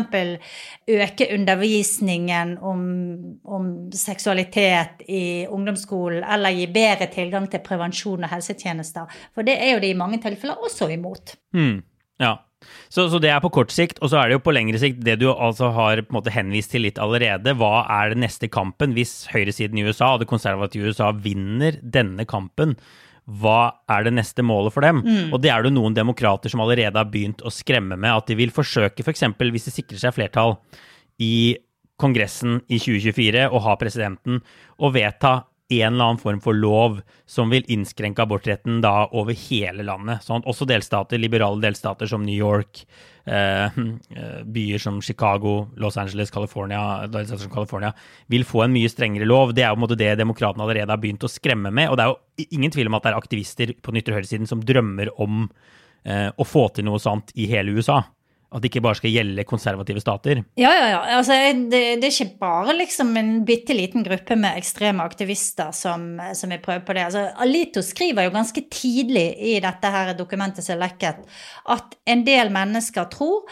øke 0.89 1.29
undervisningen 1.37 2.57
om, 2.65 2.81
om 3.45 3.69
seksualitet 3.93 5.05
i 5.07 5.23
ungdomsskolen, 5.45 6.25
eller 6.25 6.57
gi 6.57 6.67
bedre 6.73 7.11
tilgang 7.13 7.49
til 7.53 7.63
prevensjon 7.65 8.25
og 8.25 8.33
helsetjenester. 8.33 9.21
For 9.37 9.47
det 9.47 9.59
er 9.61 9.75
jo 9.75 9.85
de 9.85 9.93
i 9.93 9.99
mange 9.99 10.21
tilfeller 10.25 10.65
også 10.65 10.89
imot. 10.97 11.37
Mm, 11.57 11.83
ja. 12.25 12.35
Så, 12.91 13.05
så 13.11 13.21
det 13.23 13.31
er 13.31 13.43
på 13.45 13.51
kort 13.55 13.73
sikt, 13.75 14.01
og 14.03 14.11
så 14.11 14.19
er 14.21 14.29
det 14.29 14.39
jo 14.39 14.45
på 14.47 14.55
lengre 14.55 14.81
sikt 14.81 15.03
det 15.07 15.19
du 15.21 15.29
altså 15.31 15.71
har 15.77 16.01
på 16.03 16.11
en 16.11 16.19
måte 16.19 16.33
henvist 16.35 16.73
til 16.75 16.83
litt 16.87 16.99
allerede. 17.03 17.55
Hva 17.59 17.85
er 18.01 18.15
den 18.15 18.25
neste 18.25 18.51
kampen 18.51 18.97
hvis 18.97 19.29
høyresiden 19.33 19.79
i 19.79 19.85
USA 19.87 20.15
og 20.15 20.25
det 20.25 20.31
konservative 20.31 20.91
USA 20.91 21.13
vinner 21.13 21.79
denne 21.83 22.27
kampen? 22.29 22.75
Hva 23.29 23.61
er 23.93 24.07
det 24.07 24.15
neste 24.17 24.43
målet 24.47 24.73
for 24.73 24.87
dem? 24.87 25.03
Og 25.37 25.43
det 25.45 25.53
er 25.53 25.63
det 25.67 25.75
noen 25.77 25.97
demokrater 25.97 26.49
som 26.49 26.63
allerede 26.65 26.97
har 26.97 27.11
begynt 27.13 27.45
å 27.45 27.53
skremme 27.53 27.99
med 28.01 28.11
at 28.11 28.31
de 28.31 28.39
vil 28.39 28.55
forsøke, 28.55 29.05
f.eks. 29.05 29.27
For 29.37 29.53
hvis 29.53 29.69
de 29.69 29.75
sikrer 29.75 30.01
seg 30.01 30.17
flertall 30.17 30.57
i 31.21 31.59
Kongressen 32.01 32.63
i 32.71 32.79
2024 32.79 33.49
og 33.51 33.63
ha 33.67 33.77
presidenten, 33.77 34.41
å 34.79 34.91
vedta 34.95 35.43
en 35.69 35.95
eller 35.95 36.05
annen 36.05 36.19
form 36.19 36.41
for 36.41 36.57
lov 36.57 37.01
som 37.27 37.51
vil 37.53 37.67
innskrenke 37.69 38.23
abortretten 38.25 38.81
da 38.81 39.05
over 39.13 39.37
hele 39.37 39.85
landet. 39.85 40.25
Sånn 40.25 40.47
også 40.49 40.65
delstater, 40.69 41.21
liberale 41.21 41.61
delstater 41.61 42.09
som 42.09 42.25
New 42.25 42.37
York, 42.37 42.87
eh, 43.29 43.67
eh, 43.67 44.39
byer 44.45 44.81
som 44.81 45.03
Chicago, 45.03 45.69
Los 45.77 45.99
Angeles, 46.01 46.31
California, 46.31 47.93
vil 48.27 48.45
få 48.45 48.65
en 48.65 48.73
mye 48.73 48.89
strengere 48.89 49.29
lov. 49.29 49.53
Det 49.53 49.63
er 49.63 49.69
jo 49.69 49.77
på 49.77 49.83
en 49.83 49.87
måte 49.87 50.01
det 50.01 50.15
demokratene 50.17 50.65
allerede 50.65 50.91
har 50.91 51.03
begynt 51.03 51.29
å 51.29 51.33
skremme 51.33 51.71
med. 51.71 51.91
Og 51.91 51.97
det 51.97 52.07
er 52.07 52.15
jo 52.15 52.49
ingen 52.57 52.71
tvil 52.73 52.89
om 52.89 52.97
at 52.97 53.03
det 53.03 53.13
er 53.13 53.21
aktivister 53.21 53.75
på 53.77 53.93
den 53.93 54.01
ytre 54.01 54.17
høyresiden 54.17 54.49
som 54.49 54.65
drømmer 54.65 55.13
om 55.21 55.51
eh, 56.05 56.31
å 56.33 56.49
få 56.49 56.69
til 56.73 56.89
noe 56.89 56.99
sånt 56.99 57.35
i 57.37 57.47
hele 57.47 57.77
USA. 57.77 58.07
At 58.49 58.63
det 58.65 58.71
ikke 58.71 58.81
bare 58.87 58.97
skal 58.97 59.13
gjelde 59.13 59.45
konservative 59.45 60.01
stater. 60.01 60.39
Ja, 60.57 60.71
ja, 60.73 60.87
ja. 60.95 61.01
Altså, 61.19 61.37
det, 61.69 61.83
det 62.01 62.09
er 62.09 62.15
ikke 62.15 62.39
bare 62.41 62.77
liksom 62.79 63.11
en 63.21 63.33
bitte 63.49 63.77
liten 63.77 64.07
gruppe 64.07 64.39
med 64.41 64.57
ekstreme 64.57 65.05
aktivister 65.05 65.69
som, 65.77 66.15
som 66.33 66.55
vil 66.55 66.63
prøve 66.65 66.81
på 66.87 66.97
det. 66.97 67.05
Altså, 67.11 67.27
Alito 67.45 67.83
skriver 67.85 68.25
jo 68.25 68.33
ganske 68.33 68.65
tidlig 68.73 69.27
i 69.37 69.59
dette 69.61 69.93
her 69.93 70.15
dokumentet 70.17 70.65
som 70.65 70.79
er 70.79 70.87
lekket, 70.87 71.21
at 71.77 71.99
en 72.09 72.25
del 72.25 72.55
mennesker 72.55 73.11
tror 73.13 73.45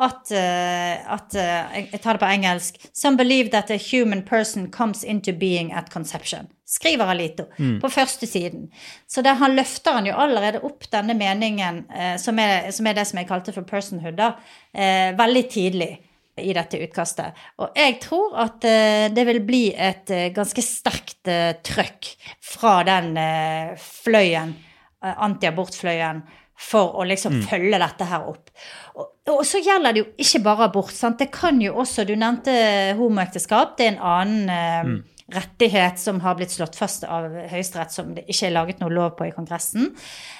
at, 0.00 0.30
eh, 0.30 1.12
at 1.12 1.34
eh, 1.34 1.78
Jeg 1.92 2.00
tar 2.00 2.16
det 2.16 2.22
på 2.22 2.30
engelsk. 2.30 2.78
Some 2.92 3.16
believe 3.16 3.50
that 3.50 3.70
a 3.70 3.76
human 3.76 4.22
person 4.22 4.70
comes 4.70 5.04
into 5.04 5.32
being 5.32 5.72
at 5.72 5.90
conception. 5.92 6.48
Skriver 6.64 7.10
Alito 7.12 7.44
på 7.80 7.88
første 7.92 8.26
siden. 8.26 8.70
Så 9.06 9.22
der 9.22 9.36
han 9.36 9.56
løfter 9.56 9.92
han 9.92 10.06
jo 10.08 10.16
allerede 10.16 10.62
opp 10.64 10.88
denne 10.92 11.14
meningen, 11.14 11.84
eh, 11.92 12.16
som, 12.16 12.38
er, 12.38 12.70
som 12.72 12.86
er 12.86 12.96
det 12.96 13.06
som 13.10 13.20
jeg 13.20 13.28
kalte 13.28 13.52
for 13.52 13.68
personhood, 13.68 14.16
da, 14.16 14.32
eh, 14.72 15.12
veldig 15.18 15.44
tidlig 15.52 15.92
i 16.40 16.54
dette 16.56 16.80
utkastet. 16.80 17.36
Og 17.60 17.76
jeg 17.76 17.98
tror 18.00 18.38
at 18.40 18.64
uh, 18.64 19.06
det 19.12 19.24
vil 19.28 19.42
bli 19.44 19.66
et 19.76 20.08
uh, 20.08 20.30
ganske 20.32 20.64
sterkt 20.64 21.28
uh, 21.28 21.52
trøkk 21.60 22.14
fra 22.40 22.78
den 22.88 23.12
fløyen, 23.76 24.54
antiabortfløyen, 25.02 26.22
for 26.62 26.98
å 27.00 27.06
liksom 27.08 27.40
følge 27.50 27.80
dette 27.82 28.08
her 28.08 28.28
opp. 28.32 28.52
Og, 28.96 29.08
og 29.32 29.42
så 29.48 29.62
gjelder 29.62 29.94
det 29.94 30.02
jo 30.02 30.10
ikke 30.24 30.42
bare 30.44 30.68
abort. 30.68 30.94
sant? 30.94 31.18
Det 31.20 31.30
kan 31.34 31.60
jo 31.62 31.74
også 31.82 32.04
Du 32.08 32.14
nevnte 32.16 32.52
homoekteskap. 32.98 33.76
Det 33.78 33.88
er 33.88 33.94
en 33.94 34.04
annen 34.12 34.52
eh, 34.52 34.92
rettighet 35.32 36.00
som 36.00 36.20
har 36.20 36.36
blitt 36.36 36.52
slått 36.52 36.76
fast 36.76 37.04
av 37.08 37.30
Høyesterett, 37.50 37.92
som 37.94 38.12
det 38.16 38.24
ikke 38.30 38.48
er 38.48 38.54
laget 38.54 38.82
noe 38.82 38.92
lov 38.92 39.14
på 39.18 39.28
i 39.28 39.32
Kongressen. 39.34 39.90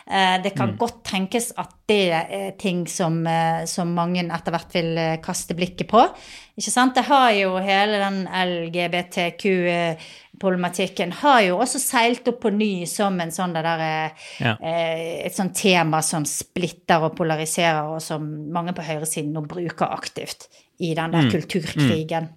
Eh, 0.07 0.37
det 0.45 0.55
kan 0.57 0.75
godt 0.81 1.03
tenkes 1.09 1.53
at 1.61 1.75
det 1.89 2.03
er 2.13 2.51
ting 2.61 2.85
som, 2.91 3.21
eh, 3.27 3.65
som 3.71 3.95
mange 3.95 4.25
etter 4.25 4.55
hvert 4.55 4.77
vil 4.77 4.99
eh, 4.99 5.21
kaste 5.25 5.57
blikket 5.59 5.89
på. 5.91 6.03
Ikke 6.59 6.75
sant? 6.75 6.97
Det 6.99 7.07
har 7.09 7.31
jo 7.39 7.57
hele 7.63 8.03
den 8.03 8.27
LGBTQ-problematikken 10.39 11.13
har 11.13 11.41
jo 11.43 11.59
også 11.61 11.79
seilt 11.81 12.27
opp 12.29 12.41
på 12.43 12.51
ny 12.53 12.85
som 12.87 13.21
en 13.21 13.31
sånn 13.31 13.53
det 13.55 13.63
der, 13.63 13.81
eh, 13.81 14.11
Ja. 14.41 14.57
eh, 14.61 15.27
et 15.27 15.33
sånt 15.35 15.55
tema 15.55 16.03
som 16.03 16.25
splitter 16.25 17.03
og 17.03 17.17
polariserer, 17.17 17.95
og 17.95 18.01
som 18.03 18.51
mange 18.53 18.73
på 18.73 18.83
høyresiden 18.83 19.33
nå 19.33 19.47
bruker 19.47 19.87
aktivt 19.91 20.49
i 20.81 20.95
den 20.95 21.11
der 21.11 21.31
kulturkrigen. 21.31 22.29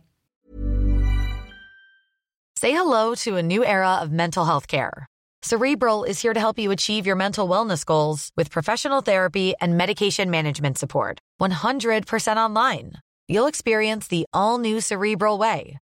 Say 2.58 2.72
hello 2.72 3.16
to 3.16 3.36
a 3.38 3.44
new 3.44 3.64
era 3.64 4.00
of 4.02 4.10
mental 4.12 4.46
health 4.46 4.68
care. 4.68 5.06
Cerebral 5.44 6.04
is 6.06 6.22
here 6.22 6.34
to 6.34 6.40
help 6.40 6.58
you 6.58 6.72
achieve 6.72 7.06
your 7.06 7.16
mental 7.16 7.48
wellness 7.48 7.86
goals 7.86 8.32
with 8.36 8.50
professional 8.50 9.02
therapy 9.02 9.54
and 9.62 9.78
medication 9.78 10.32
management 10.32 10.78
support. 10.78 11.20
100% 11.40 12.38
online. 12.38 12.94
You'll 13.28 13.46
experience 13.48 14.08
the 14.08 14.26
all 14.34 14.58
new 14.58 14.82
Cerebral 14.82 15.38
Way, 15.38 15.78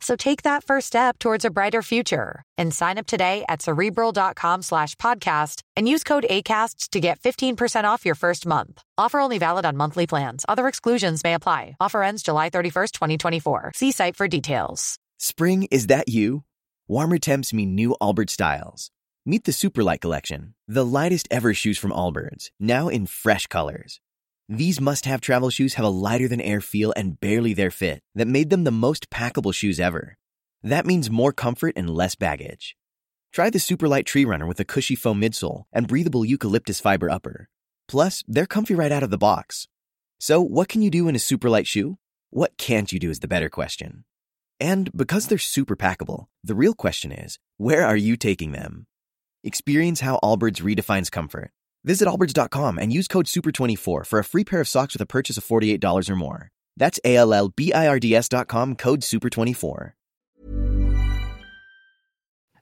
So 0.00 0.16
take 0.16 0.42
that 0.42 0.64
first 0.64 0.86
step 0.86 1.18
towards 1.18 1.44
a 1.44 1.50
brighter 1.50 1.82
future 1.82 2.42
and 2.58 2.74
sign 2.74 2.98
up 2.98 3.06
today 3.06 3.44
at 3.48 3.62
cerebral.com 3.62 4.62
slash 4.62 4.96
podcast 4.96 5.62
and 5.76 5.88
use 5.88 6.04
code 6.04 6.26
ACAST 6.28 6.90
to 6.90 7.00
get 7.00 7.20
15% 7.20 7.84
off 7.84 8.04
your 8.04 8.14
first 8.14 8.46
month. 8.46 8.82
Offer 8.98 9.20
only 9.20 9.38
valid 9.38 9.66
on 9.66 9.76
monthly 9.76 10.06
plans. 10.06 10.44
Other 10.48 10.68
exclusions 10.68 11.22
may 11.22 11.34
apply. 11.34 11.76
Offer 11.80 12.02
ends 12.02 12.22
July 12.22 12.50
31st, 12.50 12.92
2024. 12.92 13.72
See 13.74 13.92
site 13.92 14.16
for 14.16 14.26
details. 14.26 14.98
Spring, 15.18 15.68
is 15.70 15.88
that 15.88 16.08
you? 16.08 16.44
Warmer 16.88 17.18
temps 17.18 17.52
mean 17.52 17.74
new 17.74 17.94
Allbirds 18.00 18.30
styles. 18.30 18.90
Meet 19.26 19.44
the 19.44 19.52
Superlight 19.52 20.00
Collection, 20.00 20.54
the 20.66 20.84
lightest 20.84 21.28
ever 21.30 21.52
shoes 21.52 21.76
from 21.76 21.90
Allbirds, 21.90 22.48
now 22.58 22.88
in 22.88 23.06
fresh 23.06 23.46
colors. 23.46 24.00
These 24.52 24.80
must 24.80 25.04
have 25.04 25.20
travel 25.20 25.48
shoes 25.48 25.74
have 25.74 25.86
a 25.86 25.88
lighter 25.88 26.26
than 26.26 26.40
air 26.40 26.60
feel 26.60 26.92
and 26.96 27.20
barely 27.20 27.54
their 27.54 27.70
fit 27.70 28.02
that 28.16 28.26
made 28.26 28.50
them 28.50 28.64
the 28.64 28.72
most 28.72 29.08
packable 29.08 29.54
shoes 29.54 29.78
ever. 29.78 30.16
That 30.64 30.84
means 30.84 31.08
more 31.08 31.32
comfort 31.32 31.74
and 31.76 31.88
less 31.88 32.16
baggage. 32.16 32.76
Try 33.32 33.50
the 33.50 33.60
Superlight 33.60 34.06
Tree 34.06 34.24
Runner 34.24 34.48
with 34.48 34.58
a 34.58 34.64
cushy 34.64 34.96
foam 34.96 35.20
midsole 35.20 35.66
and 35.72 35.86
breathable 35.86 36.24
eucalyptus 36.24 36.80
fiber 36.80 37.08
upper. 37.08 37.48
Plus, 37.86 38.24
they're 38.26 38.44
comfy 38.44 38.74
right 38.74 38.90
out 38.90 39.04
of 39.04 39.10
the 39.10 39.16
box. 39.16 39.68
So, 40.18 40.40
what 40.40 40.68
can 40.68 40.82
you 40.82 40.90
do 40.90 41.06
in 41.06 41.14
a 41.14 41.20
Superlight 41.20 41.66
shoe? 41.66 41.98
What 42.30 42.56
can't 42.58 42.92
you 42.92 42.98
do 42.98 43.08
is 43.08 43.20
the 43.20 43.28
better 43.28 43.50
question. 43.50 44.04
And 44.58 44.90
because 44.96 45.28
they're 45.28 45.38
super 45.38 45.76
packable, 45.76 46.26
the 46.42 46.56
real 46.56 46.74
question 46.74 47.12
is, 47.12 47.38
where 47.56 47.86
are 47.86 47.96
you 47.96 48.16
taking 48.16 48.50
them? 48.50 48.88
Experience 49.44 50.00
how 50.00 50.18
Allbirds 50.24 50.60
redefines 50.60 51.08
comfort. 51.08 51.52
Visit 51.84 52.08
allbirds.com 52.08 52.78
and 52.78 52.92
use 52.92 53.08
code 53.08 53.26
SUPER24 53.26 54.06
for 54.06 54.18
a 54.18 54.24
free 54.24 54.44
pair 54.44 54.60
of 54.60 54.68
socks 54.68 54.94
with 54.94 55.02
a 55.02 55.06
purchase 55.06 55.38
of 55.38 55.44
$48 55.44 56.10
or 56.10 56.16
more. 56.16 56.48
That's 56.76 57.00
A 57.04 57.16
L 57.16 57.32
L 57.32 57.48
B 57.48 57.72
I 57.72 57.88
R 57.88 57.98
D 57.98 58.14
S.com 58.14 58.76
code 58.76 59.00
SUPER24. 59.00 59.92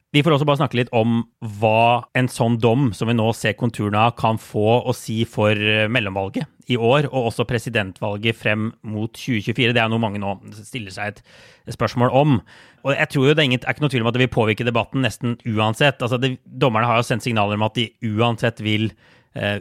Vi 0.08 0.22
får 0.24 0.32
også 0.32 0.46
bare 0.48 0.56
snakke 0.56 0.78
litt 0.78 0.90
om 0.96 1.18
hva 1.60 2.08
en 2.16 2.30
sånn 2.32 2.54
dom 2.62 2.86
som 2.96 3.10
vi 3.10 3.16
nå 3.18 3.26
ser 3.36 3.58
konturene 3.60 4.06
av, 4.06 4.14
kan 4.16 4.38
få 4.40 4.78
å 4.88 4.94
si 4.96 5.18
for 5.28 5.52
eh, 5.52 5.84
mellomvalget 5.92 6.48
i 6.72 6.78
år, 6.80 7.10
og 7.10 7.28
også 7.28 7.44
presidentvalget 7.48 8.38
frem 8.40 8.70
mot 8.88 9.12
2024. 9.12 9.74
Det 9.76 9.82
er 9.82 9.92
noe 9.92 10.00
mange 10.00 10.22
nå 10.22 10.32
stiller 10.56 10.94
seg 10.94 11.20
et 11.20 11.76
spørsmål 11.76 12.14
om. 12.16 12.38
Og 12.86 12.94
jeg 12.94 13.12
tror 13.12 13.28
jo 13.28 13.34
det 13.34 13.44
er, 13.44 13.50
ingen, 13.50 13.60
er 13.60 13.76
ikke 13.76 13.84
noe 13.84 13.92
tvil 13.92 14.06
om 14.06 14.08
at 14.08 14.16
det 14.16 14.24
vil 14.24 14.32
påvirke 14.32 14.64
debatten 14.64 15.04
nesten 15.04 15.36
uansett. 15.44 16.00
Altså 16.00 16.16
det, 16.16 16.38
dommerne 16.48 16.88
har 16.88 17.02
jo 17.02 17.08
sendt 17.10 17.28
signaler 17.28 17.60
om 17.60 17.68
at 17.68 17.76
de 17.76 17.90
uansett 18.08 18.64
vil 18.64 18.88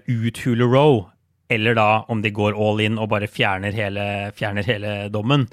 uthule 0.07 0.67
Roe 0.67 1.05
eller 1.49 1.77
da 1.77 2.03
om 2.11 2.21
de 2.23 2.31
går 2.35 2.57
all 2.59 2.81
in 2.83 2.97
og 2.99 3.11
bare 3.13 3.29
fjerner 3.31 3.75
hele, 3.75 4.03
fjerner 4.35 4.67
hele 4.67 4.95
dommen. 5.13 5.45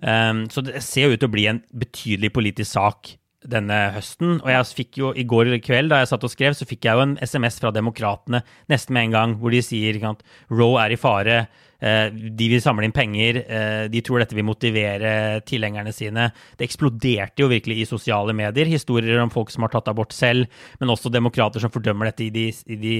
Um, 0.00 0.46
så 0.48 0.64
det 0.64 0.80
ser 0.84 1.08
jo 1.08 1.16
ut 1.16 1.20
til 1.20 1.28
å 1.28 1.34
bli 1.34 1.44
en 1.50 1.60
betydelig 1.76 2.32
politisk 2.32 2.70
sak 2.78 3.12
denne 3.44 3.76
høsten. 3.94 4.38
Og 4.40 4.48
jeg 4.48 4.70
fikk 4.78 5.00
jo 5.02 5.12
i 5.12 5.26
går 5.28 5.52
kveld, 5.64 5.92
da 5.92 6.00
jeg 6.00 6.10
satt 6.14 6.24
og 6.24 6.32
skrev, 6.32 6.56
så 6.56 6.68
fikk 6.68 6.88
jeg 6.88 6.96
jo 6.96 7.04
en 7.04 7.18
SMS 7.20 7.60
fra 7.60 7.74
Demokratene 7.74 8.40
nesten 8.72 8.96
med 8.96 9.10
en 9.10 9.16
gang, 9.18 9.36
hvor 9.40 9.54
de 9.54 9.60
sier 9.64 10.00
at 10.08 10.24
Roe 10.52 10.80
er 10.80 10.94
i 10.94 11.00
fare. 11.00 11.44
Eh, 11.84 12.08
De 12.10 12.48
vil 12.48 12.62
samle 12.64 12.88
inn 12.88 12.94
penger. 12.96 13.42
eh, 13.44 13.84
De 13.92 14.00
tror 14.04 14.22
dette 14.22 14.34
vil 14.36 14.46
motivere 14.48 15.42
tilhengerne 15.44 15.92
sine. 15.92 16.30
Det 16.56 16.64
eksploderte 16.66 17.44
jo 17.44 17.50
virkelig 17.52 17.82
i 17.82 17.86
sosiale 17.90 18.32
medier. 18.36 18.66
Historier 18.72 19.20
om 19.22 19.30
folk 19.34 19.52
som 19.52 19.66
har 19.66 19.74
tatt 19.74 19.92
abort 19.92 20.16
selv, 20.16 20.48
men 20.80 20.92
også 20.94 21.12
demokrater 21.12 21.60
som 21.62 21.72
fordømmer 21.74 22.10
dette 22.10 22.26
i 22.26 22.30
de, 22.34 22.46
i 22.72 22.76
de 22.80 22.96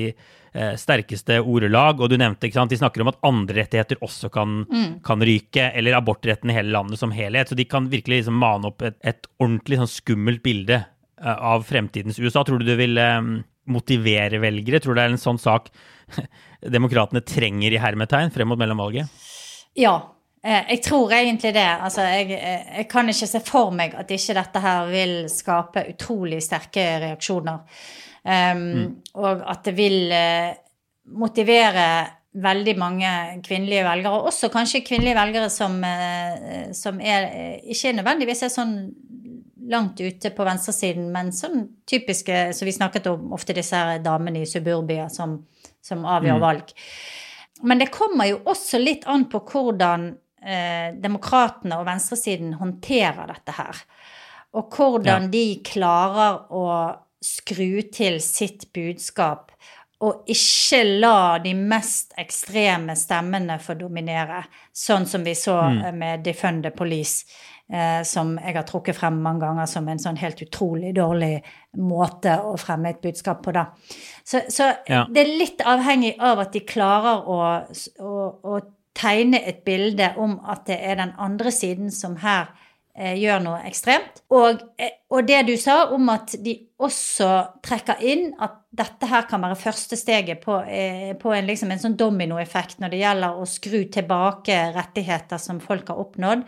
eh, 0.54 0.74
sterkeste 0.80 1.40
ordelag. 1.40 2.00
Og 2.04 2.12
du 2.12 2.18
nevnte, 2.20 2.46
ikke 2.48 2.60
sant, 2.60 2.70
de 2.74 2.80
snakker 2.80 3.02
om 3.04 3.12
at 3.14 3.20
andre 3.24 3.62
rettigheter 3.62 4.02
også 4.04 4.30
kan, 4.34 4.60
kan 5.04 5.24
ryke, 5.24 5.70
eller 5.74 5.96
abortretten 5.98 6.50
i 6.52 6.58
hele 6.60 6.74
landet 6.76 7.00
som 7.00 7.14
helhet. 7.16 7.48
Så 7.48 7.56
de 7.58 7.64
kan 7.64 7.88
virkelig 7.92 8.20
liksom 8.22 8.36
mane 8.38 8.68
opp 8.70 8.82
et, 8.86 9.00
et 9.02 9.26
ordentlig 9.40 9.80
sånn 9.80 9.94
skummelt 9.96 10.44
bilde 10.44 10.84
av 11.24 11.62
fremtidens 11.64 12.18
USA. 12.20 12.42
Tror 12.44 12.58
du 12.60 12.66
det 12.68 12.76
vil 12.76 12.98
motivere 13.70 14.40
velgere? 14.42 14.80
Tror 14.82 14.94
du 14.94 15.00
det 15.00 15.06
er 15.08 15.14
en 15.14 15.20
sånn 15.20 15.40
sak 15.40 15.70
demokratene 16.76 17.24
trenger 17.24 17.74
i 17.74 17.80
hermetegn 17.80 18.32
frem 18.34 18.50
mot 18.50 18.60
mellomvalget? 18.60 19.10
Ja. 19.78 19.94
eh, 20.44 20.64
Jeg 20.74 20.82
tror 20.86 21.12
egentlig 21.12 21.54
det. 21.56 21.66
Altså, 21.66 22.06
jeg, 22.06 22.30
eh, 22.36 22.66
jeg 22.80 22.88
kan 22.90 23.08
ikke 23.08 23.30
se 23.30 23.40
for 23.44 23.74
meg 23.74 23.94
at 23.98 24.10
ikke 24.10 24.36
dette 24.40 24.64
her 24.64 24.90
vil 24.92 25.14
skape 25.32 25.86
utrolig 25.94 26.42
sterke 26.44 26.84
reaksjoner. 27.08 27.64
Um, 28.24 29.02
Og 29.20 29.42
at 29.52 29.66
det 29.66 29.74
vil 29.76 30.12
eh, 30.12 30.54
motivere 31.12 31.88
veldig 32.34 32.72
mange 32.80 33.08
kvinnelige 33.46 33.84
velgere, 33.86 34.24
også 34.26 34.48
kanskje 34.50 34.80
kvinnelige 34.82 35.14
velgere 35.14 35.50
som, 35.52 35.76
som 36.74 36.96
er, 36.98 37.28
ikke 37.70 37.92
nødvendigvis 37.94 38.42
er 38.42 38.50
sånn 38.50 38.72
langt 39.70 40.00
ute 40.00 40.30
på 40.30 40.44
venstresiden, 40.46 41.06
men 41.12 41.32
sånn 41.32 41.68
typiske 41.88 42.52
Så 42.52 42.66
vi 42.66 42.72
snakket 42.72 43.06
om 43.10 43.32
ofte 43.32 43.56
disse 43.56 43.76
her 43.76 44.02
damene 44.04 44.42
i 44.42 44.48
suburbia 44.48 45.08
som, 45.12 45.38
som 45.82 46.04
avgjør 46.04 46.42
valg. 46.42 46.74
Men 47.62 47.80
det 47.80 47.92
kommer 47.94 48.28
jo 48.28 48.42
også 48.50 48.80
litt 48.82 49.06
an 49.08 49.28
på 49.30 49.40
hvordan 49.48 50.10
eh, 50.44 50.92
demokratene 51.00 51.78
og 51.80 51.86
venstresiden 51.88 52.56
håndterer 52.60 53.30
dette 53.30 53.54
her. 53.56 53.80
Og 54.54 54.74
hvordan 54.74 55.30
de 55.32 55.46
klarer 55.66 56.44
å 56.52 56.66
skru 57.24 57.80
til 57.94 58.20
sitt 58.22 58.68
budskap 58.76 59.53
og 60.04 60.28
ikke 60.30 60.82
la 61.00 61.38
de 61.42 61.54
mest 61.56 62.14
ekstreme 62.20 62.96
stemmene 62.98 63.56
få 63.62 63.76
dominere, 63.78 64.42
sånn 64.74 65.06
som 65.08 65.24
vi 65.24 65.34
så 65.38 65.56
mm. 65.62 65.82
med 65.96 66.24
Defund 66.26 66.64
the 66.66 66.72
Police, 66.74 67.24
eh, 67.72 68.02
som 68.04 68.34
jeg 68.40 68.56
har 68.58 68.66
trukket 68.68 68.98
frem 68.98 69.20
mange 69.24 69.44
ganger 69.46 69.70
som 69.70 69.88
en 69.88 70.02
sånn 70.02 70.20
helt 70.20 70.42
utrolig 70.44 70.92
dårlig 70.98 71.38
måte 71.80 72.36
å 72.42 72.56
fremme 72.60 72.92
et 72.92 73.02
budskap 73.04 73.42
på, 73.44 73.54
da. 73.56 73.68
Så, 74.24 74.44
så 74.52 74.72
Ja. 74.90 75.06
det 75.08 75.24
er 75.24 75.38
litt 75.40 75.64
avhengig 75.64 76.16
av 76.20 76.44
at 76.44 76.52
de 76.52 76.64
klarer 76.68 77.24
å, 77.24 77.40
å, 78.00 78.14
å 78.44 78.60
tegne 78.94 79.40
et 79.42 79.64
bilde 79.66 80.12
om 80.20 80.38
at 80.46 80.66
det 80.68 80.78
er 80.82 81.00
den 81.00 81.16
andre 81.18 81.50
siden 81.54 81.90
som 81.90 82.18
her 82.22 82.50
eh, 82.50 82.63
gjør 82.94 83.42
noe 83.42 83.62
ekstremt. 83.66 84.22
Og, 84.30 84.62
eh, 84.78 85.00
og 85.10 85.26
det 85.26 85.40
du 85.48 85.56
sa 85.58 85.84
om 85.94 86.08
at 86.12 86.36
de 86.44 86.54
også 86.84 87.30
trekker 87.64 88.02
inn 88.06 88.28
at 88.42 88.60
dette 88.74 89.08
her 89.10 89.26
kan 89.30 89.42
være 89.42 89.58
første 89.58 89.98
steget 89.98 90.42
på, 90.44 90.60
eh, 90.62 91.14
på 91.18 91.32
en, 91.34 91.46
liksom 91.46 91.72
en 91.74 91.82
sånn 91.82 91.98
dominoeffekt 91.98 92.78
når 92.82 92.94
det 92.94 93.02
gjelder 93.02 93.38
å 93.38 93.46
skru 93.50 93.80
tilbake 93.90 94.58
rettigheter 94.76 95.42
som 95.42 95.62
folk 95.62 95.90
har 95.90 96.02
oppnådd. 96.06 96.46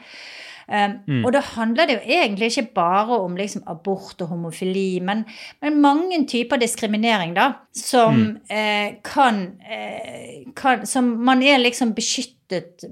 Um, 0.66 1.22
Og 1.22 1.30
da 1.30 1.38
handler 1.54 1.86
det 1.86 1.94
jo 1.94 2.14
egentlig 2.16 2.48
ikke 2.50 2.72
bare 2.74 3.20
om 3.22 3.36
liksom 3.38 3.62
abort 3.70 4.18
og 4.24 4.32
homofili, 4.32 4.98
men, 4.98 5.22
men 5.62 5.76
mange 5.78 6.18
typer 6.26 6.58
diskriminering, 6.58 7.36
da, 7.36 7.52
som 7.70 8.24
eh, 8.50 8.96
kan, 9.06 9.44
eh, 9.62 10.42
kan 10.58 10.82
Som 10.86 11.22
man 11.22 11.42
er 11.42 11.62
liksom 11.62 11.94
beskyttet 11.94 12.35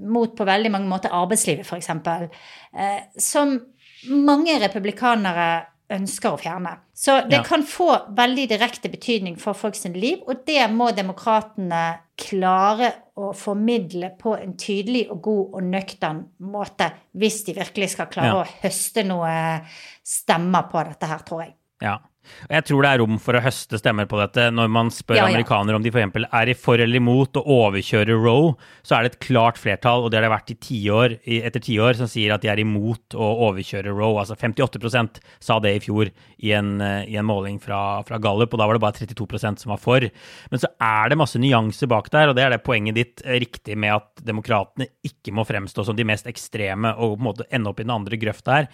mot 0.01 0.35
på 0.35 0.45
veldig 0.45 0.71
mange 0.71 0.89
måter. 0.89 1.09
Arbeidslivet, 1.13 1.65
f.eks. 1.65 1.89
Eh, 1.89 2.99
som 3.17 3.59
mange 4.11 4.59
republikanere 4.61 5.65
ønsker 5.89 6.33
å 6.33 6.39
fjerne. 6.41 6.77
Så 6.93 7.21
det 7.29 7.37
Ja. 7.37 7.43
kan 7.43 7.61
få 7.63 8.15
veldig 8.15 8.47
direkte 8.49 8.89
betydning 8.89 9.37
for 9.39 9.53
folks 9.53 9.85
liv, 9.85 10.19
og 10.27 10.45
det 10.45 10.69
må 10.71 10.91
demokratene 10.95 11.99
klare 12.17 12.91
å 13.17 13.33
formidle 13.35 14.09
på 14.17 14.35
en 14.41 14.55
tydelig 14.57 15.09
og 15.11 15.21
god 15.21 15.53
og 15.53 15.63
nøktern 15.63 16.25
måte, 16.41 16.91
hvis 17.15 17.45
de 17.45 17.53
virkelig 17.53 17.89
skal 17.89 18.07
klare 18.07 18.25
Ja. 18.33 18.43
å 18.43 18.47
høste 18.63 19.05
noe 19.05 19.61
stemmer 20.03 20.69
på 20.71 20.83
dette 20.87 21.05
her, 21.07 21.19
tror 21.19 21.41
jeg. 21.43 21.53
Ja. 21.81 21.97
Jeg 22.49 22.67
tror 22.69 22.85
det 22.85 22.91
er 22.91 23.01
rom 23.03 23.19
for 23.21 23.37
å 23.37 23.43
høste 23.43 23.79
stemmer 23.81 24.07
på 24.09 24.19
dette. 24.21 24.47
Når 24.53 24.71
man 24.71 24.91
spør 24.93 25.19
Ja, 25.19 25.25
ja. 25.25 25.33
amerikanere 25.33 25.79
om 25.79 25.85
de 25.85 25.91
f.eks. 25.93 26.25
er 26.25 26.51
i 26.51 26.57
for 26.57 26.81
eller 26.81 27.01
imot 27.01 27.39
å 27.39 27.45
overkjøre 27.59 28.17
Roe, 28.19 28.55
så 28.85 28.97
er 28.97 29.05
det 29.05 29.13
et 29.13 29.19
klart 29.27 29.59
flertall, 29.61 30.05
og 30.05 30.11
det 30.11 30.19
har 30.19 30.27
det 30.27 30.33
vært 30.33 30.53
i 30.53 30.59
ti 30.67 30.79
år, 30.91 31.17
etter 31.25 31.63
tiår, 31.63 31.99
som 31.99 32.09
sier 32.11 32.33
at 32.35 32.43
de 32.43 32.51
er 32.51 32.61
imot 32.63 33.17
å 33.17 33.31
overkjøre 33.49 33.93
Roe. 33.95 34.19
Altså 34.23 34.37
58 34.39 35.21
sa 35.39 35.59
det 35.63 35.75
i 35.75 35.83
fjor 35.83 36.11
i 36.45 36.51
en, 36.55 36.81
eh, 36.81 37.05
i 37.11 37.17
en 37.17 37.27
måling 37.27 37.59
fra, 37.61 38.01
fra 38.07 38.19
Gallup, 38.21 38.53
og 38.53 38.59
da 38.61 38.67
var 38.67 38.77
det 38.77 38.83
bare 38.83 38.99
32% 38.99 39.63
som 39.63 39.73
var 39.73 39.81
for. 39.81 40.05
Men 40.51 40.61
så 40.61 40.69
er 40.81 41.09
det 41.09 41.19
masse 41.19 41.39
nyanser 41.41 41.89
bak 41.91 42.09
der, 42.13 42.29
og 42.29 42.37
det 42.37 42.45
er 42.45 42.55
det 42.55 42.63
poenget 42.65 42.97
ditt 42.97 43.25
eh, 43.25 43.39
riktig 43.43 43.77
med 43.77 43.95
at 43.97 44.25
demokratene 44.25 44.89
ikke 45.05 45.33
må 45.35 45.45
fremstå 45.47 45.85
som 45.87 45.97
de 45.97 46.07
mest 46.07 46.27
ekstreme 46.29 46.93
og 46.95 47.15
på 47.15 47.21
en 47.21 47.27
måte 47.29 47.49
ende 47.53 47.71
opp 47.71 47.81
i 47.81 47.87
den 47.87 47.95
andre 47.95 48.19
grøfta 48.19 48.59
her. 48.59 48.69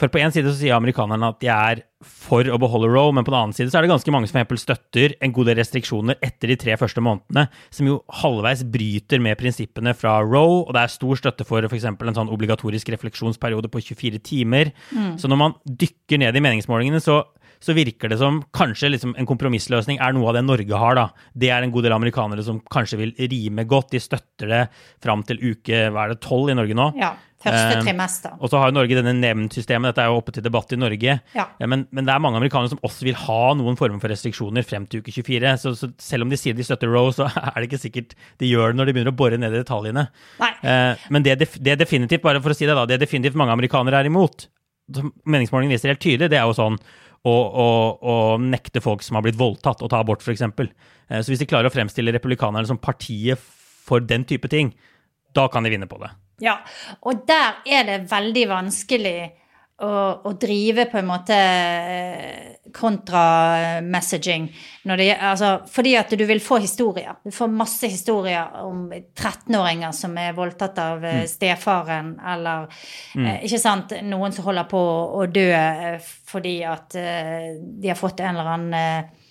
For 0.00 0.12
på 0.12 0.20
en 0.20 0.34
side 0.34 0.50
så 0.50 0.58
sier 0.58 0.76
amerikanerne 0.76 1.32
at 1.32 1.40
de 1.42 1.52
er 1.52 1.84
for 2.04 2.44
å 2.52 2.58
beholde 2.60 2.90
Roe, 2.92 3.12
men 3.14 3.24
på 3.24 3.32
den 3.32 3.38
annen 3.38 3.56
side 3.56 3.72
så 3.72 3.78
er 3.78 3.86
det 3.86 3.92
ganske 3.94 4.12
mange 4.12 4.28
som 4.28 4.36
for 4.44 4.60
støtter 4.60 5.14
en 5.24 5.32
god 5.32 5.48
del 5.48 5.56
restriksjoner 5.60 6.18
etter 6.24 6.52
de 6.52 6.58
tre 6.60 6.74
første 6.76 7.00
månedene, 7.00 7.46
som 7.72 7.88
jo 7.88 8.02
halvveis 8.20 8.66
bryter 8.68 9.22
med 9.24 9.38
prinsippene 9.40 9.94
fra 9.96 10.18
Roe, 10.24 10.66
og 10.66 10.74
det 10.76 10.82
er 10.82 10.92
stor 10.92 11.22
støtte 11.22 11.46
for 11.48 11.64
f.eks. 11.64 11.88
en 11.88 12.18
sånn 12.18 12.32
obligatorisk 12.32 12.92
refleksjonsperiode 12.92 13.72
på 13.72 13.80
24 13.80 14.20
timer. 14.20 14.74
Så 15.16 15.30
når 15.32 15.40
man 15.40 15.56
dykker 15.64 16.20
ned 16.20 16.36
i 16.36 16.44
meningsmålingene, 16.44 17.00
så 17.00 17.22
så 17.62 17.72
virker 17.76 18.10
det 18.12 18.18
som 18.20 18.42
kanskje 18.54 18.90
liksom 18.92 19.14
en 19.18 19.28
kompromissløsning 19.28 20.00
er 20.02 20.12
noe 20.14 20.28
av 20.30 20.36
det 20.36 20.44
Norge 20.44 20.80
har. 20.80 20.98
da. 20.98 21.06
Det 21.32 21.48
er 21.50 21.64
en 21.64 21.72
god 21.74 21.86
del 21.86 21.96
amerikanere 21.96 22.44
som 22.44 22.60
kanskje 22.72 22.98
vil 23.00 23.14
rime 23.16 23.64
godt. 23.64 23.94
De 23.94 24.02
støtter 24.02 24.52
det 24.52 24.62
fram 25.02 25.24
til 25.26 25.40
uke 25.40 25.86
hva 25.88 26.04
er 26.04 26.14
det, 26.14 26.20
tolv 26.24 26.52
i 26.52 26.58
Norge 26.58 26.76
nå. 26.76 26.90
Ja. 27.00 27.14
Første 27.46 27.78
Eh, 27.78 27.84
trimester. 27.86 28.34
Og 28.40 28.50
så 28.50 28.60
har 28.60 28.70
jo 28.70 28.76
Norge 28.76 28.98
denne 28.98 29.14
nemndsystemet, 29.16 29.92
dette 29.92 30.04
er 30.04 30.10
jo 30.10 30.18
oppe 30.20 30.34
til 30.34 30.44
debatt 30.44 30.74
i 30.74 30.78
Norge. 30.80 31.16
Ja. 31.36 31.46
men, 31.62 31.86
men 31.94 32.08
det 32.08 32.14
er 32.14 32.22
mange 32.22 32.40
amerikanere 32.40 32.72
som 32.72 32.82
også 32.86 33.06
vil 33.06 33.18
ha 33.22 33.54
noen 33.58 33.78
former 33.78 34.02
for 34.02 34.12
restriksjoner 34.12 34.66
frem 34.66 34.88
til 34.90 35.04
uke 35.04 35.14
24. 35.14 35.54
Så, 35.62 35.74
så 35.78 35.90
selv 36.02 36.26
om 36.26 36.32
de 36.32 36.40
sier 36.40 36.56
de 36.58 36.66
støtter 36.66 36.90
Roe, 36.92 37.14
så 37.14 37.30
er 37.46 37.56
det 37.56 37.70
ikke 37.70 37.82
sikkert 37.86 38.16
de 38.42 38.50
gjør 38.50 38.74
det 38.74 38.80
når 38.80 38.90
de 38.90 38.96
begynner 38.98 39.14
å 39.14 39.20
bore 39.22 39.40
ned 39.40 39.54
i 39.54 39.62
detaljene. 39.62 40.08
Nei. 40.42 40.52
Eh, 40.60 41.08
men 41.14 41.26
det, 41.26 41.38
det 41.56 41.78
definitivt, 41.80 42.24
bare 42.26 42.42
for 42.44 42.54
å 42.54 42.58
si 42.58 42.68
det 42.68 42.76
da, 42.76 42.86
det 42.88 43.00
definitivt 43.02 43.38
mange 43.38 43.54
amerikanere 43.56 44.02
er 44.02 44.10
imot, 44.10 44.48
som 44.94 45.10
meningsmålingen 45.26 45.74
viser 45.74 45.94
helt 45.94 46.02
tydelig, 46.02 46.30
det 46.32 46.38
er 46.38 46.46
jo 46.46 46.56
sånn 46.56 46.78
å 47.26 48.36
nekte 48.38 48.82
folk 48.84 49.02
som 49.02 49.18
har 49.18 49.24
blitt 49.26 49.38
voldtatt, 49.38 49.82
å 49.82 49.90
ta 49.90 49.98
abort, 50.02 50.22
f.eks. 50.22 50.44
Eh, 50.46 51.22
så 51.22 51.32
hvis 51.32 51.42
de 51.42 51.48
klarer 51.50 51.70
å 51.70 51.74
fremstille 51.74 52.14
republikanerne 52.14 52.68
som 52.68 52.78
partiet 52.78 53.40
for 53.86 54.02
den 54.02 54.26
type 54.28 54.50
ting, 54.52 54.72
da 55.34 55.48
kan 55.52 55.66
de 55.66 55.72
vinne 55.74 55.88
på 55.90 55.98
det. 56.02 56.12
Ja, 56.42 56.58
og 57.08 57.24
der 57.28 57.62
er 57.64 57.86
det 57.88 58.00
veldig 58.10 58.46
vanskelig 58.50 59.18
å, 59.76 59.88
å 60.24 60.32
drive 60.40 60.86
på 60.88 61.00
en 61.00 61.08
måte 61.08 61.36
eh, 61.36 62.56
kontra-messaging. 62.76 64.46
Altså, 64.88 65.50
fordi 65.72 65.94
at 66.00 66.12
du 66.16 66.24
vil 66.28 66.40
få 66.44 66.58
historier. 66.64 67.18
Du 67.24 67.32
får 67.34 67.52
masse 67.52 67.90
historier 67.92 68.56
om 68.62 68.86
13-åringer 68.92 69.92
som 69.96 70.16
er 70.20 70.36
voldtatt 70.36 70.80
av 70.80 71.04
mm. 71.04 71.26
stefaren, 71.30 72.14
eller 72.34 72.68
eh, 73.20 73.44
ikke 73.48 73.60
sant, 73.60 73.96
noen 74.06 74.34
som 74.36 74.48
holder 74.48 74.68
på 74.70 74.82
å 75.20 75.28
dø 75.28 75.46
eh, 75.52 76.00
fordi 76.32 76.58
at 76.68 76.96
eh, 77.00 77.54
de 77.60 77.92
har 77.92 78.00
fått 78.00 78.24
en 78.24 78.34
eller 78.34 78.52
annen 78.56 78.80
eh, 78.80 78.98
eh, 79.04 79.25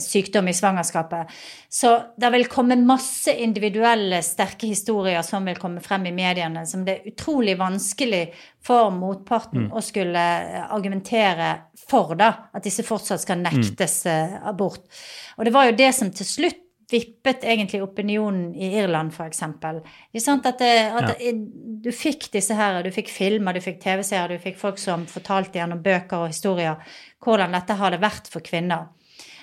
sykdom 0.00 0.48
i 0.48 0.54
svangerskapet. 0.56 1.32
Så 1.68 1.90
det 2.16 2.30
vil 2.32 2.46
komme 2.48 2.76
masse 2.80 3.34
individuelle, 3.44 4.22
sterke 4.24 4.70
historier 4.70 5.22
som 5.26 5.44
vil 5.48 5.60
komme 5.60 5.82
frem 5.84 6.06
i 6.08 6.14
mediene, 6.16 6.64
som 6.68 6.86
det 6.86 6.94
er 6.94 7.12
utrolig 7.12 7.58
vanskelig 7.60 8.26
for 8.64 8.92
motparten 8.94 9.68
å 9.72 9.82
skulle 9.84 10.22
eh, 10.22 10.66
argumentere 10.72 11.52
for, 11.88 12.14
da. 12.18 12.32
At 12.54 12.64
disse 12.66 12.84
fortsatt 12.86 13.24
skal 13.24 13.42
nektes 13.42 14.02
eh, 14.06 14.36
abort. 14.48 14.84
Og 15.38 15.46
det 15.48 15.54
var 15.54 15.68
jo 15.68 15.78
det 15.80 15.90
som 15.96 16.12
til 16.14 16.28
slutt 16.28 16.60
vippet 16.92 17.44
egentlig 17.48 17.80
opinionen 17.82 18.50
i 18.54 18.74
Irland, 18.76 19.14
sant? 19.32 19.64
At, 19.64 20.58
det, 20.60 20.72
at 20.92 21.22
ja. 21.22 21.32
du 21.32 21.88
fikk 21.94 22.28
disse 22.34 22.56
her, 22.58 22.82
du 22.84 22.90
fikk 22.92 23.08
filmer, 23.08 23.56
du 23.56 23.64
fikk 23.64 23.80
TV-seere, 23.80 24.36
du 24.36 24.42
fikk 24.42 24.58
folk 24.60 24.80
som 24.80 25.06
fortalte 25.08 25.56
gjennom 25.56 25.80
bøker 25.82 26.26
og 26.26 26.34
historier 26.34 26.98
hvordan 27.24 27.56
dette 27.56 27.78
har 27.78 27.94
det 27.94 28.02
vært 28.02 28.28
for 28.28 28.44
kvinner. 28.44 28.90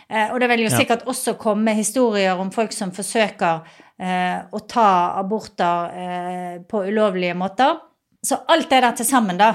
Eh, 0.10 0.32
og 0.34 0.39
det 0.41 0.49
vil 0.49 0.66
jo 0.66 0.70
Ja. 0.72 0.78
sikkert 0.78 1.05
også 1.05 1.38
komme 1.38 1.74
historier 1.78 2.39
om 2.39 2.51
folk 2.51 2.72
som 2.74 2.91
forsøker 2.91 3.62
eh, 3.99 4.41
å 4.51 4.60
ta 4.68 5.20
aborter 5.20 5.91
eh, 5.93 6.60
på 6.68 6.86
ulovlige 6.88 7.36
måter. 7.36 7.78
Så 8.24 8.39
alt 8.47 8.70
det 8.70 8.82
der 8.82 8.91
til 8.97 9.05
sammen, 9.05 9.38
da, 9.38 9.53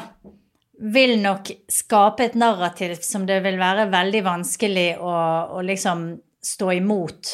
vil 0.80 1.20
nok 1.22 1.50
skape 1.70 2.24
et 2.24 2.34
narrativ 2.34 2.96
som 3.02 3.26
det 3.26 3.42
vil 3.44 3.58
være 3.58 3.90
veldig 3.92 4.22
vanskelig 4.24 4.98
å, 5.00 5.12
å 5.58 5.60
liksom 5.62 6.06
stå 6.44 6.72
imot. 6.72 7.30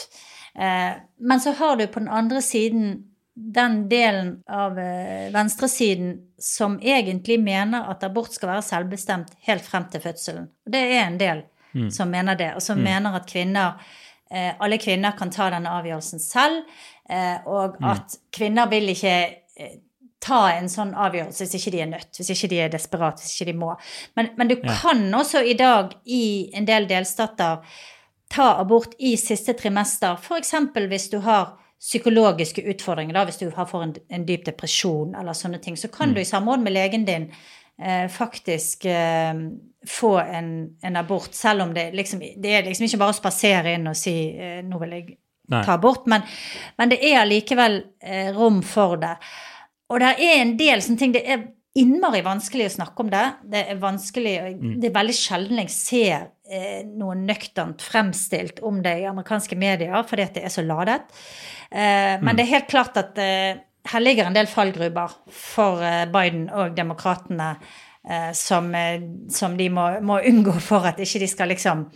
Eh, 0.54 0.92
men 1.20 1.40
så 1.40 1.52
har 1.58 1.76
du 1.76 1.86
på 1.86 2.00
den 2.00 2.08
andre 2.08 2.42
siden 2.42 3.06
den 3.34 3.88
delen 3.88 4.42
av 4.48 4.78
eh, 4.78 5.30
venstresiden 5.32 6.16
som 6.38 6.78
egentlig 6.82 7.38
mener 7.40 7.86
at 7.90 8.04
abort 8.04 8.32
skal 8.34 8.54
være 8.56 8.66
selvbestemt 8.66 9.32
helt 9.46 9.64
frem 9.64 9.86
til 9.90 10.02
fødselen. 10.04 10.48
Og 10.66 10.72
det 10.74 10.82
er 10.92 11.06
en 11.06 11.18
del 11.20 11.42
mm. 11.74 11.90
som 11.94 12.10
mener 12.10 12.38
det, 12.38 12.54
og 12.56 12.64
som 12.64 12.78
mm. 12.78 12.86
mener 12.86 13.18
at 13.20 13.28
kvinner 13.30 13.92
eh, 14.30 14.52
alle 14.58 14.78
kvinner 14.78 15.16
kan 15.18 15.32
ta 15.34 15.50
denne 15.54 15.76
avgjørelsen 15.80 16.22
selv, 16.22 16.64
og 17.50 17.80
mm. 17.80 17.86
at 17.90 18.12
kvinner 18.30 18.68
vil 18.70 18.92
ikke 18.92 19.14
ta 20.22 20.40
en 20.52 20.68
sånn 20.70 20.92
avgjørelse 20.94 21.46
hvis 21.46 21.56
ikke 21.58 21.72
de 21.74 21.80
er 21.82 21.88
nødt, 21.90 22.10
hvis 22.14 22.30
ikke 22.34 22.50
de 22.52 22.58
er 22.62 22.72
desperate, 22.72 23.24
hvis 23.24 23.34
ikke 23.34 23.48
de 23.50 23.56
må. 23.58 23.70
Men, 24.18 24.28
men 24.38 24.50
du 24.50 24.56
ja. 24.58 24.76
kan 24.82 25.02
også 25.16 25.42
i 25.42 25.56
dag 25.58 25.96
i 26.04 26.50
en 26.56 26.68
del 26.68 26.86
delstater 26.90 27.64
ta 28.30 28.50
abort 28.60 28.94
i 28.98 29.16
siste 29.18 29.56
trimester, 29.58 30.20
f.eks. 30.20 30.54
hvis 30.92 31.08
du 31.10 31.18
har 31.24 31.56
psykologiske 31.80 32.62
utfordringer, 32.68 33.16
da, 33.16 33.24
hvis 33.24 33.40
du 33.40 33.48
har 33.56 33.66
får 33.66 33.86
en, 33.86 33.94
en, 34.12 34.26
dyp 34.28 34.44
depresjon 34.50 35.16
eller 35.16 35.36
sånne 35.36 35.62
ting, 35.64 35.78
så 35.80 35.88
kan 35.88 36.10
mm. 36.10 36.14
du 36.14 36.20
i 36.20 36.28
samråd 36.28 36.60
med 36.62 36.76
legen 36.76 37.06
din 37.08 37.30
eh, 37.30 37.38
faktisk 38.12 38.84
eh, 38.84 39.34
få 39.86 40.18
en, 40.20 40.50
en, 40.82 40.96
abort, 40.96 41.34
selv 41.34 41.62
om 41.62 41.74
det 41.74 41.90
liksom 41.96 42.20
Det 42.36 42.52
er 42.52 42.66
liksom 42.66 42.86
ikke 42.86 43.00
bare 43.00 43.14
å 43.14 43.20
spasere 43.20 43.74
inn 43.74 43.88
og 43.88 43.96
si 43.96 44.16
eh, 44.36 44.60
'nå 44.64 44.80
vil 44.82 44.96
jeg 44.96 45.06
ta 45.50 45.74
abort', 45.74 46.06
men, 46.06 46.22
men 46.78 46.92
det 46.92 47.00
er 47.02 47.22
allikevel 47.22 47.80
eh, 48.02 48.28
rom 48.36 48.60
for 48.62 49.00
det. 49.00 49.16
Og 49.90 49.98
det 49.98 50.12
er 50.22 50.36
en 50.42 50.52
del 50.58 50.82
sånne 50.84 51.00
ting 51.00 51.14
det 51.16 51.24
er 51.26 51.48
innmari 51.80 52.20
vanskelig 52.26 52.66
å 52.68 52.74
snakke 52.76 53.04
om 53.04 53.10
det. 53.10 53.24
Det 53.50 53.62
er 53.72 53.80
vanskelig, 53.82 54.34
mm. 54.58 54.76
det 54.82 54.90
er 54.90 54.94
veldig 54.94 55.16
sjelden 55.16 55.62
jeg 55.62 55.72
ser 55.74 56.28
eh, 56.50 56.82
noe 56.86 57.16
nøkternt 57.18 57.82
fremstilt 57.82 58.62
om 58.66 58.82
det 58.82 58.96
i 59.00 59.08
amerikanske 59.10 59.58
medier 59.58 60.06
fordi 60.06 60.26
at 60.26 60.38
det 60.38 60.44
er 60.46 60.54
så 60.54 60.66
ladet. 60.66 61.00
Eh, 61.70 62.18
men 62.20 62.32
mm. 62.32 62.36
det 62.36 62.46
er 62.46 62.54
helt 62.54 62.70
klart 62.70 62.98
at 63.00 63.18
eh, 63.22 63.62
her 63.88 64.02
ligger 64.02 64.28
en 64.28 64.36
del 64.36 64.48
fallgruber 64.50 65.12
for 65.32 65.82
eh, 65.84 66.04
Biden 66.12 66.48
og 66.52 66.76
demokratene 66.76 67.54
eh, 67.54 68.30
som, 68.36 68.68
eh, 68.76 69.02
som, 69.32 69.56
de 69.56 69.70
må, 69.72 69.86
må, 70.04 70.20
unngå 70.26 70.56
for 70.62 70.88
at 70.90 71.00
ikke 71.00 71.22
de 71.24 71.30
skal 71.30 71.52
liksom 71.54 71.86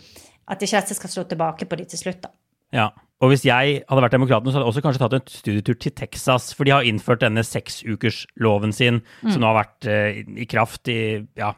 At 0.45 0.61
ikke 0.61 0.77
dette 0.77 0.93
skal 0.93 1.09
slå 1.09 1.23
tilbake 1.25 1.65
på 1.65 1.77
de 1.79 1.87
til 1.89 1.97
slutt, 1.97 2.19
da. 2.21 2.29
Ja. 2.75 2.91
Og 3.23 3.31
hvis 3.31 3.45
jeg 3.47 3.79
hadde 3.87 4.01
vært 4.03 4.13
demokraten, 4.13 4.51
så 4.51 4.59
hadde 4.59 4.65
jeg 4.67 4.73
også 4.73 4.83
kanskje 4.85 5.01
tatt 5.01 5.15
en 5.15 5.31
studietur 5.31 5.77
til 5.81 5.93
Texas. 5.97 6.51
For 6.53 6.67
de 6.67 6.73
har 6.75 6.85
innført 6.85 7.23
denne 7.23 7.41
seksukersloven 7.41 8.75
sin, 8.75 8.99
mm. 9.23 9.31
som 9.31 9.41
nå 9.41 9.49
har 9.49 9.57
vært 9.63 9.87
i 9.89 10.45
kraft 10.51 10.91
i 10.91 10.99
ja, 11.39 11.49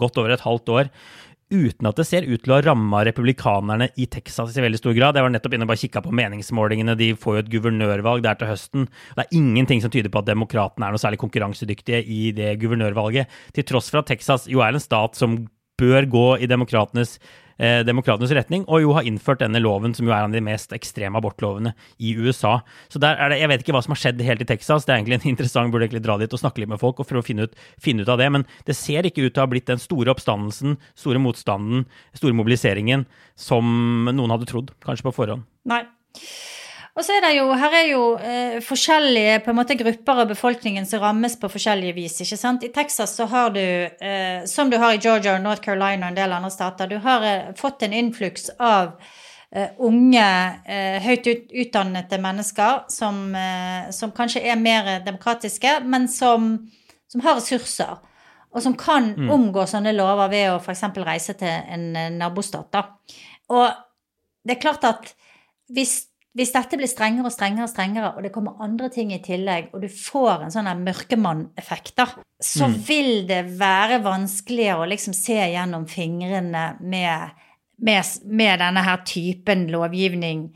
godt 0.00 0.22
over 0.22 0.32
et 0.32 0.46
halvt 0.46 0.72
år. 0.72 0.88
Uten 1.52 1.88
at 1.88 1.98
det 2.00 2.06
ser 2.08 2.24
ut 2.24 2.40
til 2.40 2.52
å 2.54 2.56
ha 2.56 2.64
ramma 2.64 3.02
republikanerne 3.04 3.90
i 4.00 4.06
Texas 4.08 4.54
i 4.56 4.64
veldig 4.64 4.80
stor 4.80 4.94
grad. 4.96 5.18
Jeg 5.18 5.26
var 5.26 5.34
nettopp 5.34 5.56
inne 5.56 5.66
og 5.66 5.72
bare 5.74 5.82
kikka 5.82 6.00
på 6.00 6.14
meningsmålingene. 6.16 6.96
De 6.96 7.10
får 7.12 7.36
jo 7.36 7.42
et 7.42 7.50
guvernørvalg 7.52 8.24
der 8.24 8.38
til 8.40 8.48
høsten. 8.48 8.86
Det 9.12 9.26
er 9.26 9.36
ingenting 9.36 9.82
som 9.84 9.92
tyder 9.92 10.08
på 10.12 10.22
at 10.22 10.30
demokratene 10.30 10.88
er 10.88 10.96
noe 10.96 11.02
særlig 11.02 11.20
konkurransedyktige 11.20 12.00
i 12.08 12.22
det 12.36 12.54
guvernørvalget. 12.62 13.28
Til 13.52 13.68
tross 13.68 13.92
for 13.92 14.00
at 14.00 14.08
Texas 14.08 14.48
jo 14.48 14.64
er 14.64 14.72
en 14.72 14.80
stat 14.82 15.18
som 15.20 15.42
bør 15.80 16.08
gå 16.08 16.26
i 16.40 16.48
demokratenes 16.48 17.18
eh, 17.62 17.80
demokratenes 17.86 18.34
retning, 18.34 18.66
og 18.66 18.82
jo 18.82 18.92
har 18.96 19.06
innført 19.08 19.42
denne 19.42 19.62
loven, 19.62 19.94
som 19.96 20.08
jo 20.08 20.12
er 20.12 20.20
en 20.20 20.32
av 20.32 20.36
de 20.36 20.44
mest 20.44 20.74
ekstreme 20.74 21.18
abortlovene 21.20 21.74
i 22.02 22.14
USA. 22.18 22.58
Så 22.92 23.00
der 23.02 23.16
er 23.16 23.32
det, 23.32 23.40
Jeg 23.42 23.52
vet 23.52 23.64
ikke 23.64 23.76
hva 23.76 23.84
som 23.86 23.94
har 23.94 24.02
skjedd 24.02 24.22
helt 24.26 24.44
i 24.44 24.48
Texas, 24.48 24.86
det 24.86 24.94
er 24.94 25.02
egentlig 25.02 25.20
en 25.20 25.28
interessant, 25.34 25.72
burde 25.72 25.88
egentlig 25.88 26.04
dra 26.06 26.18
dit 26.20 26.32
og 26.32 26.42
snakke 26.42 26.62
litt 26.62 26.72
med 26.72 26.82
folk 26.82 27.00
og 27.00 27.08
for 27.08 27.20
å 27.20 27.26
finne 27.26 27.48
ut, 27.48 27.58
finne 27.80 28.04
ut 28.04 28.12
av 28.12 28.20
det, 28.20 28.30
men 28.34 28.46
det 28.68 28.78
ser 28.78 29.08
ikke 29.08 29.26
ut 29.26 29.32
til 29.34 29.42
å 29.42 29.46
ha 29.46 29.52
blitt 29.52 29.70
den 29.70 29.82
store 29.82 30.12
oppstandelsen, 30.14 30.78
store 30.98 31.22
motstanden, 31.22 31.86
store 32.16 32.36
mobiliseringen 32.36 33.06
som 33.38 34.08
noen 34.10 34.34
hadde 34.34 34.50
trodd, 34.50 34.74
kanskje 34.84 35.08
på 35.08 35.16
forhånd. 35.22 35.46
Nei. 35.68 35.84
Og 36.92 37.04
så 37.06 37.14
er 37.16 37.22
det 37.24 37.30
jo, 37.38 37.46
her 37.56 37.72
er 37.72 37.86
jo 37.88 38.00
eh, 38.20 38.58
forskjellige 38.60 39.38
på 39.46 39.52
en 39.52 39.56
måte 39.56 39.78
grupper 39.80 40.18
av 40.24 40.28
befolkningen 40.28 40.84
som 40.88 41.00
rammes 41.00 41.38
på 41.40 41.48
forskjellige 41.48 41.96
vis. 41.96 42.18
ikke 42.20 42.36
sant? 42.36 42.66
I 42.66 42.72
Texas 42.74 43.14
så 43.16 43.24
har 43.32 43.54
du, 43.54 43.62
eh, 43.62 44.44
som 44.44 44.68
du 44.68 44.76
har 44.76 44.92
i 44.92 45.00
Georgia 45.00 45.38
og 45.38 45.44
North 45.44 45.64
Carolina 45.64 46.06
og 46.06 46.12
en 46.12 46.18
del 46.20 46.36
andre 46.36 46.50
stater, 46.52 46.90
du 46.90 46.98
har 47.00 47.24
eh, 47.24 47.48
fått 47.56 47.86
en 47.86 47.96
innfluks 47.96 48.50
av 48.60 48.92
eh, 49.56 49.72
unge, 49.80 50.28
eh, 50.68 51.00
høyt 51.06 51.32
ut, 51.32 51.56
utdannede 51.64 52.20
mennesker 52.20 52.84
som, 52.92 53.24
eh, 53.40 53.88
som, 53.90 54.12
kanskje 54.12 54.44
er 54.44 54.60
mer 54.60 54.98
demokratiske, 55.06 55.78
men 55.88 56.10
som, 56.12 56.52
som 57.08 57.24
har 57.24 57.40
ressurser. 57.40 58.04
Og 58.52 58.60
som 58.60 58.76
kan 58.76 59.14
mm. 59.16 59.32
omgå 59.32 59.64
sånne 59.64 59.96
lover 59.96 60.28
ved 60.28 60.50
å 60.52 60.60
f.eks. 60.60 60.90
reise 61.00 61.40
til 61.40 61.48
en 61.48 62.18
nabostat. 62.20 62.68
da. 62.68 62.84
Og 63.48 63.70
det 64.44 64.58
er 64.58 64.64
klart 64.68 64.84
at 64.84 65.14
hvis 65.72 66.11
hvis 66.32 66.52
dette 66.54 66.78
blir 66.80 66.88
strengere 66.88 67.28
og 67.28 67.34
strengere, 67.34 67.66
og 67.66 67.72
strengere, 67.72 68.10
og 68.16 68.24
det 68.24 68.32
kommer 68.32 68.60
andre 68.64 68.88
ting 68.92 69.10
i 69.12 69.20
tillegg, 69.24 69.68
og 69.72 69.82
du 69.84 69.88
får 69.92 70.46
en 70.46 70.54
sånn 70.54 70.70
mørkemann-effekt, 70.80 72.00
så 72.40 72.68
mm. 72.70 72.76
vil 72.88 73.10
det 73.28 73.42
være 73.60 74.00
vanskeligere 74.04 74.80
å 74.80 74.88
liksom 74.88 75.16
se 75.16 75.36
gjennom 75.36 75.84
fingrene 75.90 76.64
med, 76.80 77.42
med, 77.84 78.14
med 78.24 78.64
denne 78.64 78.86
her 78.86 79.04
typen 79.08 79.66
lovgivning 79.72 80.48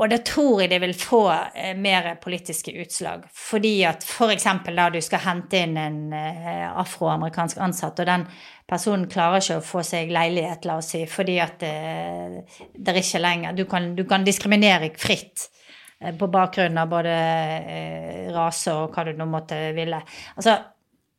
og 0.00 0.08
det 0.08 0.22
tror 0.24 0.62
jeg 0.62 0.70
det 0.72 0.78
vil 0.80 0.94
få 0.96 1.20
eh, 1.30 1.74
mer 1.76 2.14
politiske 2.22 2.72
utslag. 2.80 3.26
Fordi 3.36 3.74
at 3.84 4.06
f.eks. 4.06 4.46
da 4.72 4.86
du 4.90 5.00
skal 5.04 5.20
hente 5.26 5.60
inn 5.66 5.76
en 5.76 5.98
eh, 6.16 6.64
afroamerikansk 6.80 7.60
ansatt, 7.60 8.00
og 8.00 8.08
den 8.08 8.24
personen 8.68 9.04
klarer 9.12 9.44
ikke 9.44 9.58
å 9.60 9.66
få 9.66 9.84
seg 9.84 10.14
leilighet, 10.14 10.64
la 10.64 10.78
oss 10.80 10.94
si, 10.94 11.02
fordi 11.04 11.36
at 11.44 11.60
det, 11.60 11.74
det 12.72 12.94
er 12.94 13.02
ikke 13.02 13.20
lenger 13.20 13.58
Du 13.58 13.66
kan, 13.68 13.92
du 13.98 14.06
kan 14.08 14.24
diskriminere 14.24 14.94
fritt 14.96 15.50
eh, 16.00 16.16
på 16.16 16.30
bakgrunn 16.32 16.80
av 16.80 16.88
både 16.88 17.12
eh, 17.12 18.26
rase 18.32 18.72
og 18.72 18.96
hva 18.96 19.04
du 19.04 19.12
nå 19.18 19.28
måtte 19.28 19.60
ville. 19.76 20.00
Altså, 20.38 20.56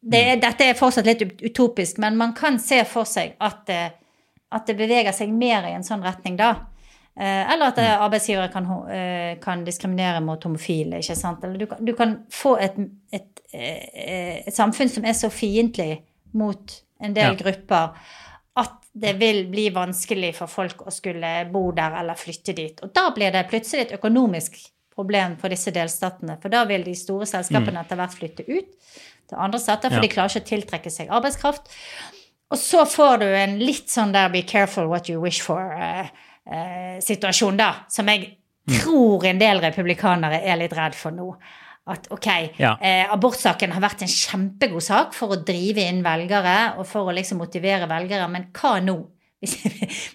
det, 0.01 0.25
mm. 0.31 0.43
dette 0.49 0.71
er 0.71 0.81
fortsatt 0.81 1.13
litt 1.13 1.27
utopisk, 1.45 2.01
men 2.01 2.17
man 2.17 2.33
kan 2.33 2.57
se 2.59 2.81
for 2.89 3.05
seg 3.05 3.37
at, 3.37 3.69
at 3.69 4.65
det 4.65 4.81
beveger 4.81 5.13
seg 5.13 5.29
mer 5.29 5.69
i 5.69 5.77
en 5.77 5.85
sånn 5.85 6.01
retning 6.01 6.41
da. 6.41 6.55
Eh, 7.19 7.53
eller 7.53 7.69
at 7.69 7.77
mm. 7.77 8.01
arbeidsgivere 8.07 8.49
kan, 8.49 8.67
eh, 8.89 9.39
kan, 9.41 9.61
diskriminere 9.65 10.21
mot 10.21 10.43
homofile. 10.43 10.97
ikke 10.97 11.15
sant? 11.15 11.43
Eller 11.43 11.59
du 11.61 11.67
kan, 11.69 11.85
du 11.85 11.93
kan 11.93 12.15
få 12.33 12.55
et, 12.57 12.79
et, 13.13 13.43
eh, 13.53 14.39
et, 14.47 14.53
samfunn 14.53 14.89
som 14.89 15.05
er 15.05 15.13
så 15.13 15.29
fiendtlig 15.29 16.01
mot 16.33 16.79
en 17.03 17.13
del 17.13 17.35
ja. 17.35 17.37
grupper 17.37 17.93
at 18.57 18.79
det 18.93 19.13
vil 19.21 19.43
bli 19.49 19.67
vanskelig 19.73 20.33
for 20.37 20.49
folk 20.49 20.85
å 20.87 20.93
skulle 20.93 21.29
bo 21.53 21.67
der 21.73 21.99
eller 22.01 22.17
flytte 22.17 22.53
dit. 22.57 22.81
Og 22.81 22.93
da 22.93 23.07
blir 23.13 23.33
det 23.33 23.45
plutselig 23.49 23.87
et 23.87 23.95
økonomisk 23.99 24.57
problem 24.93 25.37
for 25.41 25.53
disse 25.53 25.73
delstatene. 25.73 26.39
For 26.41 26.53
da 26.53 26.65
vil 26.69 26.85
de 26.85 26.97
store 26.97 27.29
selskapene 27.29 27.77
mm. 27.77 27.81
etter 27.85 28.01
hvert 28.01 28.17
flytte 28.17 28.45
ut 28.49 28.99
til 29.29 29.37
andre 29.37 29.61
stater, 29.61 29.89
for 29.89 30.01
ja. 30.01 30.05
de 30.05 30.13
klarer 30.13 30.33
ikke 30.33 30.45
å 30.45 30.49
tiltrekke 30.49 30.93
seg 30.93 31.13
arbeidskraft. 31.13 31.69
Og 32.53 32.59
så 32.61 32.83
får 32.89 33.21
du 33.21 33.29
en 33.29 33.57
litt 33.61 33.89
sånn 33.89 34.13
der 34.13 34.29
'be 34.33 34.41
careful 34.41 34.89
what 34.89 35.09
you 35.09 35.21
wish 35.21 35.41
for'. 35.45 36.09
Eh, 36.49 36.97
situasjon, 37.03 37.59
da, 37.59 37.69
som 37.91 38.09
jeg 38.11 38.31
tror 38.79 39.25
en 39.27 39.41
del 39.41 39.61
republikanere 39.63 40.41
er 40.43 40.59
litt 40.61 40.75
redd 40.77 40.95
for 40.97 41.15
nå. 41.15 41.29
At 41.91 42.07
ok, 42.15 42.27
ja. 42.61 42.77
eh, 42.79 43.09
abortsaken 43.11 43.73
har 43.75 43.83
vært 43.83 44.05
en 44.05 44.11
kjempegod 44.11 44.85
sak 44.85 45.15
for 45.17 45.35
å 45.35 45.41
drive 45.43 45.83
inn 45.83 45.99
velgere 46.05 46.77
og 46.77 46.87
for 46.87 47.11
å 47.11 47.15
liksom 47.15 47.41
motivere 47.43 47.89
velgere, 47.91 48.29
men 48.31 48.47
hva 48.55 48.77
nå? 48.83 49.01
Hvis, 49.43 49.57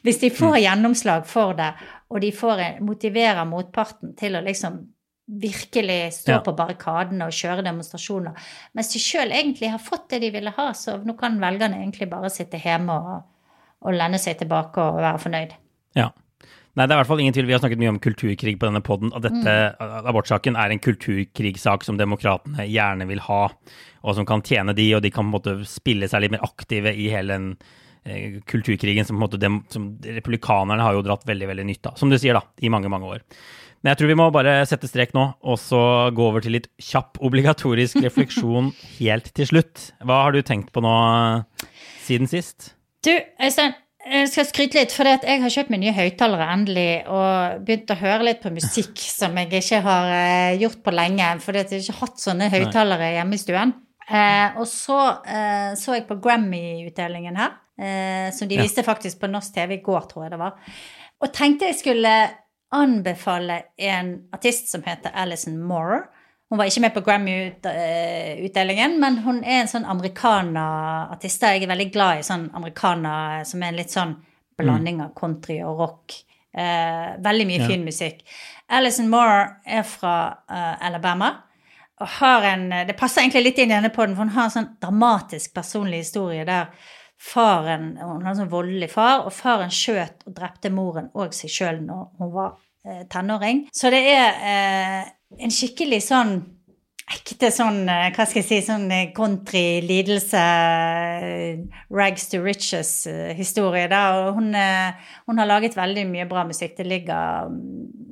hvis 0.01 0.19
de 0.23 0.29
får 0.33 0.55
mm. 0.55 0.63
gjennomslag 0.63 1.27
for 1.29 1.53
det, 1.53 1.67
og 2.09 2.23
de 2.25 2.31
får 2.33 2.63
motiverer 2.81 3.45
motparten 3.45 4.15
til 4.17 4.39
å 4.39 4.41
liksom 4.41 4.79
virkelig 5.29 6.15
stå 6.23 6.33
ja. 6.33 6.39
på 6.41 6.55
barrikadene 6.57 7.27
og 7.29 7.37
kjøre 7.37 7.67
demonstrasjoner, 7.67 8.49
mens 8.73 8.89
de 8.95 9.03
sjøl 9.05 9.35
egentlig 9.37 9.69
har 9.69 9.85
fått 9.85 10.09
det 10.15 10.23
de 10.23 10.31
ville 10.33 10.55
ha, 10.57 10.71
så 10.73 10.97
nå 11.05 11.13
kan 11.21 11.37
velgerne 11.43 11.83
egentlig 11.83 12.09
bare 12.09 12.33
sitte 12.33 12.57
hjemme 12.63 12.97
og, 12.97 13.27
og 13.85 13.99
lende 14.01 14.21
seg 14.23 14.41
tilbake 14.41 14.81
og 14.81 15.03
være 15.05 15.21
fornøyd. 15.27 15.53
Ja. 15.97 16.11
Nei, 16.79 16.87
det 16.87 16.93
er 16.93 16.99
i 16.99 17.01
hvert 17.01 17.11
fall 17.11 17.21
ingen 17.25 17.35
tvil. 17.35 17.49
Vi 17.49 17.55
har 17.57 17.63
snakket 17.63 17.81
mye 17.81 17.91
om 17.91 17.99
kulturkrig 18.03 18.55
på 18.61 18.69
denne 18.69 18.83
poden. 18.87 19.11
At 19.17 19.25
dette, 19.25 19.55
mm. 19.75 19.97
abortsaken 20.13 20.59
er 20.61 20.71
en 20.71 20.83
kulturkrigssak 20.83 21.87
som 21.87 21.99
demokratene 21.99 22.69
gjerne 22.71 23.09
vil 23.09 23.23
ha, 23.27 23.41
og 24.05 24.15
som 24.15 24.29
kan 24.29 24.45
tjene 24.47 24.77
de, 24.79 24.87
og 24.95 25.03
de 25.03 25.11
kan 25.11 25.27
på 25.27 25.29
en 25.29 25.35
måte 25.35 25.55
spille 25.67 26.07
seg 26.11 26.23
litt 26.23 26.37
mer 26.37 26.47
aktive 26.47 26.93
i 26.95 27.09
hele 27.11 27.35
den 27.35 27.49
eh, 28.05 28.39
kulturkrigen 28.47 29.09
som, 29.09 29.17
på 29.17 29.19
en 29.19 29.27
måte, 29.27 29.41
dem, 29.43 29.63
som 29.75 29.89
republikanerne 30.05 30.87
har 30.87 30.95
jo 30.95 31.03
dratt 31.09 31.27
veldig 31.27 31.51
veldig 31.51 31.67
nytte 31.67 31.91
av. 31.91 31.99
Som 31.99 32.15
du 32.15 32.19
sier, 32.21 32.39
da, 32.39 32.47
i 32.63 32.71
mange, 32.71 32.93
mange 32.93 33.11
år. 33.17 33.27
Men 33.83 33.93
jeg 33.93 34.01
tror 34.01 34.11
vi 34.11 34.19
må 34.19 34.29
bare 34.35 34.55
sette 34.71 34.91
strek 34.91 35.13
nå, 35.19 35.25
og 35.43 35.59
så 35.63 35.83
gå 36.15 36.31
over 36.31 36.47
til 36.47 36.55
litt 36.61 36.71
kjapp, 36.83 37.19
obligatorisk 37.27 37.99
refleksjon 38.07 38.71
helt 39.01 39.35
til 39.35 39.51
slutt. 39.51 39.91
Hva 40.07 40.23
har 40.29 40.35
du 40.35 40.45
tenkt 40.47 40.71
på 40.75 40.83
nå 40.85 40.95
siden 42.07 42.31
sist? 42.31 42.77
Du, 43.03 43.15
Øystein, 43.43 43.75
Jeg 44.09 44.29
skal 44.33 44.47
skryte 44.49 44.79
litt, 44.79 44.93
for 44.95 45.05
jeg 45.09 45.43
har 45.43 45.53
kjøpt 45.53 45.71
meg 45.73 45.83
nye 45.83 45.93
høyttalere 45.97 46.47
endelig, 46.55 46.87
og 47.13 47.61
begynt 47.67 47.91
å 47.93 47.99
høre 48.01 48.25
litt 48.31 48.41
på 48.43 48.53
musikk 48.55 48.97
som 49.21 49.37
jeg 49.37 49.51
ikke 49.61 49.83
har 49.85 50.13
eh, 50.15 50.57
gjort 50.63 50.81
på 50.87 50.95
lenge. 50.95 51.29
For 51.45 51.57
jeg 51.59 51.69
har 51.69 51.83
ikke 51.85 51.99
hatt 52.01 52.25
sånne 52.25 52.49
høyttalere 52.55 53.13
hjemme 53.19 53.37
i 53.37 53.43
stuen. 53.43 53.75
Eh, 54.09 54.57
og 54.57 54.65
så 54.71 54.99
eh, 55.29 55.73
så 55.77 55.99
jeg 55.99 56.07
på 56.09 56.17
Grammy-utdelingen 56.25 57.37
her, 57.37 57.59
eh, 57.77 58.29
som 58.33 58.49
de 58.49 58.57
Ja. 58.57 58.65
viste 58.65 58.85
faktisk 58.87 59.21
på 59.21 59.29
norsk 59.29 59.53
TV 59.55 59.77
i 59.77 59.83
går, 59.85 60.07
tror 60.09 60.25
jeg 60.25 60.33
det 60.33 60.41
var. 60.41 60.57
Og 61.21 61.33
tenkte 61.35 61.69
jeg 61.69 61.77
skulle 61.83 62.15
anbefale 62.73 63.63
en 63.81 64.15
artist 64.33 64.71
som 64.73 64.83
heter 64.87 65.13
Alison 65.15 65.59
Moore. 65.61 66.07
Hun 66.49 66.59
var 66.59 66.65
ikke 66.71 66.81
med 66.81 66.95
på 66.95 67.03
Grammy-utdelingen, 67.05 68.95
men 69.01 69.19
hun 69.25 69.43
er 69.45 69.63
en 69.63 69.69
sånn 69.69 69.85
americana-artist. 69.89 71.43
Jeg 71.45 71.63
er 71.67 71.69
veldig 71.73 71.91
glad 71.93 72.21
i 72.21 72.27
sånn 72.27 72.47
americana 72.57 73.45
som 73.49 73.63
er 73.63 73.73
en 73.73 73.77
litt 73.81 73.93
sånn 73.93 74.15
blanding 74.59 75.03
av 75.05 75.13
country 75.15 75.59
og 75.63 75.79
rock. 75.79 76.15
Eh, 76.57 77.19
veldig 77.23 77.47
mye 77.47 77.61
Ja. 77.61 77.67
fin 77.69 77.85
musikk. 77.85 78.23
Alison 78.69 79.09
Moore 79.09 79.61
er 79.67 79.83
fra 79.83 80.15
uh, 80.51 80.87
Alabama. 80.87 81.43
Og 82.01 82.07
har 82.09 82.43
en, 82.43 82.71
det 82.87 82.97
passer 82.97 83.23
egentlig 83.23 83.43
litt 83.45 83.59
inn 83.59 83.71
i 83.71 83.75
denne 83.75 83.91
poden, 83.91 84.15
for 84.17 84.23
hun 84.25 84.35
har 84.35 84.45
en 84.45 84.51
sånn 84.51 84.77
dramatisk 84.81 85.55
personlig 85.55 85.99
historie 86.05 86.45
der 86.45 86.69
faren 87.19 87.97
Hun 87.99 88.23
har 88.23 88.31
en 88.31 88.37
sånn 88.37 88.51
voldelig 88.51 88.91
far, 88.93 89.25
og 89.27 89.33
faren 89.33 89.71
skjøt 89.75 90.23
og 90.27 90.35
drepte 90.37 90.71
moren 90.71 91.11
og 91.15 91.35
seg 91.35 91.51
sjøl 91.51 91.81
når 91.83 92.05
hun 92.19 92.33
var 92.33 92.53
eh, 92.87 93.03
tenåring. 93.11 93.65
Så 93.75 93.91
det 93.91 94.05
er 94.13 94.29
eh, 94.47 95.09
en 95.37 95.53
skikkelig 95.53 96.01
sånn 96.09 96.39
ekte 97.09 97.49
sånn, 97.53 97.83
eh, 97.89 98.11
hva 98.13 98.27
skal 98.29 98.43
jeg 98.43 98.47
si, 98.47 98.59
sånn 98.67 98.91
eh, 98.93 99.11
country-lidelse, 99.17 100.43
eh, 100.43 101.85
rags 101.95 102.29
to 102.29 102.41
riches-historie. 102.45 103.87
da, 103.89 104.33
hun, 104.37 104.53
hun 105.27 105.41
har 105.41 105.49
laget 105.49 105.77
veldig 105.77 106.05
mye 106.11 106.27
bra 106.29 106.45
musikk. 106.49 106.77
Det 106.77 106.87
ligger 106.87 107.49
mm, 107.49 107.63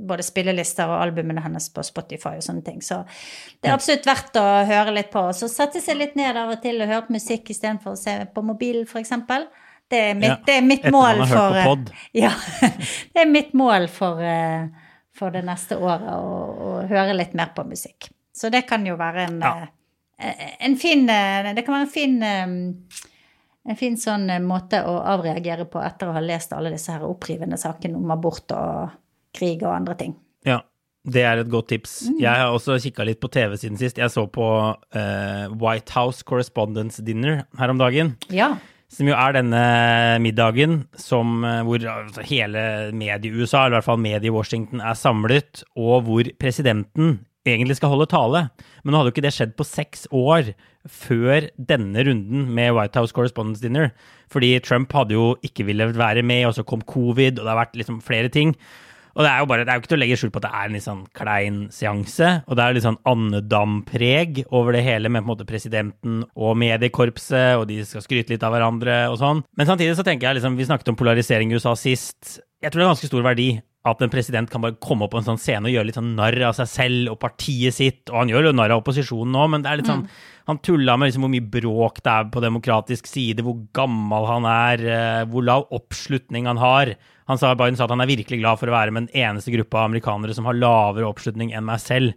både 0.09 0.25
spillelister 0.25 0.89
og 0.89 1.03
albumene 1.03 1.45
hennes 1.45 1.69
på 1.73 1.85
Spotify 1.85 2.37
og 2.39 2.47
sånne 2.47 2.65
ting. 2.65 2.81
Så 2.81 3.03
det 3.61 3.71
er 3.71 3.77
absolutt 3.77 4.09
verdt 4.09 4.41
å 4.41 4.47
høre 4.69 4.97
litt 4.97 5.13
på. 5.13 5.27
Så 5.37 5.51
sette 5.53 5.83
seg 5.85 6.01
litt 6.01 6.17
ned 6.17 6.39
av 6.39 6.55
og 6.55 6.63
til 6.65 6.81
og 6.81 6.89
høre 6.89 7.07
på 7.09 7.19
musikk 7.19 7.53
istedenfor 7.53 7.97
å 7.97 8.01
se 8.01 8.19
på 8.33 8.47
mobilen, 8.47 8.89
f.eks. 8.89 9.13
Det 9.87 10.01
er 10.03 10.17
mitt, 10.19 10.33
Ja, 10.33 10.41
det 10.49 10.57
er 10.57 10.65
mitt 10.67 10.89
mål 10.91 11.23
for. 11.31 11.61
Ja. 12.25 12.33
Det 13.13 13.23
er 13.23 13.29
mitt 13.31 13.53
mål 13.55 13.87
for, 13.93 14.23
eh, 14.25 14.67
for 15.17 15.33
det 15.35 15.43
neste 15.47 15.79
året 15.81 16.07
å, 16.13 16.21
og 16.69 16.91
høre 16.93 17.17
litt 17.17 17.35
mer 17.39 17.53
på 17.57 17.65
musikk. 17.69 18.11
Så 18.37 18.51
det 18.53 18.67
kan 18.69 18.85
jo 18.87 18.97
være 19.01 19.27
en, 19.31 19.41
Ja. 19.41 19.69
eh, 20.19 20.57
en 20.61 20.77
fin 20.77 21.09
eh, 21.09 21.55
Det 21.57 21.65
kan 21.65 21.75
være 21.79 21.87
en 21.87 21.93
fin 21.95 22.23
eh, 22.23 23.03
en 23.67 23.77
fin 23.77 23.97
sånn 23.99 24.29
måte 24.47 24.79
å 24.87 25.01
avreagere 25.17 25.65
på 25.67 25.81
etter 25.83 26.07
å 26.07 26.15
ha 26.15 26.21
lest 26.23 26.53
alle 26.55 26.71
disse 26.71 26.93
her 26.95 27.03
opprivende 27.03 27.59
sakene 27.59 27.99
om 27.99 28.11
abort 28.15 28.53
og 28.55 28.93
krig 29.35 29.65
og 29.65 29.73
andre 29.75 29.97
ting. 29.99 30.13
Ja, 30.47 30.61
det 31.03 31.25
er 31.27 31.41
et 31.43 31.51
godt 31.51 31.69
tips. 31.73 31.97
Mm. 32.07 32.21
Jeg 32.23 32.41
har 32.45 32.55
også 32.55 32.77
kikka 32.85 33.05
litt 33.09 33.19
på 33.23 33.31
TV 33.35 33.57
siden 33.59 33.81
sist. 33.81 33.99
Jeg 33.99 34.13
så 34.15 34.23
på 34.31 34.47
uh, 34.71 35.45
White 35.59 35.93
House 35.99 36.23
Correspondence 36.27 37.03
Dinner 37.03 37.43
her 37.59 37.73
om 37.75 37.79
dagen. 37.83 38.15
Ja. 38.31 38.53
Som 38.97 39.11
jo 39.11 39.17
er 39.17 39.35
denne 39.37 39.63
middagen 40.25 40.87
som, 40.97 41.43
eh, 41.45 41.63
hvor 41.69 41.83
altså, 41.85 42.25
hele 42.25 42.93
medie-USA, 42.97 43.67
eller 43.67 43.77
i 43.77 43.79
hvert 43.81 43.91
fall 43.91 44.01
medie-Washington, 44.01 44.81
er 44.81 44.97
samlet, 44.97 45.65
og 45.77 46.07
hvor 46.07 46.31
presidenten 46.41 47.19
egentlig 47.47 47.77
skal 47.77 47.93
holde 47.93 48.09
tale. 48.11 48.47
Men 48.83 48.95
nå 48.95 48.99
hadde 48.99 49.11
jo 49.13 49.15
ikke 49.15 49.27
det 49.27 49.35
skjedd 49.37 49.53
på 49.59 49.67
seks 49.69 50.07
år 50.15 50.55
før 50.89 51.51
denne 51.59 52.07
runden 52.09 52.49
med 52.57 52.73
White 52.75 52.99
House 52.99 53.15
Correspondence 53.15 53.63
Dinner. 53.63 53.93
Fordi 54.33 54.55
Trump 54.65 54.93
hadde 54.97 55.15
jo 55.15 55.35
ikke 55.47 55.67
villet 55.69 55.95
være 55.99 56.25
med, 56.27 56.47
og 56.49 56.57
så 56.57 56.65
kom 56.67 56.83
covid, 56.87 57.37
og 57.37 57.45
det 57.45 57.53
har 57.53 57.61
vært 57.61 57.79
liksom 57.79 58.01
flere 58.03 58.33
ting. 58.33 58.57
Og 59.17 59.25
det 59.25 59.31
er 59.31 59.41
jo 59.41 59.49
bare, 59.49 59.65
det 59.65 59.73
er 59.73 59.79
jo 59.79 59.83
ikke 59.83 59.91
til 59.95 59.97
å 59.97 60.03
legge 60.03 60.17
skjul 60.21 60.33
på 60.35 60.41
at 60.43 60.47
det 60.47 60.53
er 60.53 60.69
en 60.69 60.75
litt 60.77 60.85
sånn 60.85 61.05
klein 61.17 61.61
seanse. 61.73 62.33
Og 62.45 62.59
det 62.59 62.65
er 62.65 62.77
litt 62.77 62.85
sånn 62.85 62.99
andedampreg 63.09 64.43
over 64.51 64.77
det 64.77 64.83
hele 64.85 65.09
med 65.09 65.25
på 65.25 65.27
en 65.27 65.33
måte 65.33 65.49
presidenten 65.49 66.19
og 66.37 66.59
mediekorpset, 66.61 67.57
og 67.57 67.65
de 67.71 67.81
skal 67.89 68.05
skryte 68.05 68.35
litt 68.35 68.45
av 68.45 68.53
hverandre 68.53 69.07
og 69.09 69.17
sånn. 69.23 69.41
Men 69.57 69.71
samtidig 69.71 69.97
så 69.97 70.05
tenker 70.07 70.29
jeg 70.29 70.41
liksom, 70.41 70.59
vi 70.61 70.69
snakket 70.69 70.93
om 70.93 71.01
polarisering 71.01 71.53
i 71.53 71.57
USA 71.57 71.73
sist. 71.81 72.37
Jeg 72.61 72.73
tror 72.73 72.83
det 72.83 72.87
er 72.87 72.93
ganske 72.93 73.11
stor 73.11 73.25
verdi 73.25 73.49
at 73.87 74.03
en 74.03 74.11
president 74.13 74.51
kan 74.51 74.63
bare 74.65 74.77
komme 74.83 75.07
opp 75.07 75.13
på 75.15 75.21
en 75.21 75.27
sånn 75.29 75.41
scene 75.41 75.69
og 75.69 75.75
gjøre 75.75 75.89
litt 75.89 75.99
sånn 75.99 76.15
narr 76.19 76.37
av 76.49 76.57
seg 76.59 76.71
selv 76.71 77.13
og 77.13 77.21
partiet 77.23 77.77
sitt. 77.77 78.03
Og 78.11 78.19
han 78.23 78.33
gjør 78.33 78.49
jo 78.49 78.57
narr 78.57 78.75
av 78.75 78.83
opposisjonen 78.83 79.35
nå, 79.37 79.45
men 79.53 79.65
det 79.65 79.71
er 79.71 79.83
litt 79.83 79.93
sånn 79.93 80.09
Han 80.47 80.61
tulla 80.63 80.95
med 80.95 81.09
liksom 81.09 81.25
hvor 81.25 81.31
mye 81.33 81.43
bråk 81.51 81.97
det 82.07 82.13
er 82.13 82.29
på 82.31 82.41
demokratisk 82.45 83.09
side, 83.11 83.43
hvor 83.43 83.57
gammel 83.75 84.29
han 84.29 84.45
er, 84.47 84.85
eh, 84.87 85.23
hvor 85.27 85.43
lav 85.43 85.65
oppslutning 85.75 86.47
han 86.47 86.61
har. 86.63 86.93
Han 87.27 87.41
sa, 87.41 87.51
Biden 87.59 87.75
sa 87.75 87.89
at 87.89 87.91
han 87.91 88.05
er 88.05 88.13
virkelig 88.13 88.39
glad 88.39 88.61
for 88.61 88.71
å 88.71 88.77
være 88.77 88.95
med 88.95 89.09
den 89.09 89.25
eneste 89.27 89.51
gruppa 89.51 89.83
amerikanere 89.89 90.37
som 90.37 90.47
har 90.47 90.55
lavere 90.55 91.09
oppslutning 91.09 91.51
enn 91.51 91.67
meg 91.67 91.83
selv. 91.83 92.15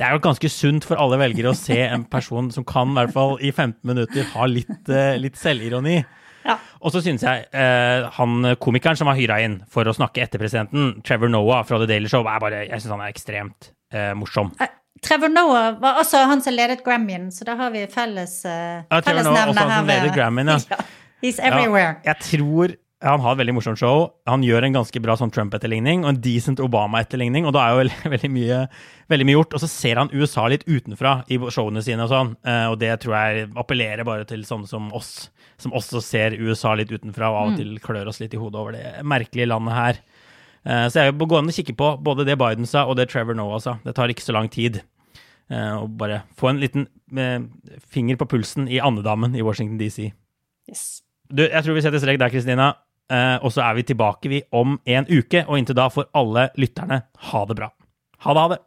Det 0.00 0.06
er 0.06 0.16
jo 0.16 0.24
ganske 0.24 0.48
sunt 0.52 0.88
for 0.88 0.96
alle 1.00 1.20
velgere 1.20 1.52
å 1.52 1.56
se 1.56 1.76
en 1.84 2.08
person 2.08 2.48
som 2.52 2.64
kan, 2.64 2.94
i 2.94 2.98
hvert 3.02 3.12
fall 3.12 3.36
i 3.44 3.52
15 3.52 3.76
minutter, 3.84 4.24
ha 4.32 4.48
litt, 4.48 4.88
eh, 4.88 5.20
litt 5.20 5.36
selvironi. 5.36 5.98
Ja. 6.46 6.56
Og 6.80 6.94
så 6.94 7.02
synes 7.04 7.24
jeg 7.26 7.46
eh, 7.50 8.06
han 8.16 8.50
komikeren 8.62 8.98
som 8.98 9.10
var 9.10 9.18
hyra 9.18 9.40
inn 9.44 9.60
for 9.72 9.88
å 9.88 9.94
snakke 9.96 10.22
etter 10.24 10.40
presidenten, 10.42 11.00
Trevor 11.06 11.32
Noah 11.32 11.64
fra 11.66 11.80
The 11.82 11.88
Daily 11.90 12.10
Show, 12.10 12.26
er 12.30 12.42
bare, 12.42 12.64
jeg 12.68 12.82
synes 12.82 12.94
han 12.94 13.04
er 13.06 13.14
ekstremt 13.14 13.70
eh, 13.92 14.12
morsom. 14.18 14.52
Eh, 14.62 14.72
Trevor 15.04 15.32
Noah 15.32 15.76
var 15.82 16.00
også 16.00 16.22
han 16.30 16.42
som 16.44 16.54
ledet 16.56 16.84
Grammyen, 16.86 17.28
så 17.34 17.44
da 17.48 17.56
har 17.58 17.74
vi 17.74 17.84
felles 17.92 18.38
uh, 18.48 18.86
Ja, 18.86 19.02
Trevor 19.02 19.28
Noah, 19.28 19.50
også 19.50 19.66
han 19.66 19.74
som 19.74 19.90
leder 19.90 20.14
Grammyen, 20.14 20.54
ja. 20.72 20.80
He's 21.24 21.40
everywhere. 21.42 21.96
Jeg 22.04 22.20
tror 22.22 22.76
han 23.04 23.20
har 23.20 23.34
et 23.34 23.40
veldig 23.42 23.52
morsomt 23.58 23.78
show. 23.80 24.06
Han 24.28 24.44
gjør 24.46 24.64
en 24.64 24.76
ganske 24.78 25.00
bra 25.04 25.16
sånn 25.20 25.32
Trump-etterligning 25.34 26.04
og 26.06 26.14
en 26.14 26.20
decent 26.24 26.62
Obama-etterligning, 26.64 27.44
og 27.44 27.52
da 27.52 27.66
er 27.66 27.74
jo 27.74 27.90
veldig, 28.14 28.30
mye, 28.32 28.60
veldig 29.12 29.26
mye 29.28 29.36
gjort. 29.36 29.56
Og 29.58 29.62
så 29.62 29.68
ser 29.68 30.00
han 30.00 30.12
USA 30.14 30.46
litt 30.48 30.64
utenfra 30.64 31.18
i 31.28 31.36
showene 31.52 31.82
sine 31.84 32.06
og 32.06 32.12
sånn, 32.12 32.30
eh, 32.48 32.64
og 32.72 32.78
det 32.80 32.94
tror 33.04 33.16
jeg 33.18 33.50
appellerer 33.60 34.06
bare 34.08 34.24
til 34.28 34.46
sånne 34.48 34.70
som 34.70 34.88
oss, 34.96 35.28
som 35.60 35.76
også 35.76 36.00
ser 36.04 36.38
USA 36.40 36.72
litt 36.78 36.92
utenfra 36.92 37.28
og 37.32 37.36
av 37.42 37.52
og 37.52 37.60
til 37.60 37.76
klør 37.84 38.08
oss 38.12 38.22
litt 38.24 38.34
i 38.36 38.40
hodet 38.40 38.62
over 38.62 38.78
det 38.78 39.04
merkelige 39.04 39.50
landet 39.52 39.76
her. 39.76 40.00
Eh, 40.64 40.86
Så 40.88 41.04
jeg 41.04 41.12
vil 41.12 41.20
gå 41.20 41.30
gående 41.34 41.52
og 41.52 41.60
kikke 41.60 41.76
på 41.76 41.92
både 42.00 42.24
det 42.24 42.38
Biden 42.40 42.66
sa 42.66 42.86
og 42.88 42.96
det 42.96 43.10
Trevor 43.12 43.36
Noah 43.36 43.60
sa. 43.60 43.76
Det 43.84 43.94
tar 43.94 44.08
ikke 44.08 44.24
så 44.24 44.32
lang 44.32 44.48
tid. 44.48 44.80
å 45.52 45.84
Og 45.84 45.92
bare 46.00 46.22
få 46.34 46.48
en 46.48 46.64
liten 46.64 46.88
eh, 47.12 47.44
finger 47.92 48.16
på 48.16 48.26
pulsen 48.26 48.68
i 48.72 48.80
andedammen 48.80 49.36
i 49.36 49.44
Washington 49.44 49.76
DC. 49.78 50.08
Yes. 50.66 51.02
Du, 51.28 51.42
jeg 51.42 51.62
tror 51.62 51.74
vi 51.74 51.82
setter 51.82 51.98
strek 51.98 52.18
der, 52.18 52.30
Kristina. 52.30 52.72
Eh, 53.12 53.36
og 53.44 53.52
så 53.54 53.62
er 53.68 53.76
vi 53.78 53.86
tilbake 53.86 54.30
vi 54.32 54.42
om 54.56 54.78
en 54.84 55.06
uke. 55.10 55.44
Og 55.46 55.58
inntil 55.58 55.78
da 55.78 55.88
får 55.92 56.10
alle 56.18 56.48
lytterne 56.58 57.02
ha 57.30 57.44
det 57.46 57.58
bra. 57.58 57.70
Ha 58.26 58.34
det, 58.34 58.42
ha 58.42 58.48
det. 58.54 58.60